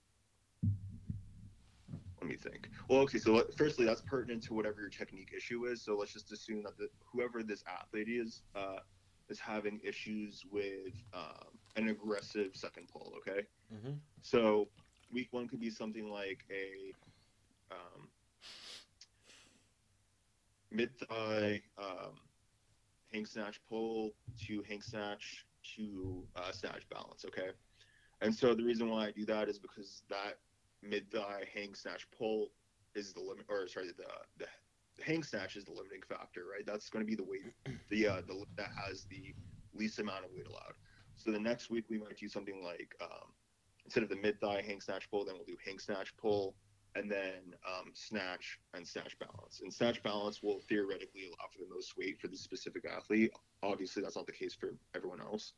Let 2.21 2.29
me 2.29 2.37
think. 2.37 2.69
Well, 2.89 3.01
okay, 3.01 3.19
so 3.19 3.33
let, 3.33 3.55
firstly, 3.55 3.85
that's 3.87 4.03
pertinent 4.03 4.43
to 4.45 4.55
whatever 4.55 4.81
your 4.81 4.91
technique 4.91 5.33
issue 5.37 5.67
is. 5.67 5.83
So 5.83 5.97
let's 5.97 6.13
just 6.13 6.33
assume 6.33 6.63
that 6.65 6.77
the, 6.77 6.89
whoever 7.05 7.43
this 7.43 7.65
athlete 7.69 8.09
is 8.09 8.43
uh, 8.55 8.81
is 9.29 9.39
having 9.39 9.81
issues 9.85 10.45
with 10.51 10.95
um, 11.15 11.60
an 11.77 11.89
aggressive 11.89 12.55
second 12.55 12.89
pull. 12.89 13.15
Okay, 13.19 13.47
hmm 13.73 13.95
so 14.23 14.69
week 15.13 15.29
one 15.33 15.49
could 15.49 15.61
be 15.61 15.71
something 15.71 16.11
like 16.11 16.45
a 16.51 16.95
um, 17.73 18.09
mid 20.71 20.91
thigh 20.97 21.63
um, 21.79 22.15
hang 23.13 23.27
snatch 23.27 23.61
pull 23.69 24.11
to 24.47 24.63
hang 24.69 24.83
snatch 24.83 25.47
to 25.77 26.25
uh, 26.37 26.53
snatch 26.53 26.89
balance. 26.91 27.25
Okay, 27.27 27.51
and 28.21 28.35
so 28.35 28.55
the 28.55 28.65
reason 28.65 28.89
why 28.91 29.07
I 29.07 29.11
do 29.11 29.25
that 29.27 29.49
is 29.49 29.59
because 29.59 30.03
that 30.11 30.39
mid 30.83 31.11
thigh 31.11 31.45
hang 31.55 31.75
snatch 31.75 32.07
pull 32.17 32.49
is 32.95 33.13
the 33.13 33.21
limit, 33.21 33.47
or 33.49 33.69
sorry, 33.69 33.87
the 33.97 34.05
the 34.39 34.47
hang 35.03 35.23
snatch 35.23 35.57
is 35.57 35.65
the 35.65 35.73
limiting 35.73 36.03
factor, 36.09 36.45
right? 36.51 36.65
That's 36.67 36.89
going 36.91 37.05
to 37.05 37.09
be 37.09 37.17
the 37.17 37.25
weight, 37.25 37.55
the 37.91 38.07
uh, 38.07 38.21
the 38.27 38.45
that 38.57 38.71
has 38.87 39.05
the 39.11 39.35
least 39.75 39.99
amount 39.99 40.25
of 40.25 40.31
weight 40.33 40.47
allowed. 40.47 40.75
So 41.23 41.31
the 41.31 41.39
next 41.39 41.69
week 41.69 41.85
we 41.91 41.99
might 41.99 42.17
do 42.17 42.29
something 42.29 42.65
like 42.65 42.95
um, 43.03 43.29
instead 43.85 44.03
of 44.03 44.09
the 44.09 44.17
mid 44.17 44.41
thigh 44.41 44.63
hang 44.67 44.81
snatch 44.81 45.11
pull, 45.11 45.27
then 45.27 45.35
we'll 45.35 45.45
do 45.45 45.57
hang 45.67 45.79
snatch 45.79 46.17
pull, 46.17 46.55
and 46.95 47.11
then 47.11 47.55
um, 47.69 47.91
snatch 47.93 48.59
and 48.73 48.89
snatch 48.89 49.19
balance. 49.19 49.61
And 49.63 49.73
snatch 49.73 50.03
balance 50.03 50.43
will 50.43 50.61
theoretically 50.67 51.27
allow 51.27 51.49
for 51.53 51.59
the 51.59 51.75
most 51.75 51.99
weight 51.99 52.19
for 52.19 52.29
the 52.29 52.39
specific 52.39 52.85
athlete. 52.91 53.33
Obviously, 53.63 54.03
that's 54.03 54.17
not 54.17 54.25
the 54.25 54.33
case 54.33 54.55
for 54.55 54.75
everyone 54.95 55.21
else. 55.21 55.53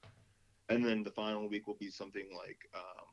And 0.69 0.85
then 0.85 1.05
the 1.05 1.13
final 1.13 1.49
week 1.49 1.69
will 1.69 1.77
be 1.79 1.91
something 1.91 2.27
like 2.37 2.59
um, 2.75 3.07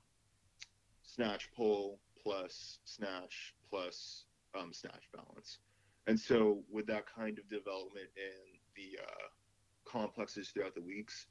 snatch 1.03 1.51
pull 1.55 1.99
plus 2.23 2.79
snatch 2.83 3.53
plus 3.69 4.25
um, 4.59 4.73
snatch 4.73 5.07
balance. 5.15 5.59
And 6.07 6.19
so, 6.19 6.63
with 6.71 6.87
that 6.87 7.03
kind 7.05 7.37
of 7.37 7.47
development 7.47 8.07
in 8.17 8.57
the 8.75 8.99
uh, 9.03 9.27
complexes 9.85 10.49
throughout 10.49 10.73
the 10.73 10.81
weeks, 10.81 11.27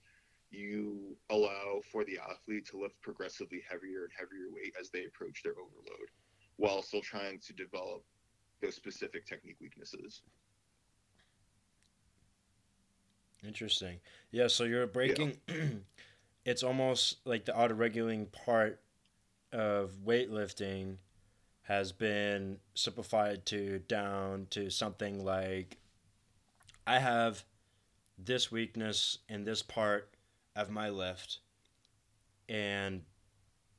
you 0.50 1.16
allow 1.30 1.80
for 1.90 2.04
the 2.04 2.18
athlete 2.18 2.66
to 2.66 2.80
lift 2.80 3.00
progressively 3.02 3.62
heavier 3.68 4.04
and 4.04 4.12
heavier 4.16 4.46
weight 4.52 4.74
as 4.80 4.90
they 4.90 5.04
approach 5.04 5.42
their 5.42 5.52
overload, 5.52 6.08
while 6.56 6.82
still 6.82 7.02
trying 7.02 7.38
to 7.40 7.52
develop 7.52 8.02
those 8.62 8.74
specific 8.74 9.26
technique 9.26 9.56
weaknesses. 9.60 10.22
Interesting. 13.46 14.00
Yeah, 14.30 14.48
so 14.48 14.64
you're 14.64 14.86
breaking. 14.86 15.38
it's 16.44 16.62
almost 16.62 17.18
like 17.24 17.44
the 17.44 17.56
auto 17.56 17.74
regulating 17.74 18.26
part 18.26 18.80
of 19.52 19.92
weightlifting 20.04 20.96
has 21.62 21.92
been 21.92 22.58
simplified 22.74 23.44
to 23.46 23.78
down 23.80 24.46
to 24.50 24.70
something 24.70 25.24
like 25.24 25.76
I 26.86 26.98
have 26.98 27.44
this 28.18 28.50
weakness 28.50 29.18
in 29.28 29.44
this 29.44 29.62
part 29.62 30.08
of 30.58 30.70
my 30.70 30.90
lift, 30.90 31.38
and 32.48 33.02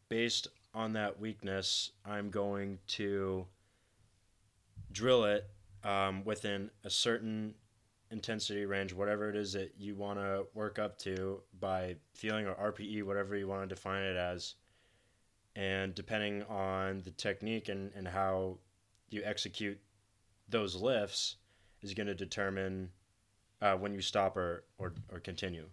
based 0.07 0.47
on 0.73 0.93
that 0.93 1.19
weakness, 1.19 1.91
I'm 2.05 2.29
going 2.29 2.79
to 2.87 3.45
drill 4.91 5.25
it 5.25 5.49
um, 5.83 6.23
within 6.25 6.69
a 6.83 6.89
certain 6.89 7.53
intensity 8.11 8.65
range, 8.65 8.93
whatever 8.93 9.29
it 9.29 9.35
is 9.35 9.53
that 9.53 9.73
you 9.77 9.95
want 9.95 10.19
to 10.19 10.45
work 10.53 10.79
up 10.79 10.97
to 10.99 11.41
by 11.59 11.95
feeling 12.13 12.47
or 12.47 12.55
RPE, 12.55 13.03
whatever 13.03 13.35
you 13.35 13.47
want 13.47 13.67
to 13.67 13.75
define 13.75 14.03
it 14.03 14.15
as. 14.15 14.55
And 15.55 15.93
depending 15.93 16.43
on 16.43 17.01
the 17.03 17.11
technique 17.11 17.69
and, 17.69 17.91
and 17.95 18.07
how 18.07 18.57
you 19.09 19.21
execute 19.23 19.79
those 20.47 20.75
lifts 20.75 21.35
is 21.81 21.93
going 21.93 22.07
to 22.07 22.15
determine 22.15 22.89
uh, 23.61 23.75
when 23.75 23.93
you 23.93 24.01
stop 24.01 24.37
or, 24.37 24.63
or, 24.77 24.93
or 25.11 25.19
continue. 25.19 25.65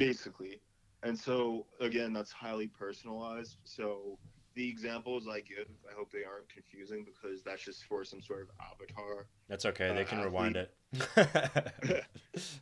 Basically. 0.00 0.60
And 1.02 1.16
so 1.18 1.66
again, 1.80 2.12
that's 2.12 2.32
highly 2.32 2.66
personalized. 2.66 3.56
So 3.64 4.18
the 4.54 4.68
examples 4.68 5.28
I 5.28 5.40
give, 5.40 5.66
I 5.88 5.94
hope 5.96 6.10
they 6.10 6.24
aren't 6.24 6.48
confusing 6.48 7.04
because 7.04 7.42
that's 7.44 7.62
just 7.64 7.84
for 7.84 8.04
some 8.04 8.20
sort 8.20 8.42
of 8.42 8.48
avatar. 8.60 9.26
That's 9.48 9.64
okay. 9.66 9.94
They 9.94 10.02
Uh, 10.02 10.04
can 10.04 10.20
rewind 10.22 10.56
it. 10.56 10.74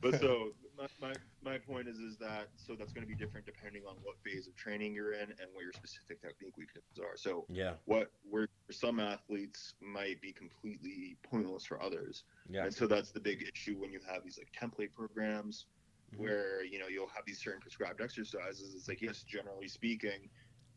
But 0.02 0.20
so 0.20 0.52
my, 0.78 0.86
my, 1.00 1.14
my 1.42 1.58
point 1.58 1.88
is 1.88 1.98
is 1.98 2.16
that 2.18 2.48
so 2.56 2.74
that's 2.74 2.92
going 2.92 3.06
to 3.06 3.08
be 3.08 3.14
different 3.14 3.46
depending 3.46 3.82
on 3.88 3.96
what 4.02 4.16
phase 4.24 4.46
of 4.46 4.54
training 4.56 4.94
you're 4.94 5.12
in 5.12 5.22
and 5.22 5.48
what 5.54 5.62
your 5.62 5.72
specific 5.72 6.20
technique 6.20 6.56
weaknesses 6.56 6.98
are. 7.00 7.16
So 7.16 7.46
yeah, 7.48 7.74
what 7.86 8.10
where 8.28 8.48
some 8.70 9.00
athletes 9.00 9.74
might 9.80 10.20
be 10.20 10.32
completely 10.32 11.16
pointless 11.22 11.64
for 11.64 11.82
others. 11.82 12.24
yeah, 12.50 12.64
And 12.64 12.74
so 12.74 12.86
that's 12.86 13.10
the 13.12 13.20
big 13.20 13.48
issue 13.54 13.76
when 13.78 13.90
you 13.92 14.00
have 14.10 14.22
these 14.24 14.38
like 14.38 14.50
template 14.52 14.92
programs 14.94 15.66
mm-hmm. 16.12 16.22
where 16.22 16.64
you 16.64 16.78
know 16.78 16.88
you'll 16.88 17.08
have 17.08 17.24
these 17.26 17.40
certain 17.40 17.60
prescribed 17.60 18.00
exercises. 18.00 18.74
It's 18.74 18.88
like 18.88 19.02
yes, 19.02 19.22
generally 19.22 19.68
speaking, 19.68 20.28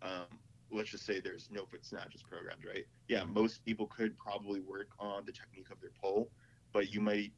um, 0.01 0.25
let's 0.71 0.89
just 0.89 1.05
say 1.05 1.19
there's 1.19 1.49
no 1.51 1.65
foot 1.65 1.85
snatches 1.85 2.23
programmed, 2.23 2.63
right? 2.65 2.85
Yeah, 3.07 3.23
most 3.23 3.63
people 3.65 3.87
could 3.87 4.17
probably 4.17 4.61
work 4.61 4.89
on 4.99 5.25
the 5.25 5.31
technique 5.31 5.69
of 5.71 5.79
their 5.81 5.91
pull, 6.01 6.29
but 6.73 6.93
you 6.93 7.01
might 7.01 7.31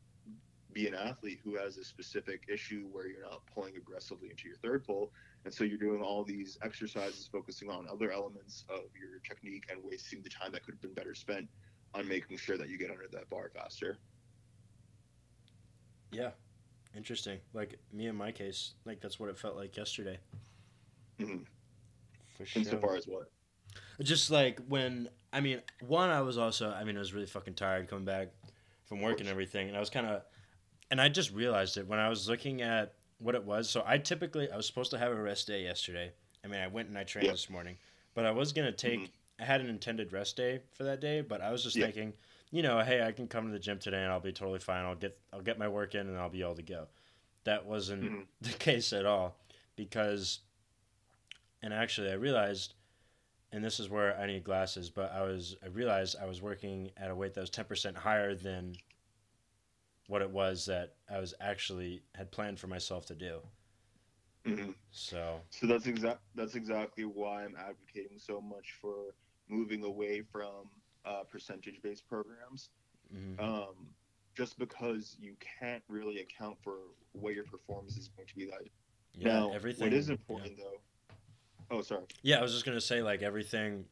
be 0.74 0.88
an 0.88 0.96
athlete 0.96 1.40
who 1.44 1.56
has 1.56 1.78
a 1.78 1.84
specific 1.84 2.44
issue 2.52 2.88
where 2.92 3.08
you're 3.08 3.22
not 3.22 3.42
pulling 3.54 3.76
aggressively 3.78 4.30
into 4.30 4.48
your 4.48 4.58
third 4.58 4.84
pull. 4.84 5.12
And 5.46 5.54
so 5.54 5.64
you're 5.64 5.78
doing 5.78 6.02
all 6.02 6.24
these 6.24 6.58
exercises 6.64 7.30
focusing 7.32 7.70
on 7.70 7.88
other 7.92 8.12
elements 8.12 8.66
of 8.70 8.86
your 9.00 9.20
technique 9.28 9.66
and 9.70 9.80
wasting 9.84 10.22
the 10.24 10.30
time 10.30 10.52
that 10.54 10.64
could 10.64 10.74
have 10.74 10.82
been 10.82 10.94
better 10.94 11.14
spent 11.14 11.48
on 11.94 12.08
making 12.08 12.38
sure 12.38 12.58
that 12.58 12.70
you 12.70 12.78
get 12.78 12.90
under 12.90 13.08
that 13.12 13.30
bar 13.30 13.52
faster. 13.54 13.98
Yeah. 16.12 16.32
Interesting. 16.96 17.40
Like 17.54 17.80
me 17.92 18.08
in 18.08 18.16
my 18.16 18.32
case, 18.32 18.74
like 18.86 19.02
that's 19.02 19.20
what 19.20 19.30
it 19.30 19.38
felt 19.38 19.56
like 19.56 19.76
yesterday. 19.76 20.20
Mm-hmm. 21.20 21.44
For 22.38 22.46
sure. 22.46 22.62
Insofar 22.62 22.96
as 22.96 23.08
what? 23.08 23.32
Just 24.02 24.30
like 24.32 24.60
when 24.68 25.10
I 25.32 25.40
mean, 25.40 25.62
one, 25.82 26.10
I 26.10 26.22
was 26.22 26.38
also 26.38 26.72
I 26.72 26.84
mean, 26.84 26.96
I 26.96 27.00
was 27.00 27.14
really 27.14 27.26
fucking 27.26 27.56
tired 27.56 27.88
coming 27.90 28.06
back 28.06 28.30
from 28.86 29.02
work 29.02 29.20
and 29.20 29.30
everything, 29.30 29.68
and 29.68 29.78
I 29.78 29.80
was 29.80 29.90
kind 29.90 30.06
of, 30.06 30.22
and 30.92 31.02
I 31.02 31.10
just 31.10 31.32
realized 31.32 31.78
it 31.78 31.88
when 31.88 32.00
I 32.00 32.10
was 32.10 32.30
looking 32.30 32.62
at 32.62 32.94
what 33.18 33.36
it 33.36 33.44
was. 33.44 33.70
So 33.70 33.84
I 33.86 33.98
typically 33.98 34.52
I 34.52 34.58
was 34.58 34.68
supposed 34.68 34.92
to 34.92 34.98
have 34.98 35.12
a 35.12 35.22
rest 35.22 35.48
day 35.48 35.64
yesterday. 35.64 36.12
I 36.44 36.48
mean, 36.48 36.60
I 36.60 36.68
went 36.68 36.90
and 36.90 36.98
I 36.98 37.04
trained 37.04 37.30
this 37.30 37.50
morning, 37.50 37.78
but 38.14 38.26
I 38.26 38.32
was 38.32 38.54
gonna 38.54 38.72
take. 38.72 39.00
Mm-hmm. 39.00 39.12
I 39.40 39.46
had 39.46 39.62
an 39.62 39.68
intended 39.68 40.14
rest 40.14 40.38
day 40.38 40.62
for 40.74 40.84
that 40.84 41.02
day, 41.02 41.22
but 41.22 41.42
I 41.42 41.52
was 41.52 41.64
just 41.64 41.76
thinking, 41.76 42.14
you 42.54 42.62
know, 42.62 42.82
hey, 42.82 43.02
I 43.02 43.12
can 43.12 43.28
come 43.28 43.48
to 43.48 43.52
the 43.52 43.58
gym 43.58 43.80
today 43.80 44.04
and 44.04 44.12
I'll 44.12 44.20
be 44.20 44.32
totally 44.32 44.60
fine. 44.60 44.86
I'll 44.86 44.96
get 44.96 45.18
I'll 45.34 45.42
get 45.42 45.58
my 45.58 45.68
work 45.68 45.96
in 45.96 46.08
and 46.08 46.16
I'll 46.16 46.30
be 46.30 46.44
able 46.44 46.56
to 46.56 46.62
go. 46.62 46.86
That 47.46 47.66
wasn't 47.66 48.04
mm-hmm. 48.04 48.22
the 48.42 48.54
case 48.54 48.94
at 48.94 49.08
all 49.08 49.36
because 49.76 50.40
and 51.64 51.74
actually 51.74 52.12
I 52.12 52.14
realized 52.14 52.76
and 53.52 53.64
this 53.64 53.80
is 53.80 53.90
where 53.90 54.20
I 54.20 54.28
need 54.28 54.44
glasses, 54.44 54.92
but 54.92 55.12
I 55.12 55.24
was 55.24 55.56
I 55.64 55.68
realized 55.70 56.16
I 56.22 56.28
was 56.28 56.44
working 56.44 56.92
at 56.96 57.10
a 57.10 57.16
weight 57.16 57.34
that 57.34 57.42
was 57.42 57.50
10% 57.50 57.96
higher 57.96 58.36
than 58.36 58.76
what 60.08 60.22
it 60.22 60.30
was 60.30 60.68
that 60.68 60.94
I 61.12 61.20
was 61.20 61.34
actually 61.42 62.04
had 62.14 62.32
planned 62.32 62.60
for 62.60 62.68
myself 62.68 63.08
to 63.08 63.16
do. 63.16 63.40
Mm-hmm. 64.46 64.72
So 64.92 65.40
So 65.50 65.66
that's 65.66 65.88
exact 65.88 66.20
that's 66.36 66.54
exactly 66.54 67.06
why 67.06 67.46
I'm 67.46 67.56
advocating 67.56 68.20
so 68.20 68.40
much 68.40 68.76
for 68.80 69.16
moving 69.50 69.84
away 69.84 70.22
from 70.22 70.70
uh, 71.06 71.24
percentage 71.24 71.82
based 71.82 72.08
programs. 72.08 72.70
Mm-hmm. 73.14 73.44
Um, 73.44 73.76
just 74.36 74.58
because 74.58 75.16
you 75.20 75.36
can't 75.60 75.84
really 75.88 76.20
account 76.20 76.58
for 76.64 76.78
what 77.12 77.36
your 77.36 77.44
performance 77.44 77.98
is 77.98 78.10
going 78.10 78.28
to 78.28 78.36
be 78.36 78.48
like. 78.48 78.72
Yeah, 79.14 79.28
now, 79.28 79.52
everything. 79.54 79.86
What 79.86 79.94
is 79.94 80.10
important 80.10 80.54
yeah. 80.58 80.64
though 80.64 80.80
Oh, 81.74 81.82
sorry. 81.82 82.04
Yeah, 82.22 82.40
I 82.40 82.42
was 82.42 82.54
just 82.54 82.66
gonna 82.66 82.82
say 82.82 83.02
like 83.02 83.22
everything. 83.22 83.86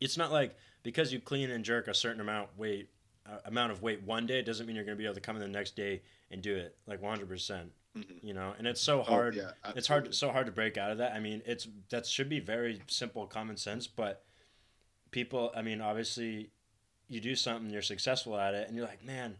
It's 0.00 0.16
not 0.16 0.32
like 0.32 0.56
because 0.82 1.12
you 1.12 1.20
clean 1.20 1.50
and 1.50 1.64
jerk 1.64 1.88
a 1.88 1.94
certain 1.94 2.20
amount 2.20 2.50
weight 2.56 2.88
uh, 3.26 3.38
amount 3.44 3.72
of 3.72 3.82
weight 3.82 4.02
one 4.02 4.26
day 4.26 4.42
doesn't 4.42 4.66
mean 4.66 4.76
you're 4.76 4.84
gonna 4.84 4.96
be 4.96 5.04
able 5.04 5.14
to 5.14 5.20
come 5.20 5.36
in 5.36 5.42
the 5.42 5.48
next 5.48 5.76
day 5.76 6.02
and 6.30 6.42
do 6.42 6.56
it 6.56 6.76
like 6.86 7.02
100. 7.02 7.28
percent 7.28 7.72
mm-hmm. 7.96 8.26
You 8.26 8.34
know, 8.34 8.54
and 8.56 8.66
it's 8.66 8.80
so 8.80 9.00
oh, 9.00 9.04
hard. 9.04 9.36
Oh, 9.38 9.42
yeah, 9.42 9.72
it's 9.74 9.88
hard, 9.88 10.14
so 10.14 10.30
hard 10.30 10.46
to 10.46 10.52
break 10.52 10.78
out 10.78 10.90
of 10.90 10.98
that. 10.98 11.12
I 11.12 11.20
mean, 11.20 11.42
it's 11.44 11.68
that 11.90 12.06
should 12.06 12.28
be 12.28 12.40
very 12.40 12.80
simple, 12.86 13.26
common 13.26 13.56
sense, 13.56 13.86
but 13.86 14.24
people. 15.16 15.50
I 15.56 15.62
mean, 15.62 15.80
obviously, 15.80 16.50
you 17.08 17.22
do 17.22 17.34
something, 17.34 17.70
you're 17.70 17.80
successful 17.80 18.38
at 18.38 18.52
it, 18.52 18.68
and 18.68 18.76
you're 18.76 18.86
like, 18.86 19.02
man, 19.02 19.36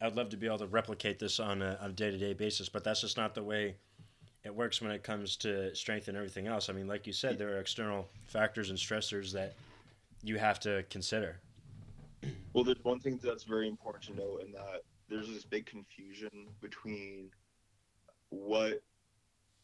I'd 0.00 0.16
love 0.16 0.30
to 0.30 0.36
be 0.36 0.48
able 0.48 0.58
to 0.58 0.66
replicate 0.66 1.20
this 1.20 1.38
on 1.38 1.62
a 1.62 1.78
on 1.80 1.90
a 1.90 1.92
day 1.92 2.10
to 2.10 2.18
day 2.18 2.32
basis, 2.32 2.68
but 2.68 2.82
that's 2.82 3.00
just 3.00 3.16
not 3.16 3.32
the 3.32 3.42
way 3.44 3.76
it 4.42 4.52
works 4.52 4.82
when 4.82 4.90
it 4.90 5.04
comes 5.04 5.36
to 5.36 5.72
strength 5.72 6.08
and 6.08 6.16
everything 6.16 6.48
else. 6.48 6.68
I 6.68 6.72
mean, 6.72 6.88
like 6.88 7.06
you 7.06 7.12
said, 7.12 7.38
there 7.38 7.50
are 7.54 7.60
external 7.60 8.08
factors 8.24 8.70
and 8.70 8.78
stressors 8.78 9.32
that 9.32 9.54
you 10.24 10.36
have 10.36 10.58
to 10.60 10.84
consider. 10.90 11.36
Well, 12.52 12.64
there's 12.64 12.82
one 12.82 12.98
thing 12.98 13.20
that's 13.22 13.44
very 13.44 13.68
important 13.68 14.04
to 14.04 14.16
know, 14.16 14.38
in 14.44 14.50
that 14.50 14.82
there's 15.08 15.28
this 15.28 15.44
big 15.44 15.64
confusion 15.64 16.48
between 16.60 17.30
what, 18.30 18.82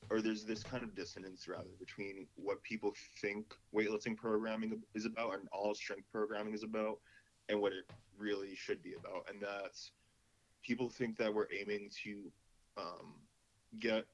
or 0.09 0.21
there's 0.21 0.45
this 0.45 0.63
kind 0.63 0.83
of 0.83 0.95
dissonance 0.95 1.47
rather 1.47 1.71
between 1.79 2.27
what 2.37 2.63
people 2.63 2.95
think 3.21 3.55
weightlifting 3.75 4.17
programming 4.17 4.83
is 4.95 5.05
about 5.05 5.35
and 5.35 5.49
all 5.53 5.75
strength 5.75 6.07
programming 6.11 6.55
is 6.55 6.63
about, 6.63 6.99
and 7.49 7.61
what 7.61 7.73
it 7.73 7.85
really 8.19 8.55
should 8.55 8.83
be 8.83 8.95
about. 8.95 9.27
And 9.29 9.41
that's 9.41 9.93
people 10.63 10.89
think 10.89 11.17
that 11.19 11.33
we're 11.33 11.49
aiming 11.53 11.91
to 12.05 12.31
um, 12.79 13.15
get 13.79 14.07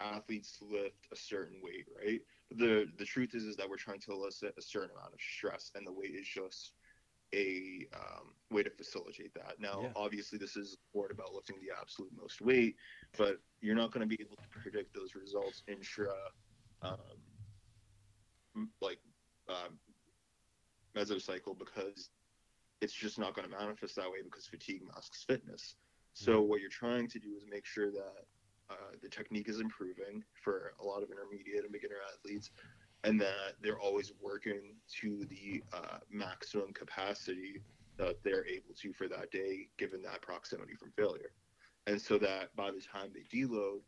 athletes 0.00 0.58
to 0.58 0.64
lift 0.64 1.06
a 1.12 1.16
certain 1.16 1.58
weight, 1.62 1.86
right? 2.04 2.20
The 2.56 2.88
the 2.98 3.04
truth 3.04 3.34
is 3.34 3.44
is 3.44 3.56
that 3.56 3.68
we're 3.68 3.76
trying 3.76 4.00
to 4.00 4.12
elicit 4.12 4.54
a 4.58 4.62
certain 4.62 4.90
amount 4.90 5.14
of 5.14 5.20
stress, 5.20 5.70
and 5.74 5.86
the 5.86 5.92
weight 5.92 6.14
is 6.14 6.26
just 6.26 6.72
a 7.34 7.86
um, 7.94 8.32
way 8.50 8.62
to 8.62 8.70
facilitate 8.70 9.34
that. 9.34 9.54
Now, 9.58 9.80
yeah. 9.82 9.88
obviously, 9.96 10.38
this 10.38 10.56
is 10.56 10.72
a 10.72 10.76
sport 10.88 11.10
about 11.10 11.32
lifting 11.34 11.56
the 11.60 11.74
absolute 11.78 12.10
most 12.18 12.40
weight, 12.40 12.76
but 13.16 13.38
you're 13.60 13.74
not 13.74 13.90
going 13.90 14.08
to 14.08 14.16
be 14.16 14.22
able 14.22 14.36
to 14.36 14.48
predict 14.60 14.94
those 14.94 15.14
results 15.14 15.62
intra, 15.68 16.12
um, 16.82 18.68
like, 18.80 18.98
uh, 19.48 19.68
mesocycle 20.96 21.58
because 21.58 22.10
it's 22.80 22.92
just 22.92 23.18
not 23.18 23.34
going 23.34 23.48
to 23.48 23.56
manifest 23.56 23.96
that 23.96 24.10
way 24.10 24.18
because 24.22 24.46
fatigue 24.46 24.82
masks 24.94 25.24
fitness. 25.26 25.76
So, 26.14 26.42
what 26.42 26.60
you're 26.60 26.70
trying 26.70 27.08
to 27.08 27.18
do 27.18 27.28
is 27.36 27.44
make 27.50 27.64
sure 27.64 27.90
that 27.90 28.26
uh, 28.70 28.96
the 29.02 29.08
technique 29.08 29.48
is 29.48 29.60
improving 29.60 30.22
for 30.42 30.74
a 30.80 30.84
lot 30.84 31.02
of 31.02 31.10
intermediate 31.10 31.64
and 31.64 31.72
beginner 31.72 31.96
athletes, 32.12 32.50
and 33.04 33.20
that 33.20 33.54
they're 33.62 33.80
always 33.80 34.12
working 34.20 34.76
to 35.00 35.26
the 35.26 35.62
uh, 35.72 35.98
maximum 36.10 36.72
capacity 36.72 37.62
that 37.98 38.16
they're 38.24 38.46
able 38.46 38.74
to 38.80 38.92
for 38.92 39.08
that 39.08 39.30
day, 39.30 39.68
given 39.78 40.02
that 40.02 40.22
proximity 40.22 40.74
from 40.74 40.92
failure. 40.96 41.32
And 41.86 42.00
so 42.00 42.16
that 42.18 42.54
by 42.54 42.70
the 42.70 42.80
time 42.80 43.10
they 43.12 43.36
deload, 43.36 43.80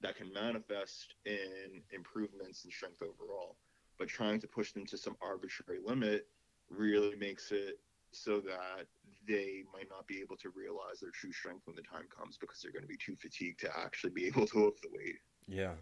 that 0.00 0.16
can 0.16 0.32
manifest 0.32 1.14
in 1.24 1.82
improvements 1.92 2.64
in 2.64 2.70
strength 2.70 3.02
overall. 3.02 3.56
But 3.98 4.08
trying 4.08 4.40
to 4.40 4.48
push 4.48 4.72
them 4.72 4.84
to 4.86 4.98
some 4.98 5.16
arbitrary 5.22 5.80
limit 5.84 6.26
really 6.68 7.16
makes 7.16 7.52
it 7.52 7.78
so 8.12 8.40
that 8.40 8.86
they 9.28 9.62
might 9.72 9.88
not 9.90 10.06
be 10.06 10.20
able 10.20 10.36
to 10.36 10.50
realize 10.50 11.00
their 11.00 11.10
true 11.10 11.32
strength 11.32 11.66
when 11.66 11.76
the 11.76 11.82
time 11.82 12.06
comes 12.16 12.36
because 12.36 12.60
they're 12.60 12.72
going 12.72 12.82
to 12.82 12.88
be 12.88 12.96
too 12.96 13.16
fatigued 13.16 13.60
to 13.60 13.70
actually 13.78 14.10
be 14.10 14.26
able 14.26 14.46
to 14.46 14.64
lift 14.64 14.82
the 14.82 14.88
weight. 14.92 15.18
Yeah. 15.46 15.74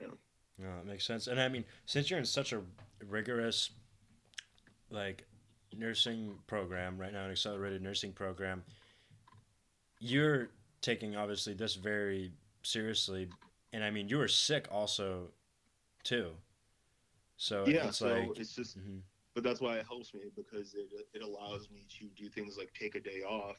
Yeah. 0.00 0.08
No, 0.58 0.66
that 0.76 0.86
makes 0.86 1.06
sense. 1.06 1.26
And 1.26 1.40
I 1.40 1.48
mean, 1.48 1.64
since 1.86 2.10
you're 2.10 2.18
in 2.18 2.24
such 2.24 2.52
a 2.52 2.60
rigorous, 3.06 3.70
like, 4.90 5.24
nursing 5.76 6.34
program 6.46 6.96
right 6.96 7.12
now, 7.12 7.24
an 7.24 7.30
accelerated 7.30 7.82
nursing 7.82 8.12
program, 8.12 8.62
you're 10.00 10.50
taking 10.80 11.16
obviously 11.16 11.54
this 11.54 11.74
very 11.74 12.32
seriously. 12.62 13.28
And 13.72 13.82
I 13.82 13.90
mean, 13.90 14.08
you 14.08 14.18
were 14.18 14.28
sick 14.28 14.68
also, 14.70 15.28
too. 16.04 16.30
So 17.36 17.64
yeah, 17.66 17.88
it's 17.88 17.98
so 17.98 18.08
like, 18.08 18.38
it's 18.38 18.54
just. 18.54 18.78
Mm-hmm 18.78 18.98
but 19.34 19.42
that's 19.42 19.60
why 19.60 19.76
it 19.76 19.86
helps 19.86 20.14
me 20.14 20.22
because 20.36 20.74
it 20.74 20.88
it 21.12 21.22
allows 21.22 21.68
me 21.70 21.84
to 21.98 22.06
do 22.16 22.28
things 22.28 22.56
like 22.56 22.72
take 22.78 22.94
a 22.94 23.00
day 23.00 23.22
off 23.28 23.56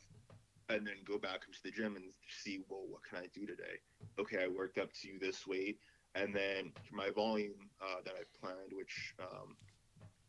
and 0.69 0.87
then 0.87 0.95
go 1.05 1.17
back 1.19 1.41
into 1.47 1.59
the 1.63 1.71
gym 1.71 1.95
and 1.95 2.05
see 2.41 2.61
well 2.69 2.83
what 2.89 3.01
can 3.03 3.17
i 3.19 3.27
do 3.33 3.45
today 3.45 3.77
okay 4.19 4.43
i 4.43 4.47
worked 4.47 4.77
up 4.77 4.91
to 4.93 5.19
this 5.19 5.45
weight 5.45 5.79
and 6.15 6.33
then 6.33 6.71
my 6.91 7.09
volume 7.09 7.69
uh, 7.81 8.01
that 8.03 8.13
i've 8.19 8.33
planned 8.39 8.71
which 8.73 9.13
um, 9.19 9.55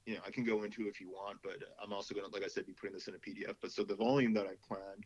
you 0.04 0.14
know 0.14 0.20
i 0.26 0.30
can 0.30 0.44
go 0.44 0.64
into 0.64 0.86
if 0.86 1.00
you 1.00 1.08
want 1.08 1.38
but 1.42 1.56
i'm 1.82 1.92
also 1.92 2.14
to 2.14 2.20
like 2.32 2.44
i 2.44 2.48
said 2.48 2.66
be 2.66 2.72
putting 2.72 2.94
this 2.94 3.08
in 3.08 3.14
a 3.14 3.18
pdf 3.18 3.54
but 3.60 3.72
so 3.72 3.82
the 3.82 3.96
volume 3.96 4.34
that 4.34 4.46
i 4.46 4.54
planned 4.66 5.04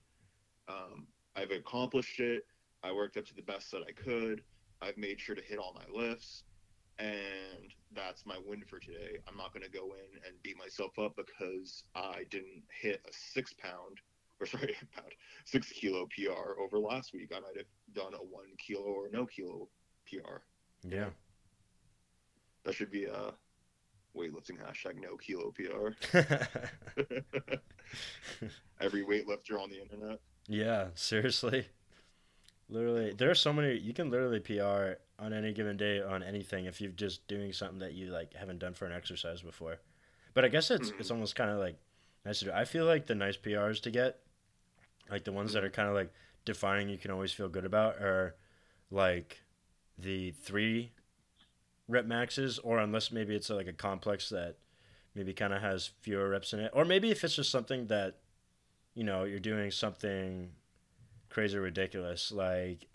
um, 0.69 1.07
i've 1.37 1.51
accomplished 1.51 2.21
it 2.21 2.45
i 2.83 2.93
worked 2.93 3.17
up 3.17 3.25
to 3.25 3.35
the 3.35 3.43
best 3.43 3.71
that 3.71 3.83
i 3.89 3.93
could 3.93 4.43
i've 4.83 4.97
made 4.97 5.21
sure 5.21 5.35
to 5.35 5.43
hit 5.43 5.59
all 5.59 5.75
my 5.75 5.85
lifts 6.03 6.45
and 7.01 7.73
that's 7.95 8.27
my 8.27 8.37
win 8.45 8.63
for 8.69 8.79
today. 8.79 9.17
I'm 9.27 9.37
not 9.37 9.55
to 9.55 9.71
go 9.71 9.95
in 9.95 10.21
and 10.27 10.43
beat 10.43 10.59
myself 10.59 10.99
up 10.99 11.17
because 11.17 11.85
I 11.95 12.25
didn't 12.31 12.63
hit 12.71 13.01
a 13.09 13.13
six 13.13 13.55
pound 13.55 13.99
or 14.39 14.47
sorry, 14.47 14.77
about 14.95 15.13
six 15.45 15.71
kilo 15.73 16.07
PR 16.15 16.61
over 16.61 16.79
last 16.79 17.13
week. 17.13 17.33
I 17.35 17.41
might 17.41 17.57
have 17.57 17.67
done 17.95 18.15
a 18.15 18.19
one 18.19 18.57
kilo 18.59 18.85
or 18.85 19.09
no 19.11 19.27
kilo 19.27 19.69
PR. 20.07 20.43
Yeah. 20.89 21.07
That 22.65 22.75
should 22.75 22.91
be 22.91 23.05
a 23.05 23.33
weightlifting 24.17 24.59
hashtag 24.59 25.01
no 25.01 25.17
kilo 25.17 25.53
PR. 25.53 25.91
Every 28.81 29.05
weightlifter 29.05 29.61
on 29.61 29.71
the 29.71 29.81
internet. 29.81 30.21
Yeah, 30.49 30.89
seriously. 30.95 31.67
Literally, 32.69 33.13
there 33.13 33.31
are 33.31 33.35
so 33.35 33.53
many. 33.53 33.79
You 33.79 33.93
can 33.93 34.11
literally 34.11 34.41
PR 34.41 34.99
on 35.19 35.33
any 35.33 35.53
given 35.53 35.77
day 35.77 36.01
on 36.01 36.23
anything 36.23 36.67
if 36.67 36.81
you're 36.81 36.91
just 36.93 37.27
doing 37.29 37.53
something 37.53 37.81
that 37.81 37.95
you 37.95 38.11
like 38.11 38.33
haven't 38.35 38.59
done 38.59 38.75
for 38.75 38.87
an 38.87 38.93
exercise 38.93 39.43
before. 39.43 39.79
But 40.35 40.45
I 40.45 40.49
guess 40.49 40.71
it's 40.71 40.91
mm-hmm. 40.91 41.01
it's 41.01 41.11
almost 41.11 41.35
kind 41.35 41.51
of 41.51 41.59
like 41.59 41.77
nice 42.25 42.39
to 42.41 42.47
do. 42.47 42.53
I 42.53 42.65
feel 42.65 42.85
like 42.85 43.07
the 43.07 43.15
nice 43.15 43.37
PRs 43.37 43.83
to 43.83 43.91
get, 43.91 44.21
like 45.11 45.25
the 45.25 45.33
ones 45.33 45.51
mm-hmm. 45.51 45.57
that 45.57 45.65
are 45.65 45.71
kind 45.71 45.89
of 45.89 45.95
like 45.95 46.13
defining 46.45 46.89
you 46.89 46.99
can 46.99 47.11
always 47.11 47.33
feel 47.33 47.49
good 47.49 47.65
about 47.65 47.97
are 47.97 48.37
like 48.91 49.43
the 50.03 50.33
three 50.33 50.93
rep 51.89 52.07
maxes, 52.07 52.59
or 52.59 52.79
unless 52.79 53.11
maybe 53.11 53.35
it's 53.35 53.51
like 53.51 53.67
a 53.67 53.73
complex 53.73 54.29
that 54.31 54.57
maybe 55.15 55.33
kind 55.33 55.53
of 55.53 55.61
has 55.61 55.91
fewer 56.01 56.29
reps 56.29 56.53
in 56.53 56.61
it, 56.61 56.71
or 56.75 56.85
maybe 56.85 57.11
if 57.11 57.25
it's 57.25 57.37
just 57.37 57.51
something 57.51 57.87
that 57.87 58.17
you 58.95 59.05
know 59.05 59.25
you're 59.25 59.39
doing 59.39 59.71
something 59.71 60.51
crazy 61.29 61.57
ridiculous 61.57 62.33
like 62.33 62.89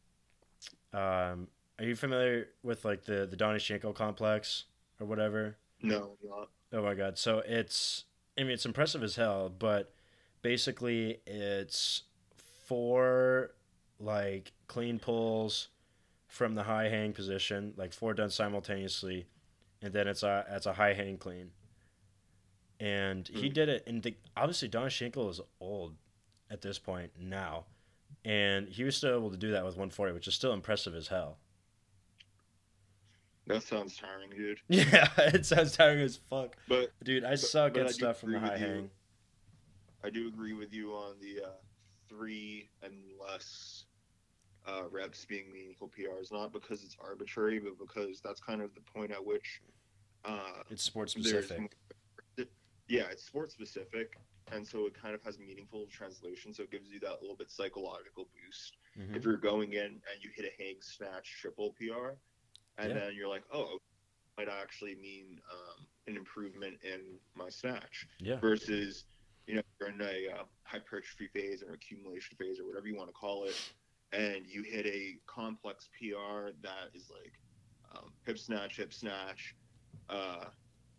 um 0.94 1.48
are 1.80 1.86
you 1.86 1.96
familiar 1.96 2.48
with 2.64 2.86
like 2.86 3.06
the 3.06 3.26
the 3.26 3.36
Donny 3.36 3.60
Shankle 3.60 3.94
complex 3.94 4.66
or 5.00 5.08
whatever? 5.08 5.58
No, 5.82 6.18
not. 6.24 6.50
oh 6.74 6.84
my 6.84 6.96
god. 6.96 7.18
So 7.18 7.40
it's 7.46 8.06
i 8.38 8.44
mean 8.44 8.52
it's 8.52 8.66
impressive 8.66 9.04
as 9.04 9.16
hell 9.16 9.52
but 9.58 9.94
basically 10.42 11.20
it's 11.26 12.04
four 12.66 13.52
like 14.00 14.52
clean 14.68 15.00
pulls 15.00 15.70
from 16.36 16.54
the 16.54 16.64
high 16.64 16.90
hang 16.90 17.14
position 17.14 17.74
like 17.78 17.94
four 17.94 18.14
done 18.14 18.30
simultaneously 18.30 19.26
and 19.82 19.94
then 19.94 20.06
it's 20.06 20.22
a 20.22 20.46
it's 20.50 20.66
a 20.66 20.74
high 20.74 20.94
hang 20.94 21.18
clean 21.18 21.50
and 22.78 23.30
he 23.30 23.50
Mm. 23.50 23.54
did 23.54 23.70
it 23.70 23.84
and 23.88 24.04
the, 24.04 24.16
obviously 24.36 24.68
Donny 24.68 24.90
Shankle 24.90 25.30
is 25.30 25.40
old 25.62 25.96
at 26.52 26.62
this 26.62 26.78
point 26.78 27.12
now 27.18 27.64
and 28.26 28.68
he 28.68 28.84
was 28.84 28.98
still 28.98 29.16
able 29.18 29.32
to 29.32 29.38
do 29.38 29.52
that 29.52 29.64
with 29.64 29.76
140 29.76 30.12
which 30.12 30.28
is 30.28 30.34
still 30.36 30.52
impressive 30.52 30.94
as 30.94 31.08
hell 31.08 31.38
That 33.48 33.64
sounds 33.64 33.96
tiring, 33.96 34.32
dude. 34.32 34.60
yeah 34.68 35.08
it 35.18 35.46
sounds 35.46 35.72
tiring 35.78 36.02
as 36.02 36.18
fuck 36.30 36.58
But 36.68 36.92
dude 37.02 37.24
I 37.24 37.36
suck 37.36 37.74
but 37.76 37.84
at 37.84 37.88
do 37.88 37.94
stuff 37.94 38.20
from 38.20 38.34
the 38.34 38.40
high 38.40 38.52
with 38.52 38.60
you. 38.62 38.68
hang 38.68 38.90
I 40.04 40.10
do 40.10 40.28
agree 40.28 40.54
with 40.54 40.74
you 40.74 40.92
on 40.92 41.16
the 41.22 41.46
uh, 41.46 41.50
three 42.10 42.70
and 42.84 42.94
less 43.20 43.85
uh, 44.68 44.84
reps 44.92 45.26
being 45.26 45.52
meaningful 45.52 45.90
PRs, 45.90 46.32
not 46.32 46.52
because 46.52 46.84
it's 46.84 46.98
arbitrary, 47.00 47.60
but 47.60 47.78
because 47.78 48.22
that's 48.22 48.40
kind 48.40 48.62
of 48.62 48.74
the 48.76 48.82
point 48.82 49.12
at 49.12 49.24
which 49.24 49.62
uh, 50.24 50.64
it's 50.70 50.84
sports 50.84 51.12
specific 51.14 51.76
yeah, 52.88 53.04
it's 53.12 53.26
sports 53.26 53.54
specific, 53.54 54.18
and 54.52 54.66
so 54.68 54.86
it 54.86 54.94
kind 55.00 55.16
of 55.16 55.24
has 55.24 55.40
meaningful 55.40 55.86
translation. 55.92 56.54
So 56.54 56.64
it 56.64 56.72
gives 56.72 56.90
you 56.90 57.00
that 57.02 57.22
little 57.22 57.36
bit 57.36 57.50
psychological 57.50 58.28
boost. 58.34 58.78
Mhm. 58.98 59.16
If 59.16 59.24
you're 59.26 59.38
going 59.38 59.74
in 59.74 59.86
and 59.86 60.22
you 60.22 60.30
hit 60.36 60.46
a 60.46 60.64
hang 60.64 60.82
snatch 60.82 61.40
triple 61.42 61.74
PR, 61.74 62.18
and 62.78 62.90
Yeah. 62.90 63.00
then 63.00 63.16
you're 63.16 63.28
like, 63.28 63.44
oh, 63.52 63.80
might 64.38 64.50
actually 64.50 64.96
mean 64.96 65.40
um, 65.52 65.88
an 66.08 66.18
improvement 66.18 66.78
in 66.84 67.18
my 67.36 67.50
snatch 67.50 68.06
yeah 68.20 68.38
versus 68.40 69.06
you 69.48 69.56
know 69.56 69.62
you're 69.80 69.90
in 69.90 70.02
a 70.02 70.28
uh, 70.30 70.44
hypertrophy 70.64 71.28
phase 71.28 71.64
or 71.64 71.74
accumulation 71.74 72.36
phase 72.38 72.60
or 72.60 72.66
whatever 72.66 72.88
you 72.88 72.96
want 72.96 73.10
to 73.10 73.14
call 73.14 73.46
it, 73.46 73.72
and 74.16 74.46
you 74.48 74.64
hit 74.64 74.86
a 74.86 75.18
complex 75.28 75.90
PR 76.00 76.50
that 76.62 76.90
is 76.94 77.10
like 77.12 77.34
um, 77.96 78.12
hip 78.26 78.38
snatch, 78.38 78.78
hip 78.78 78.94
snatch, 78.94 79.56
uh, 80.10 80.46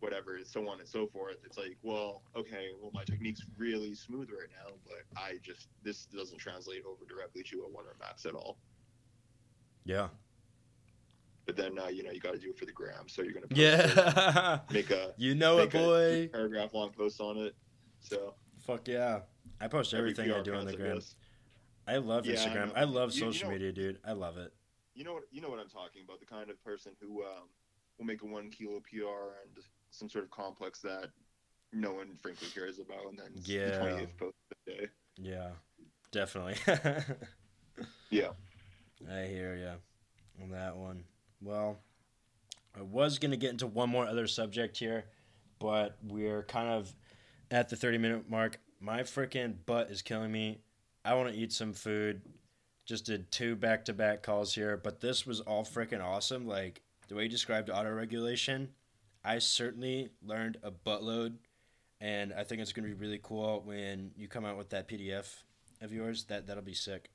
whatever, 0.00 0.38
so 0.44 0.68
on 0.68 0.80
and 0.80 0.88
so 0.88 1.06
forth. 1.06 1.36
It's 1.44 1.56
like, 1.56 1.76
well, 1.82 2.22
okay, 2.36 2.68
well 2.80 2.90
my 2.94 3.04
technique's 3.04 3.42
really 3.56 3.94
smooth 3.94 4.28
right 4.30 4.48
now, 4.50 4.74
but 4.84 5.20
I 5.20 5.38
just 5.42 5.68
this 5.82 6.06
doesn't 6.06 6.38
translate 6.38 6.82
over 6.84 7.04
directly 7.08 7.42
to 7.44 7.62
a 7.62 7.68
one 7.68 7.86
rep 7.86 7.96
max 8.00 8.26
at 8.26 8.34
all. 8.34 8.58
yeah 9.84 10.08
But 11.46 11.56
then 11.56 11.78
uh, 11.78 11.88
you 11.88 12.02
know 12.02 12.10
you 12.10 12.20
got 12.20 12.34
to 12.34 12.38
do 12.38 12.50
it 12.50 12.58
for 12.58 12.66
the 12.66 12.72
gram, 12.72 13.08
so 13.08 13.22
you're 13.22 13.32
gonna 13.32 13.46
yeah 13.50 14.58
make 14.70 14.90
a 14.90 15.14
you 15.16 15.34
know 15.34 15.58
it 15.58 15.74
a 15.74 15.78
boy 15.78 16.28
paragraph 16.32 16.74
long 16.74 16.90
post 16.90 17.20
on 17.20 17.38
it. 17.38 17.54
So 18.00 18.34
fuck 18.66 18.86
yeah 18.88 19.20
I 19.60 19.68
post 19.68 19.94
every 19.94 20.10
everything 20.10 20.32
I 20.32 20.42
do 20.42 20.54
on 20.54 20.66
the 20.66 20.76
gram. 20.76 21.00
I 21.86 21.96
love 21.98 22.26
Yeah, 22.26 22.34
Instagram. 22.34 22.68
know. 22.68 22.72
I, 22.74 22.84
love 22.84 23.12
You- 23.14 23.26
you 23.26 23.32
social 23.32 23.48
know- 23.48 23.54
media, 23.54 23.72
dude. 23.72 23.98
I 24.04 24.12
love 24.12 24.36
it. 24.38 24.52
you 24.94 25.04
know 25.04 25.12
what 25.14 25.24
you 25.30 25.40
know 25.42 25.48
what 25.50 25.58
I'm 25.58 25.68
talking 25.68 26.02
about. 26.04 26.20
The 26.20 26.26
kind 26.26 26.48
of 26.50 26.62
person 26.64 26.92
who 27.00 27.22
um, 27.22 27.48
will 27.98 28.06
make 28.06 28.22
a 28.22 28.26
one 28.26 28.50
kilo 28.50 28.80
PR 28.80 29.34
and 29.44 29.62
some 29.90 30.08
sort 30.08 30.24
of 30.24 30.30
complex 30.30 30.80
that 30.80 31.10
no 31.72 31.92
one 31.92 32.16
frankly 32.22 32.48
cares 32.54 32.78
about, 32.78 33.06
and 33.10 33.18
then 33.18 33.32
Yeah. 33.44 33.70
the 33.70 33.76
20th 33.78 34.16
post 34.18 34.36
of 34.50 34.56
the 34.66 34.72
day. 34.72 34.86
Yeah, 35.18 35.50
definitely. 36.12 36.56
Yeah. 38.10 38.30
I 39.10 39.24
hear 39.26 39.54
ya 39.56 39.74
on 40.42 40.50
that 40.50 40.76
one. 40.76 41.04
Well, 41.42 41.78
I 42.74 42.82
was 42.82 43.18
gonna 43.18 43.36
get 43.36 43.50
into 43.50 43.66
one 43.66 43.90
more 43.90 44.06
other 44.06 44.26
subject 44.26 44.78
here, 44.78 45.04
but 45.58 45.98
we're 46.02 46.42
kind 46.44 46.68
of 46.68 46.94
at 47.50 47.68
the 47.68 47.76
thirty 47.76 47.98
minute 47.98 48.30
mark. 48.30 48.58
My 48.80 49.02
freaking 49.02 49.56
butt 49.66 49.90
is 49.90 50.00
killing 50.02 50.32
me. 50.32 50.60
I 51.06 51.14
want 51.14 51.32
to 51.32 51.38
eat 51.38 51.52
some 51.52 51.72
food. 51.72 52.20
Just 52.84 53.06
did 53.06 53.30
two 53.30 53.54
back 53.54 53.84
to 53.84 53.92
back 53.92 54.22
calls 54.22 54.54
here, 54.54 54.76
but 54.76 55.00
this 55.00 55.24
was 55.24 55.40
all 55.40 55.64
freaking 55.64 56.04
awesome. 56.04 56.46
Like 56.46 56.82
the 57.08 57.14
way 57.14 57.24
you 57.24 57.28
described 57.28 57.70
auto 57.70 57.92
regulation, 57.92 58.70
I 59.24 59.38
certainly 59.38 60.10
learned 60.24 60.58
a 60.62 60.70
buttload, 60.70 61.34
and 62.00 62.32
I 62.32 62.42
think 62.44 62.60
it's 62.60 62.72
gonna 62.72 62.88
be 62.88 62.94
really 62.94 63.20
cool 63.22 63.62
when 63.64 64.10
you 64.16 64.28
come 64.28 64.44
out 64.44 64.58
with 64.58 64.70
that 64.70 64.88
PDF 64.88 65.42
of 65.80 65.92
yours. 65.92 66.24
That 66.24 66.46
that'll 66.46 66.62
be 66.62 66.74
sick. 66.74 67.10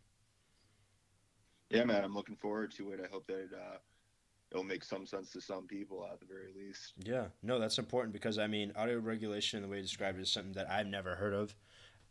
Yeah, 1.70 1.84
man, 1.84 2.04
I'm 2.04 2.14
looking 2.14 2.36
forward 2.36 2.72
to 2.76 2.92
it. 2.92 3.00
I 3.04 3.08
hope 3.10 3.28
that 3.28 3.50
uh, 3.54 3.78
it'll 4.52 4.64
make 4.64 4.84
some 4.84 5.06
sense 5.06 5.32
to 5.32 5.42
some 5.42 5.68
people 5.68 6.06
at 6.12 6.20
the 6.20 6.26
very 6.26 6.52
least. 6.54 6.94
Yeah, 6.98 7.26
no, 7.44 7.60
that's 7.60 7.78
important 7.78 8.14
because 8.14 8.38
I 8.38 8.48
mean, 8.48 8.72
auto 8.78 9.00
regulation 9.00 9.58
and 9.58 9.66
the 9.66 9.70
way 9.70 9.78
you 9.78 9.84
described 9.84 10.18
it 10.18 10.24
is 10.24 10.32
something 10.32 10.54
that 10.54 10.70
I've 10.70 10.88
never 10.88 11.16
heard 11.16 11.34
of. 11.34 11.56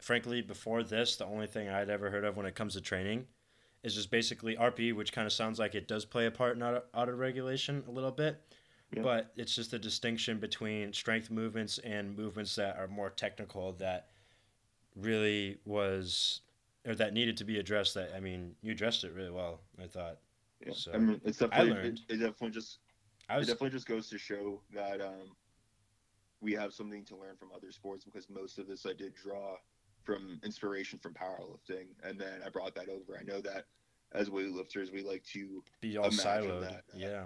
Frankly, 0.01 0.41
before 0.41 0.83
this, 0.83 1.17
the 1.17 1.27
only 1.27 1.47
thing 1.47 1.69
I'd 1.69 1.91
ever 1.91 2.11
heard 2.11 2.25
of 2.25 2.37
when 2.37 2.47
it 2.47 2.55
comes 2.55 2.75
to 2.75 2.81
training 2.81 3.27
is 3.83 3.95
just 3.95 4.11
basically 4.11 4.57
RP, 4.57 4.95
which 4.95 5.13
kind 5.13 5.27
of 5.27 5.33
sounds 5.33 5.59
like 5.59 5.75
it 5.75 5.89
does 5.89 6.05
play 6.05 6.27
a 6.27 6.31
part 6.31 6.57
in 6.57 6.63
auto, 6.63 6.83
auto 6.95 7.13
regulation 7.13 7.83
a 7.87 7.91
little 7.91 8.11
bit, 8.11 8.41
Yeah. 8.93 9.03
but 9.03 9.33
it's 9.37 9.55
just 9.55 9.73
a 9.73 9.79
distinction 9.79 10.39
between 10.39 10.93
strength 10.93 11.31
movements 11.31 11.79
and 11.79 12.17
movements 12.17 12.57
that 12.57 12.77
are 12.77 12.89
more 12.89 13.11
technical 13.11 13.73
that 13.75 14.09
really 14.97 15.59
was 15.65 16.41
or 16.87 16.95
that 16.95 17.13
needed 17.13 17.37
to 17.39 17.45
be 17.45 17.59
addressed. 17.59 17.95
That 17.95 18.13
I 18.15 18.21
mean, 18.21 18.55
you 18.63 18.73
addressed 18.73 19.05
it 19.05 19.13
really 19.13 19.31
well. 19.31 19.61
I 19.83 19.87
thought 19.87 20.19
Yeah. 20.65 20.73
So, 20.75 20.93
I 20.93 20.99
mean, 20.99 21.21
it's 21.25 21.39
definitely 21.39 21.73
learned. 21.73 22.01
It, 22.09 22.15
it 22.15 22.17
definitely 22.19 22.51
just 22.51 22.79
I 23.29 23.37
it 23.37 23.41
definitely 23.41 23.71
just 23.71 23.87
goes 23.87 24.09
to 24.11 24.19
show 24.19 24.61
that 24.75 25.01
um, 25.01 25.37
we 26.41 26.53
have 26.55 26.73
something 26.73 27.05
to 27.07 27.17
learn 27.17 27.37
from 27.37 27.51
other 27.55 27.71
sports 27.71 28.05
because 28.05 28.29
most 28.29 28.59
of 28.59 28.67
this 28.67 28.87
I 28.87 28.93
did 28.93 29.15
draw 29.15 29.57
from 30.11 30.40
inspiration 30.44 30.99
from 30.99 31.14
powerlifting, 31.14 31.87
and 32.03 32.18
then 32.18 32.40
I 32.44 32.49
brought 32.49 32.75
that 32.75 32.88
over. 32.88 33.18
I 33.18 33.23
know 33.23 33.40
that 33.42 33.66
as 34.12 34.29
weightlifters, 34.29 34.92
we 34.92 35.03
like 35.03 35.23
to 35.33 35.62
be 35.81 35.96
all 35.96 36.11
siloed. 36.11 36.62
that, 36.62 36.85
uh, 36.92 36.96
yeah. 36.96 37.23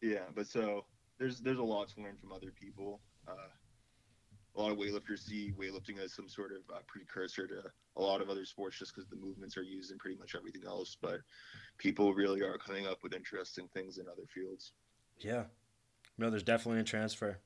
yeah, 0.00 0.24
but 0.34 0.46
so 0.46 0.86
there's 1.18 1.40
there's 1.40 1.58
a 1.58 1.62
lot 1.62 1.88
to 1.90 2.00
learn 2.00 2.16
from 2.16 2.32
other 2.32 2.50
people. 2.50 3.00
Uh, 3.28 3.34
a 4.56 4.60
lot 4.60 4.72
of 4.72 4.78
weightlifters 4.78 5.20
see 5.20 5.52
weightlifting 5.58 5.98
as 5.98 6.12
some 6.12 6.28
sort 6.28 6.52
of 6.52 6.74
uh, 6.74 6.80
precursor 6.86 7.46
to 7.46 7.62
a 7.96 8.02
lot 8.02 8.20
of 8.20 8.30
other 8.30 8.44
sports 8.44 8.78
just 8.78 8.94
because 8.94 9.08
the 9.08 9.16
movements 9.16 9.56
are 9.56 9.62
used 9.62 9.92
in 9.92 9.98
pretty 9.98 10.16
much 10.16 10.34
everything 10.34 10.62
else. 10.66 10.96
But 11.00 11.20
people 11.78 12.14
really 12.14 12.42
are 12.42 12.58
coming 12.58 12.86
up 12.86 12.98
with 13.02 13.14
interesting 13.14 13.68
things 13.74 13.98
in 13.98 14.06
other 14.08 14.26
fields. 14.32 14.72
Yeah. 15.18 15.44
No, 16.18 16.30
there's 16.30 16.42
definitely 16.42 16.80
a 16.80 16.84
transfer. 16.84 17.38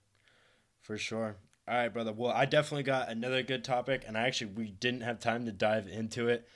For 0.81 0.99
sure. 0.99 1.37
All 1.69 1.75
right, 1.75 1.89
brother. 1.93 2.13
Well, 2.13 2.31
I 2.33 2.45
definitely 2.45 2.85
got 2.85 3.09
another 3.09 3.43
good 3.43 3.65
topic, 3.65 4.05
and 4.07 4.17
I 4.17 4.27
actually 4.27 4.53
we 4.53 4.71
didn't 4.71 5.01
have 5.01 5.19
time 5.19 5.47
to 5.47 5.53
dive 5.53 5.89
into 5.89 6.29
it 6.29 6.47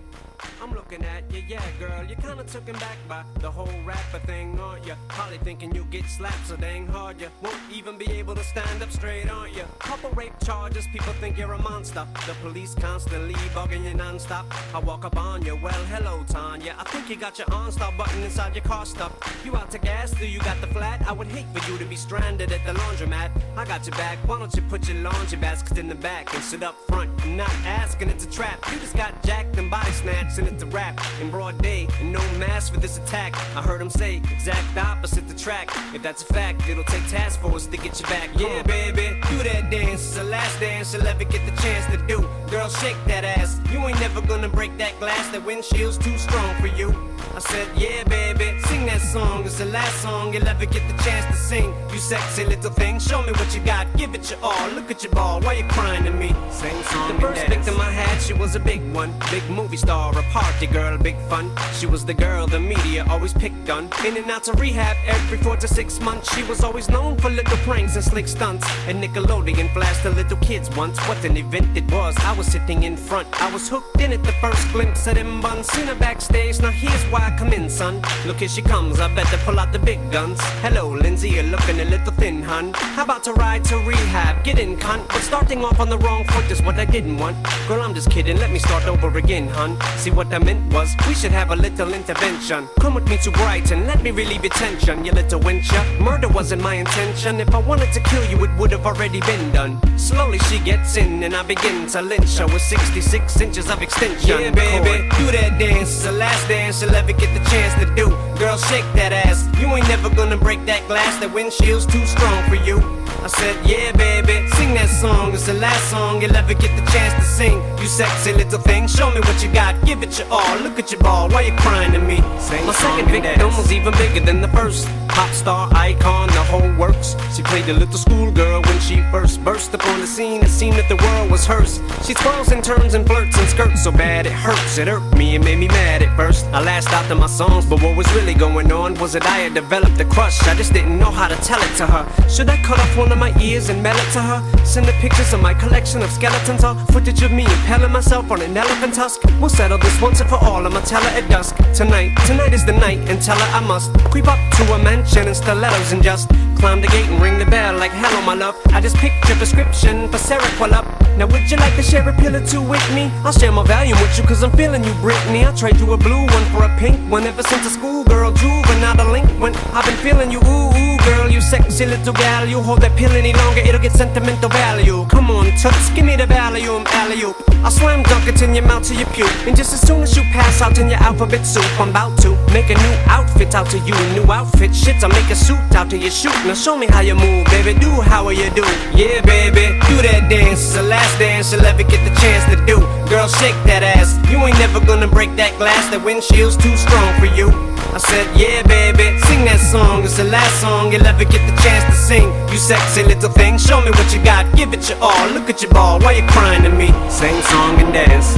I'm 0.62 0.74
looking 0.74 1.04
at 1.04 1.30
you, 1.30 1.42
yeah, 1.46 1.62
girl. 1.78 2.04
You're 2.06 2.16
kinda 2.16 2.44
taken 2.44 2.74
back 2.78 2.96
by 3.08 3.22
the 3.40 3.50
whole 3.50 3.68
rapper 3.84 4.18
thing, 4.20 4.58
aren't 4.58 4.86
you? 4.86 4.94
Probably 5.08 5.38
thinking 5.38 5.74
you 5.74 5.84
get 5.90 6.06
slapped 6.06 6.46
so 6.46 6.56
dang 6.56 6.86
hard 6.86 7.20
you 7.20 7.28
won't 7.42 7.58
even 7.72 7.98
be 7.98 8.10
able 8.12 8.34
to 8.34 8.44
stand 8.44 8.82
up 8.82 8.90
straight, 8.90 9.30
aren't 9.30 9.54
you? 9.54 9.64
Couple 9.78 10.10
rape 10.10 10.32
charges, 10.42 10.86
people 10.86 11.12
think 11.14 11.36
you're 11.36 11.52
a 11.52 11.58
monster. 11.58 12.06
The 12.26 12.34
police 12.42 12.74
constantly 12.74 13.34
bugging 13.54 13.84
you 13.84 13.94
non-stop. 13.94 14.46
I 14.74 14.78
walk 14.78 15.04
up 15.04 15.16
on 15.16 15.44
you, 15.44 15.56
well, 15.56 15.84
hello, 15.92 16.24
Tanya. 16.28 16.74
I 16.78 16.84
think 16.84 17.10
you 17.10 17.16
got 17.16 17.38
your 17.38 17.48
OnStar 17.48 17.96
button 17.96 18.22
inside 18.22 18.54
your 18.54 18.64
car 18.64 18.86
stuck. 18.86 19.12
You 19.44 19.56
out 19.56 19.70
to 19.72 19.78
gas? 19.78 20.12
Do 20.12 20.26
you 20.26 20.40
got 20.40 20.60
the 20.60 20.68
flat? 20.68 21.02
I 21.06 21.12
would 21.12 21.28
hate 21.28 21.46
for 21.54 21.70
you 21.70 21.78
to 21.78 21.84
be 21.84 21.96
stranded 21.96 22.52
at 22.52 22.64
the 22.64 22.72
laundromat. 22.72 23.30
I 23.56 23.64
got 23.66 23.86
your 23.86 23.96
back. 23.96 24.18
Why 24.26 24.38
don't 24.38 24.54
you 24.54 24.62
put 24.62 24.88
your 24.88 24.98
laundry 24.98 25.38
basket 25.38 25.78
in 25.78 25.88
the 25.88 25.94
back 25.94 26.32
and 26.34 26.42
sit 26.42 26.62
up 26.62 26.76
front? 26.86 27.10
I'm 27.22 27.36
not 27.36 27.52
asking, 27.66 28.08
it's 28.08 28.24
a 28.24 28.30
trap. 28.30 28.53
You 28.72 28.78
just 28.78 28.96
got 28.96 29.22
jacked 29.22 29.56
and 29.58 29.70
body 29.70 29.90
snatched 29.92 30.38
and 30.38 30.48
it's 30.48 30.62
a 30.62 30.66
rap. 30.66 31.00
in 31.20 31.30
broad 31.30 31.60
day 31.62 31.88
and 32.00 32.12
no 32.12 32.20
mask 32.38 32.72
for 32.74 32.80
this 32.80 32.98
attack. 32.98 33.34
I 33.56 33.62
heard 33.62 33.80
him 33.80 33.90
say 33.90 34.16
exact 34.16 34.76
opposite 34.76 35.28
the 35.28 35.34
track. 35.34 35.70
If 35.94 36.02
that's 36.02 36.22
a 36.22 36.32
fact, 36.32 36.68
it'll 36.68 36.84
take 36.84 37.06
task 37.08 37.40
force 37.40 37.66
to 37.66 37.76
get 37.76 38.00
you 38.00 38.06
back. 38.06 38.30
Yeah, 38.36 38.62
baby, 38.62 39.20
do 39.28 39.38
that 39.44 39.70
dance. 39.70 40.02
It's 40.06 40.16
the 40.16 40.24
last 40.24 40.58
dance 40.60 40.94
you'll 40.94 41.06
ever 41.06 41.24
get 41.24 41.44
the 41.46 41.62
chance 41.62 41.86
to 41.94 42.06
do. 42.06 42.28
Girl, 42.50 42.68
shake 42.68 42.96
that 43.06 43.24
ass. 43.24 43.60
You 43.72 43.78
ain't 43.86 44.00
never 44.00 44.20
gonna 44.20 44.48
break 44.48 44.76
that 44.78 44.98
glass. 44.98 45.28
That 45.30 45.44
windshield's 45.44 45.98
too 45.98 46.16
strong 46.18 46.54
for 46.60 46.68
you. 46.68 47.13
I 47.34 47.40
said, 47.40 47.68
yeah, 47.76 48.04
baby, 48.04 48.60
sing 48.60 48.86
that 48.86 49.00
song. 49.00 49.44
It's 49.44 49.58
the 49.58 49.64
last 49.64 50.00
song 50.02 50.32
you'll 50.32 50.46
ever 50.46 50.66
get 50.66 50.86
the 50.86 51.02
chance 51.02 51.26
to 51.26 51.34
sing. 51.34 51.74
You 51.92 51.98
sexy 51.98 52.44
little 52.44 52.70
thing, 52.70 53.00
show 53.00 53.22
me 53.22 53.32
what 53.32 53.52
you 53.52 53.60
got. 53.62 53.88
Give 53.96 54.14
it 54.14 54.30
your 54.30 54.38
all. 54.40 54.68
Look 54.70 54.88
at 54.92 55.02
your 55.02 55.12
ball. 55.12 55.40
Why 55.40 55.54
you 55.54 55.64
crying 55.64 56.04
to 56.04 56.12
me? 56.12 56.32
Same 56.50 56.80
song. 56.84 57.16
The 57.16 57.20
first 57.20 57.46
victim 57.48 57.80
I 57.80 57.90
had, 57.90 58.22
she 58.22 58.34
was 58.34 58.54
a 58.54 58.60
big 58.60 58.80
one. 58.92 59.12
Big 59.32 59.42
movie 59.50 59.76
star, 59.76 60.16
a 60.16 60.22
party 60.30 60.68
girl, 60.68 60.96
big 60.96 61.18
fun. 61.28 61.50
She 61.72 61.86
was 61.86 62.04
the 62.04 62.14
girl 62.14 62.46
the 62.46 62.60
media 62.60 63.04
always 63.10 63.32
picked 63.32 63.68
on. 63.68 63.90
In 64.06 64.16
and 64.16 64.30
out 64.30 64.44
to 64.44 64.52
rehab 64.52 64.96
every 65.04 65.38
four 65.38 65.56
to 65.56 65.66
six 65.66 65.98
months. 66.00 66.32
She 66.36 66.44
was 66.44 66.62
always 66.62 66.88
known 66.88 67.16
for 67.16 67.30
little 67.30 67.56
pranks 67.58 67.96
and 67.96 68.04
slick 68.04 68.28
stunts. 68.28 68.64
And 68.86 69.02
Nickelodeon 69.02 69.72
flashed 69.72 70.04
the 70.04 70.10
little 70.10 70.36
kids 70.36 70.70
once. 70.76 71.00
What 71.08 71.24
an 71.24 71.36
event 71.36 71.76
it 71.76 71.90
was. 71.90 72.16
I 72.18 72.32
was 72.36 72.46
sitting 72.46 72.84
in 72.84 72.96
front. 72.96 73.26
I 73.42 73.52
was 73.52 73.68
hooked 73.68 74.00
in 74.00 74.12
at 74.12 74.22
the 74.22 74.32
first 74.34 74.70
glimpse 74.70 75.04
of 75.08 75.16
them 75.16 75.40
buns. 75.40 75.66
Seen 75.72 75.86
her 75.88 75.96
backstage. 75.96 76.60
Now 76.60 76.70
here's 76.70 77.04
why 77.06 77.23
I 77.24 77.34
come 77.38 77.54
in, 77.54 77.70
son. 77.70 78.02
Look, 78.26 78.38
here 78.40 78.48
she 78.48 78.60
comes. 78.60 79.00
I 79.00 79.08
better 79.14 79.38
pull 79.38 79.58
out 79.58 79.72
the 79.72 79.78
big 79.78 79.98
guns. 80.12 80.38
Hello, 80.60 80.90
Lindsay. 80.90 81.30
You're 81.30 81.44
looking 81.44 81.80
a 81.80 81.84
little 81.86 82.12
thin, 82.12 82.42
hun. 82.42 82.74
How 82.74 83.04
about 83.04 83.24
to 83.24 83.32
ride 83.32 83.64
to 83.64 83.76
rehab? 83.78 84.44
Get 84.44 84.58
in, 84.58 84.76
cunt. 84.76 85.08
But 85.08 85.22
starting 85.22 85.64
off 85.64 85.80
on 85.80 85.88
the 85.88 85.96
wrong 85.98 86.24
foot 86.24 86.50
is 86.50 86.60
what 86.60 86.78
I 86.78 86.84
didn't 86.84 87.16
want. 87.16 87.36
Girl, 87.66 87.80
I'm 87.80 87.94
just 87.94 88.10
kidding. 88.10 88.36
Let 88.36 88.50
me 88.50 88.58
start 88.58 88.86
over 88.86 89.16
again, 89.16 89.48
hun. 89.48 89.78
See 89.96 90.10
what 90.10 90.34
I 90.34 90.38
meant 90.38 90.70
was 90.70 90.94
we 91.08 91.14
should 91.14 91.32
have 91.32 91.50
a 91.50 91.56
little 91.56 91.94
intervention. 91.94 92.68
Come 92.80 92.94
with 92.94 93.08
me 93.08 93.16
to 93.24 93.30
Brighton. 93.30 93.86
Let 93.86 94.02
me 94.02 94.10
relieve 94.10 94.44
your 94.44 94.52
tension, 94.52 95.02
you 95.04 95.12
little 95.12 95.40
wincher. 95.40 95.82
Murder 95.98 96.28
wasn't 96.28 96.60
my 96.60 96.74
intention. 96.74 97.40
If 97.40 97.54
I 97.54 97.58
wanted 97.58 97.90
to 97.94 98.00
kill 98.00 98.24
you, 98.30 98.44
it 98.44 98.50
would 98.58 98.70
have 98.72 98.84
already 98.84 99.20
been 99.20 99.50
done. 99.50 99.80
Slowly 99.98 100.38
she 100.40 100.58
gets 100.58 100.98
in 100.98 101.22
and 101.22 101.34
I 101.34 101.42
begin 101.42 101.86
to 101.86 102.02
lynch 102.02 102.36
her 102.36 102.46
with 102.46 102.62
66 102.62 103.40
inches 103.40 103.70
of 103.70 103.80
extension. 103.80 104.28
Yeah, 104.28 104.50
baby, 104.50 105.08
do 105.16 105.32
that 105.32 105.58
dance. 105.58 105.88
It's 105.94 106.04
the 106.04 106.12
last 106.12 106.46
dance 106.48 106.82
you'll 106.82 106.94
ever 106.94 107.13
get 107.18 107.32
the 107.38 107.44
chance 107.50 107.74
to 107.82 107.86
do. 107.94 108.08
Girl, 108.38 108.56
shake 108.56 108.84
that 108.94 109.12
ass. 109.12 109.48
You 109.60 109.66
ain't 109.74 109.88
never 109.88 110.10
gonna 110.10 110.36
break 110.36 110.64
that 110.66 110.86
glass. 110.86 111.18
That 111.20 111.32
windshield's 111.32 111.86
too 111.86 112.04
strong 112.06 112.48
for 112.48 112.56
you. 112.56 113.03
I 113.22 113.28
said, 113.28 113.56
yeah, 113.66 113.92
baby, 113.92 114.48
sing 114.50 114.74
that 114.74 114.88
song. 114.88 115.32
It's 115.32 115.46
the 115.46 115.54
last 115.54 115.90
song 115.90 116.20
you'll 116.20 116.36
ever 116.36 116.54
get 116.54 116.74
the 116.76 116.90
chance 116.90 117.14
to 117.14 117.22
sing. 117.22 117.62
You 117.78 117.86
sexy 117.86 118.32
little 118.32 118.58
thing, 118.58 118.86
show 118.86 119.10
me 119.10 119.20
what 119.20 119.42
you 119.42 119.52
got. 119.52 119.74
Give 119.84 120.02
it 120.02 120.18
your 120.18 120.28
all. 120.30 120.58
Look 120.58 120.78
at 120.78 120.90
your 120.90 121.00
ball. 121.00 121.28
Why 121.30 121.42
you 121.42 121.52
crying 121.56 121.92
to 121.92 121.98
me? 121.98 122.16
Same 122.38 122.66
My 122.66 122.72
second 122.72 123.10
victim 123.10 123.38
dance. 123.38 123.56
was 123.56 123.72
even 123.72 123.92
bigger 123.94 124.20
than 124.20 124.40
the 124.40 124.48
first. 124.48 124.88
Pop 125.08 125.30
star 125.30 125.68
icon, 125.74 126.26
the 126.28 126.42
whole 126.50 126.72
works. 126.76 127.14
She 127.36 127.42
played 127.42 127.68
a 127.68 127.72
little 127.72 127.96
schoolgirl 127.96 128.62
when 128.62 128.80
she 128.80 129.00
first 129.12 129.44
burst 129.44 129.72
upon 129.72 130.00
the 130.00 130.06
scene. 130.06 130.42
It 130.42 130.48
seemed 130.48 130.76
that 130.76 130.88
the 130.88 130.96
world 130.96 131.30
was 131.30 131.46
hers. 131.46 131.80
She 132.04 132.14
twirls 132.14 132.50
and 132.50 132.64
turns 132.64 132.94
and 132.94 133.06
flirts 133.06 133.38
and 133.38 133.48
skirts 133.48 133.84
so 133.84 133.92
bad 133.92 134.26
it 134.26 134.32
hurts. 134.32 134.76
It 134.78 134.88
hurt 134.88 135.04
me 135.16 135.36
and 135.36 135.44
made 135.44 135.58
me 135.58 135.68
mad 135.68 136.02
at 136.02 136.16
first. 136.16 136.46
I 136.46 136.60
lashed 136.60 136.92
out 136.92 137.06
to 137.08 137.14
my 137.14 137.28
songs, 137.28 137.64
but 137.64 137.80
what 137.80 137.96
was 137.96 138.12
really 138.14 138.34
going 138.34 138.72
on 138.72 138.94
was 138.94 139.12
that 139.12 139.24
I 139.24 139.38
had 139.38 139.54
developed 139.54 140.00
a 140.00 140.04
crush. 140.04 140.42
I 140.48 140.54
just 140.54 140.72
didn't 140.72 140.98
know 140.98 141.10
how 141.10 141.28
to 141.28 141.36
tell 141.36 141.60
it 141.62 141.76
to 141.76 141.86
her. 141.86 142.28
Should 142.28 142.48
I 142.48 142.56
cut 142.62 142.80
off 142.80 142.96
one 142.96 143.03
of 143.12 143.18
my 143.18 143.32
ears 143.40 143.68
and 143.68 143.82
mail 143.82 143.96
it 143.96 144.12
to 144.12 144.20
her? 144.20 144.64
Send 144.64 144.86
her 144.86 145.00
pictures 145.00 145.32
of 145.32 145.40
my 145.40 145.54
collection 145.54 146.02
of 146.02 146.10
skeletons 146.10 146.64
or 146.64 146.74
footage 146.92 147.22
of 147.22 147.32
me 147.32 147.44
impaling 147.44 147.92
myself 147.92 148.30
on 148.30 148.40
an 148.42 148.56
elephant 148.56 148.94
tusk? 148.94 149.22
We'll 149.40 149.48
settle 149.48 149.78
this 149.78 150.00
once 150.00 150.20
and 150.20 150.28
for 150.28 150.36
all. 150.36 150.66
I'ma 150.66 150.80
tell 150.80 151.02
her 151.02 151.18
at 151.18 151.28
dusk. 151.28 151.56
Tonight, 151.74 152.14
tonight 152.26 152.52
is 152.52 152.64
the 152.64 152.72
night, 152.72 152.98
and 153.08 153.20
tell 153.20 153.38
her 153.38 153.56
I 153.56 153.60
must 153.66 153.92
creep 154.10 154.28
up 154.28 154.38
to 154.56 154.72
a 154.72 154.78
mansion 154.78 155.28
in 155.28 155.34
stilettos 155.34 155.92
and 155.92 156.02
just 156.02 156.28
climb 156.58 156.80
the 156.80 156.88
gate 156.88 157.06
and 157.06 157.20
ring 157.20 157.38
the 157.38 157.46
bell 157.46 157.76
like 157.76 157.92
hello, 157.92 158.20
my 158.24 158.34
love. 158.34 158.56
I 158.68 158.80
just 158.80 158.96
picked 158.96 159.28
your 159.28 159.36
prescription 159.38 160.08
for 160.08 160.18
Seroquel 160.18 161.03
Now 161.16 161.26
would 161.26 161.48
you 161.48 161.56
like 161.58 161.76
to 161.76 161.82
share 161.82 162.08
a 162.08 162.12
pill 162.12 162.34
or 162.34 162.44
two 162.44 162.60
with 162.60 162.84
me? 162.94 163.10
I'll 163.24 163.32
share 163.32 163.52
my 163.52 163.62
Valium 163.62 164.00
with 164.02 164.18
you 164.18 164.24
cause 164.24 164.42
I'm 164.42 164.50
feeling 164.52 164.82
you, 164.82 164.90
Britney. 164.94 165.44
I'll 165.44 165.56
trade 165.56 165.78
you 165.78 165.92
a 165.92 165.96
blue 165.96 166.26
one 166.26 166.44
for 166.52 166.64
a 166.64 166.76
pink 166.78 166.98
one. 167.10 167.24
Ever 167.24 167.42
since 167.42 167.66
a 167.66 167.70
schoolgirl, 167.70 168.32
juvenile 168.32 168.96
delinquent, 168.96 169.56
I've 169.74 169.84
been 169.84 169.96
feeling 169.96 170.30
you, 170.32 170.40
ooh, 170.40 170.70
ooh, 170.74 170.96
girl, 171.04 171.30
you 171.30 171.40
sexy 171.40 171.86
little 171.86 172.12
gal. 172.12 172.46
You 172.46 172.60
hold 172.60 172.80
that 172.80 172.96
pill 172.96 173.12
any 173.12 173.32
longer, 173.32 173.60
it'll 173.60 173.80
get 173.80 173.92
sentimental 173.92 174.48
value. 174.48 175.06
Come 175.06 175.30
on, 175.30 175.46
toots, 175.62 175.90
give 175.94 176.04
me 176.04 176.16
the 176.16 176.26
Valium, 176.26 176.84
alley 176.86 177.22
oop. 177.22 177.36
I'll 177.64 177.70
slam 177.70 178.02
dunk 178.02 178.28
it 178.28 178.42
in 178.42 178.54
your 178.54 178.66
mouth 178.66 178.82
to 178.88 178.94
your 178.94 179.08
puke. 179.08 179.32
And 179.46 179.56
just 179.56 179.72
as 179.72 179.80
soon 179.80 180.02
as 180.02 180.14
you 180.16 180.22
pass 180.34 180.60
out 180.60 180.78
in 180.78 180.88
your 180.88 180.98
alphabet 180.98 181.46
soup, 181.46 181.64
I'm 181.80 181.90
about 181.90 182.18
to 182.22 182.36
make 182.52 182.68
a 182.68 182.74
new 182.74 182.94
outfit 183.06 183.54
out 183.54 183.70
to 183.70 183.78
you. 183.78 183.94
New 184.12 184.30
outfit, 184.30 184.74
shit, 184.74 185.02
I'll 185.02 185.08
make 185.08 185.30
a 185.30 185.34
suit 185.34 185.58
out 185.74 185.88
to 185.90 185.96
your 185.96 186.10
shoot. 186.10 186.34
Now 186.44 186.54
show 186.54 186.76
me 186.76 186.86
how 186.86 187.00
you 187.00 187.14
move, 187.14 187.46
baby. 187.46 187.72
Do 187.78 187.88
how 188.02 188.28
you 188.28 188.50
do. 188.50 188.64
Yeah, 188.92 189.22
baby, 189.22 189.78
do 189.88 189.96
that 190.02 190.28
dance. 190.28 190.60
It's 190.60 190.76
last 191.04 191.18
dance 191.18 191.50
she'll 191.50 191.66
ever 191.66 191.82
get 191.82 192.00
the 192.08 192.14
chance 192.20 192.44
to 192.48 192.56
do. 192.64 192.80
Girl, 193.12 193.28
shake 193.28 193.56
that 193.68 193.82
ass. 193.84 194.16
You 194.32 194.40
ain't 194.40 194.56
never 194.58 194.80
gonna 194.80 195.06
break 195.06 195.36
that 195.36 195.52
glass. 195.60 195.84
That 195.92 196.00
windshield's 196.00 196.56
too 196.56 196.72
strong 196.80 197.10
for 197.20 197.28
you. 197.36 197.52
I 197.92 198.00
said, 198.00 198.24
yeah, 198.32 198.64
baby, 198.64 199.20
sing 199.28 199.44
that 199.44 199.60
song. 199.60 200.04
It's 200.04 200.16
the 200.16 200.24
last 200.24 200.60
song 200.64 200.92
you'll 200.92 201.04
ever 201.04 201.24
get 201.24 201.44
the 201.44 201.54
chance 201.60 201.84
to 201.84 201.96
sing. 202.08 202.26
You 202.48 202.56
sexy 202.56 203.04
little 203.04 203.28
thing, 203.28 203.58
show 203.58 203.84
me 203.84 203.90
what 203.92 204.08
you 204.14 204.20
got. 204.24 204.48
Give 204.56 204.72
it 204.72 204.88
your 204.88 204.98
all. 205.04 205.28
Look 205.36 205.50
at 205.52 205.60
your 205.60 205.72
ball. 205.72 206.00
Why 206.00 206.12
you 206.16 206.26
crying 206.32 206.64
to 206.64 206.72
me? 206.72 206.88
Same 207.12 207.40
song 207.52 207.76
and 207.84 207.92
dance. 207.92 208.32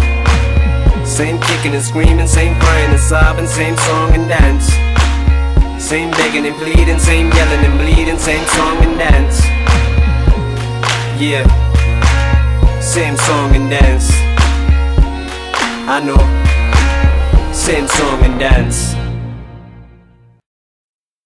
Same 1.06 1.38
kicking 1.38 1.72
and 1.78 1.84
screaming, 1.84 2.26
same 2.26 2.58
crying 2.58 2.90
and 2.90 3.00
sobbing, 3.00 3.46
same 3.46 3.76
song 3.86 4.10
and 4.10 4.26
dance. 4.26 4.66
Same 5.78 6.10
begging 6.18 6.44
and 6.50 6.56
pleading, 6.58 6.98
same 6.98 7.30
yelling 7.30 7.62
and 7.62 7.78
bleeding, 7.78 8.18
same 8.18 8.44
song 8.58 8.76
and 8.82 8.98
dance. 8.98 9.38
Yeah, 11.16 11.46
same 12.96 13.16
song 13.18 13.54
and 13.54 13.68
dance. 13.68 14.08
I 15.86 16.00
know, 16.02 16.16
same 17.52 17.86
song 17.88 18.22
and 18.24 18.40
dance. 18.40 18.94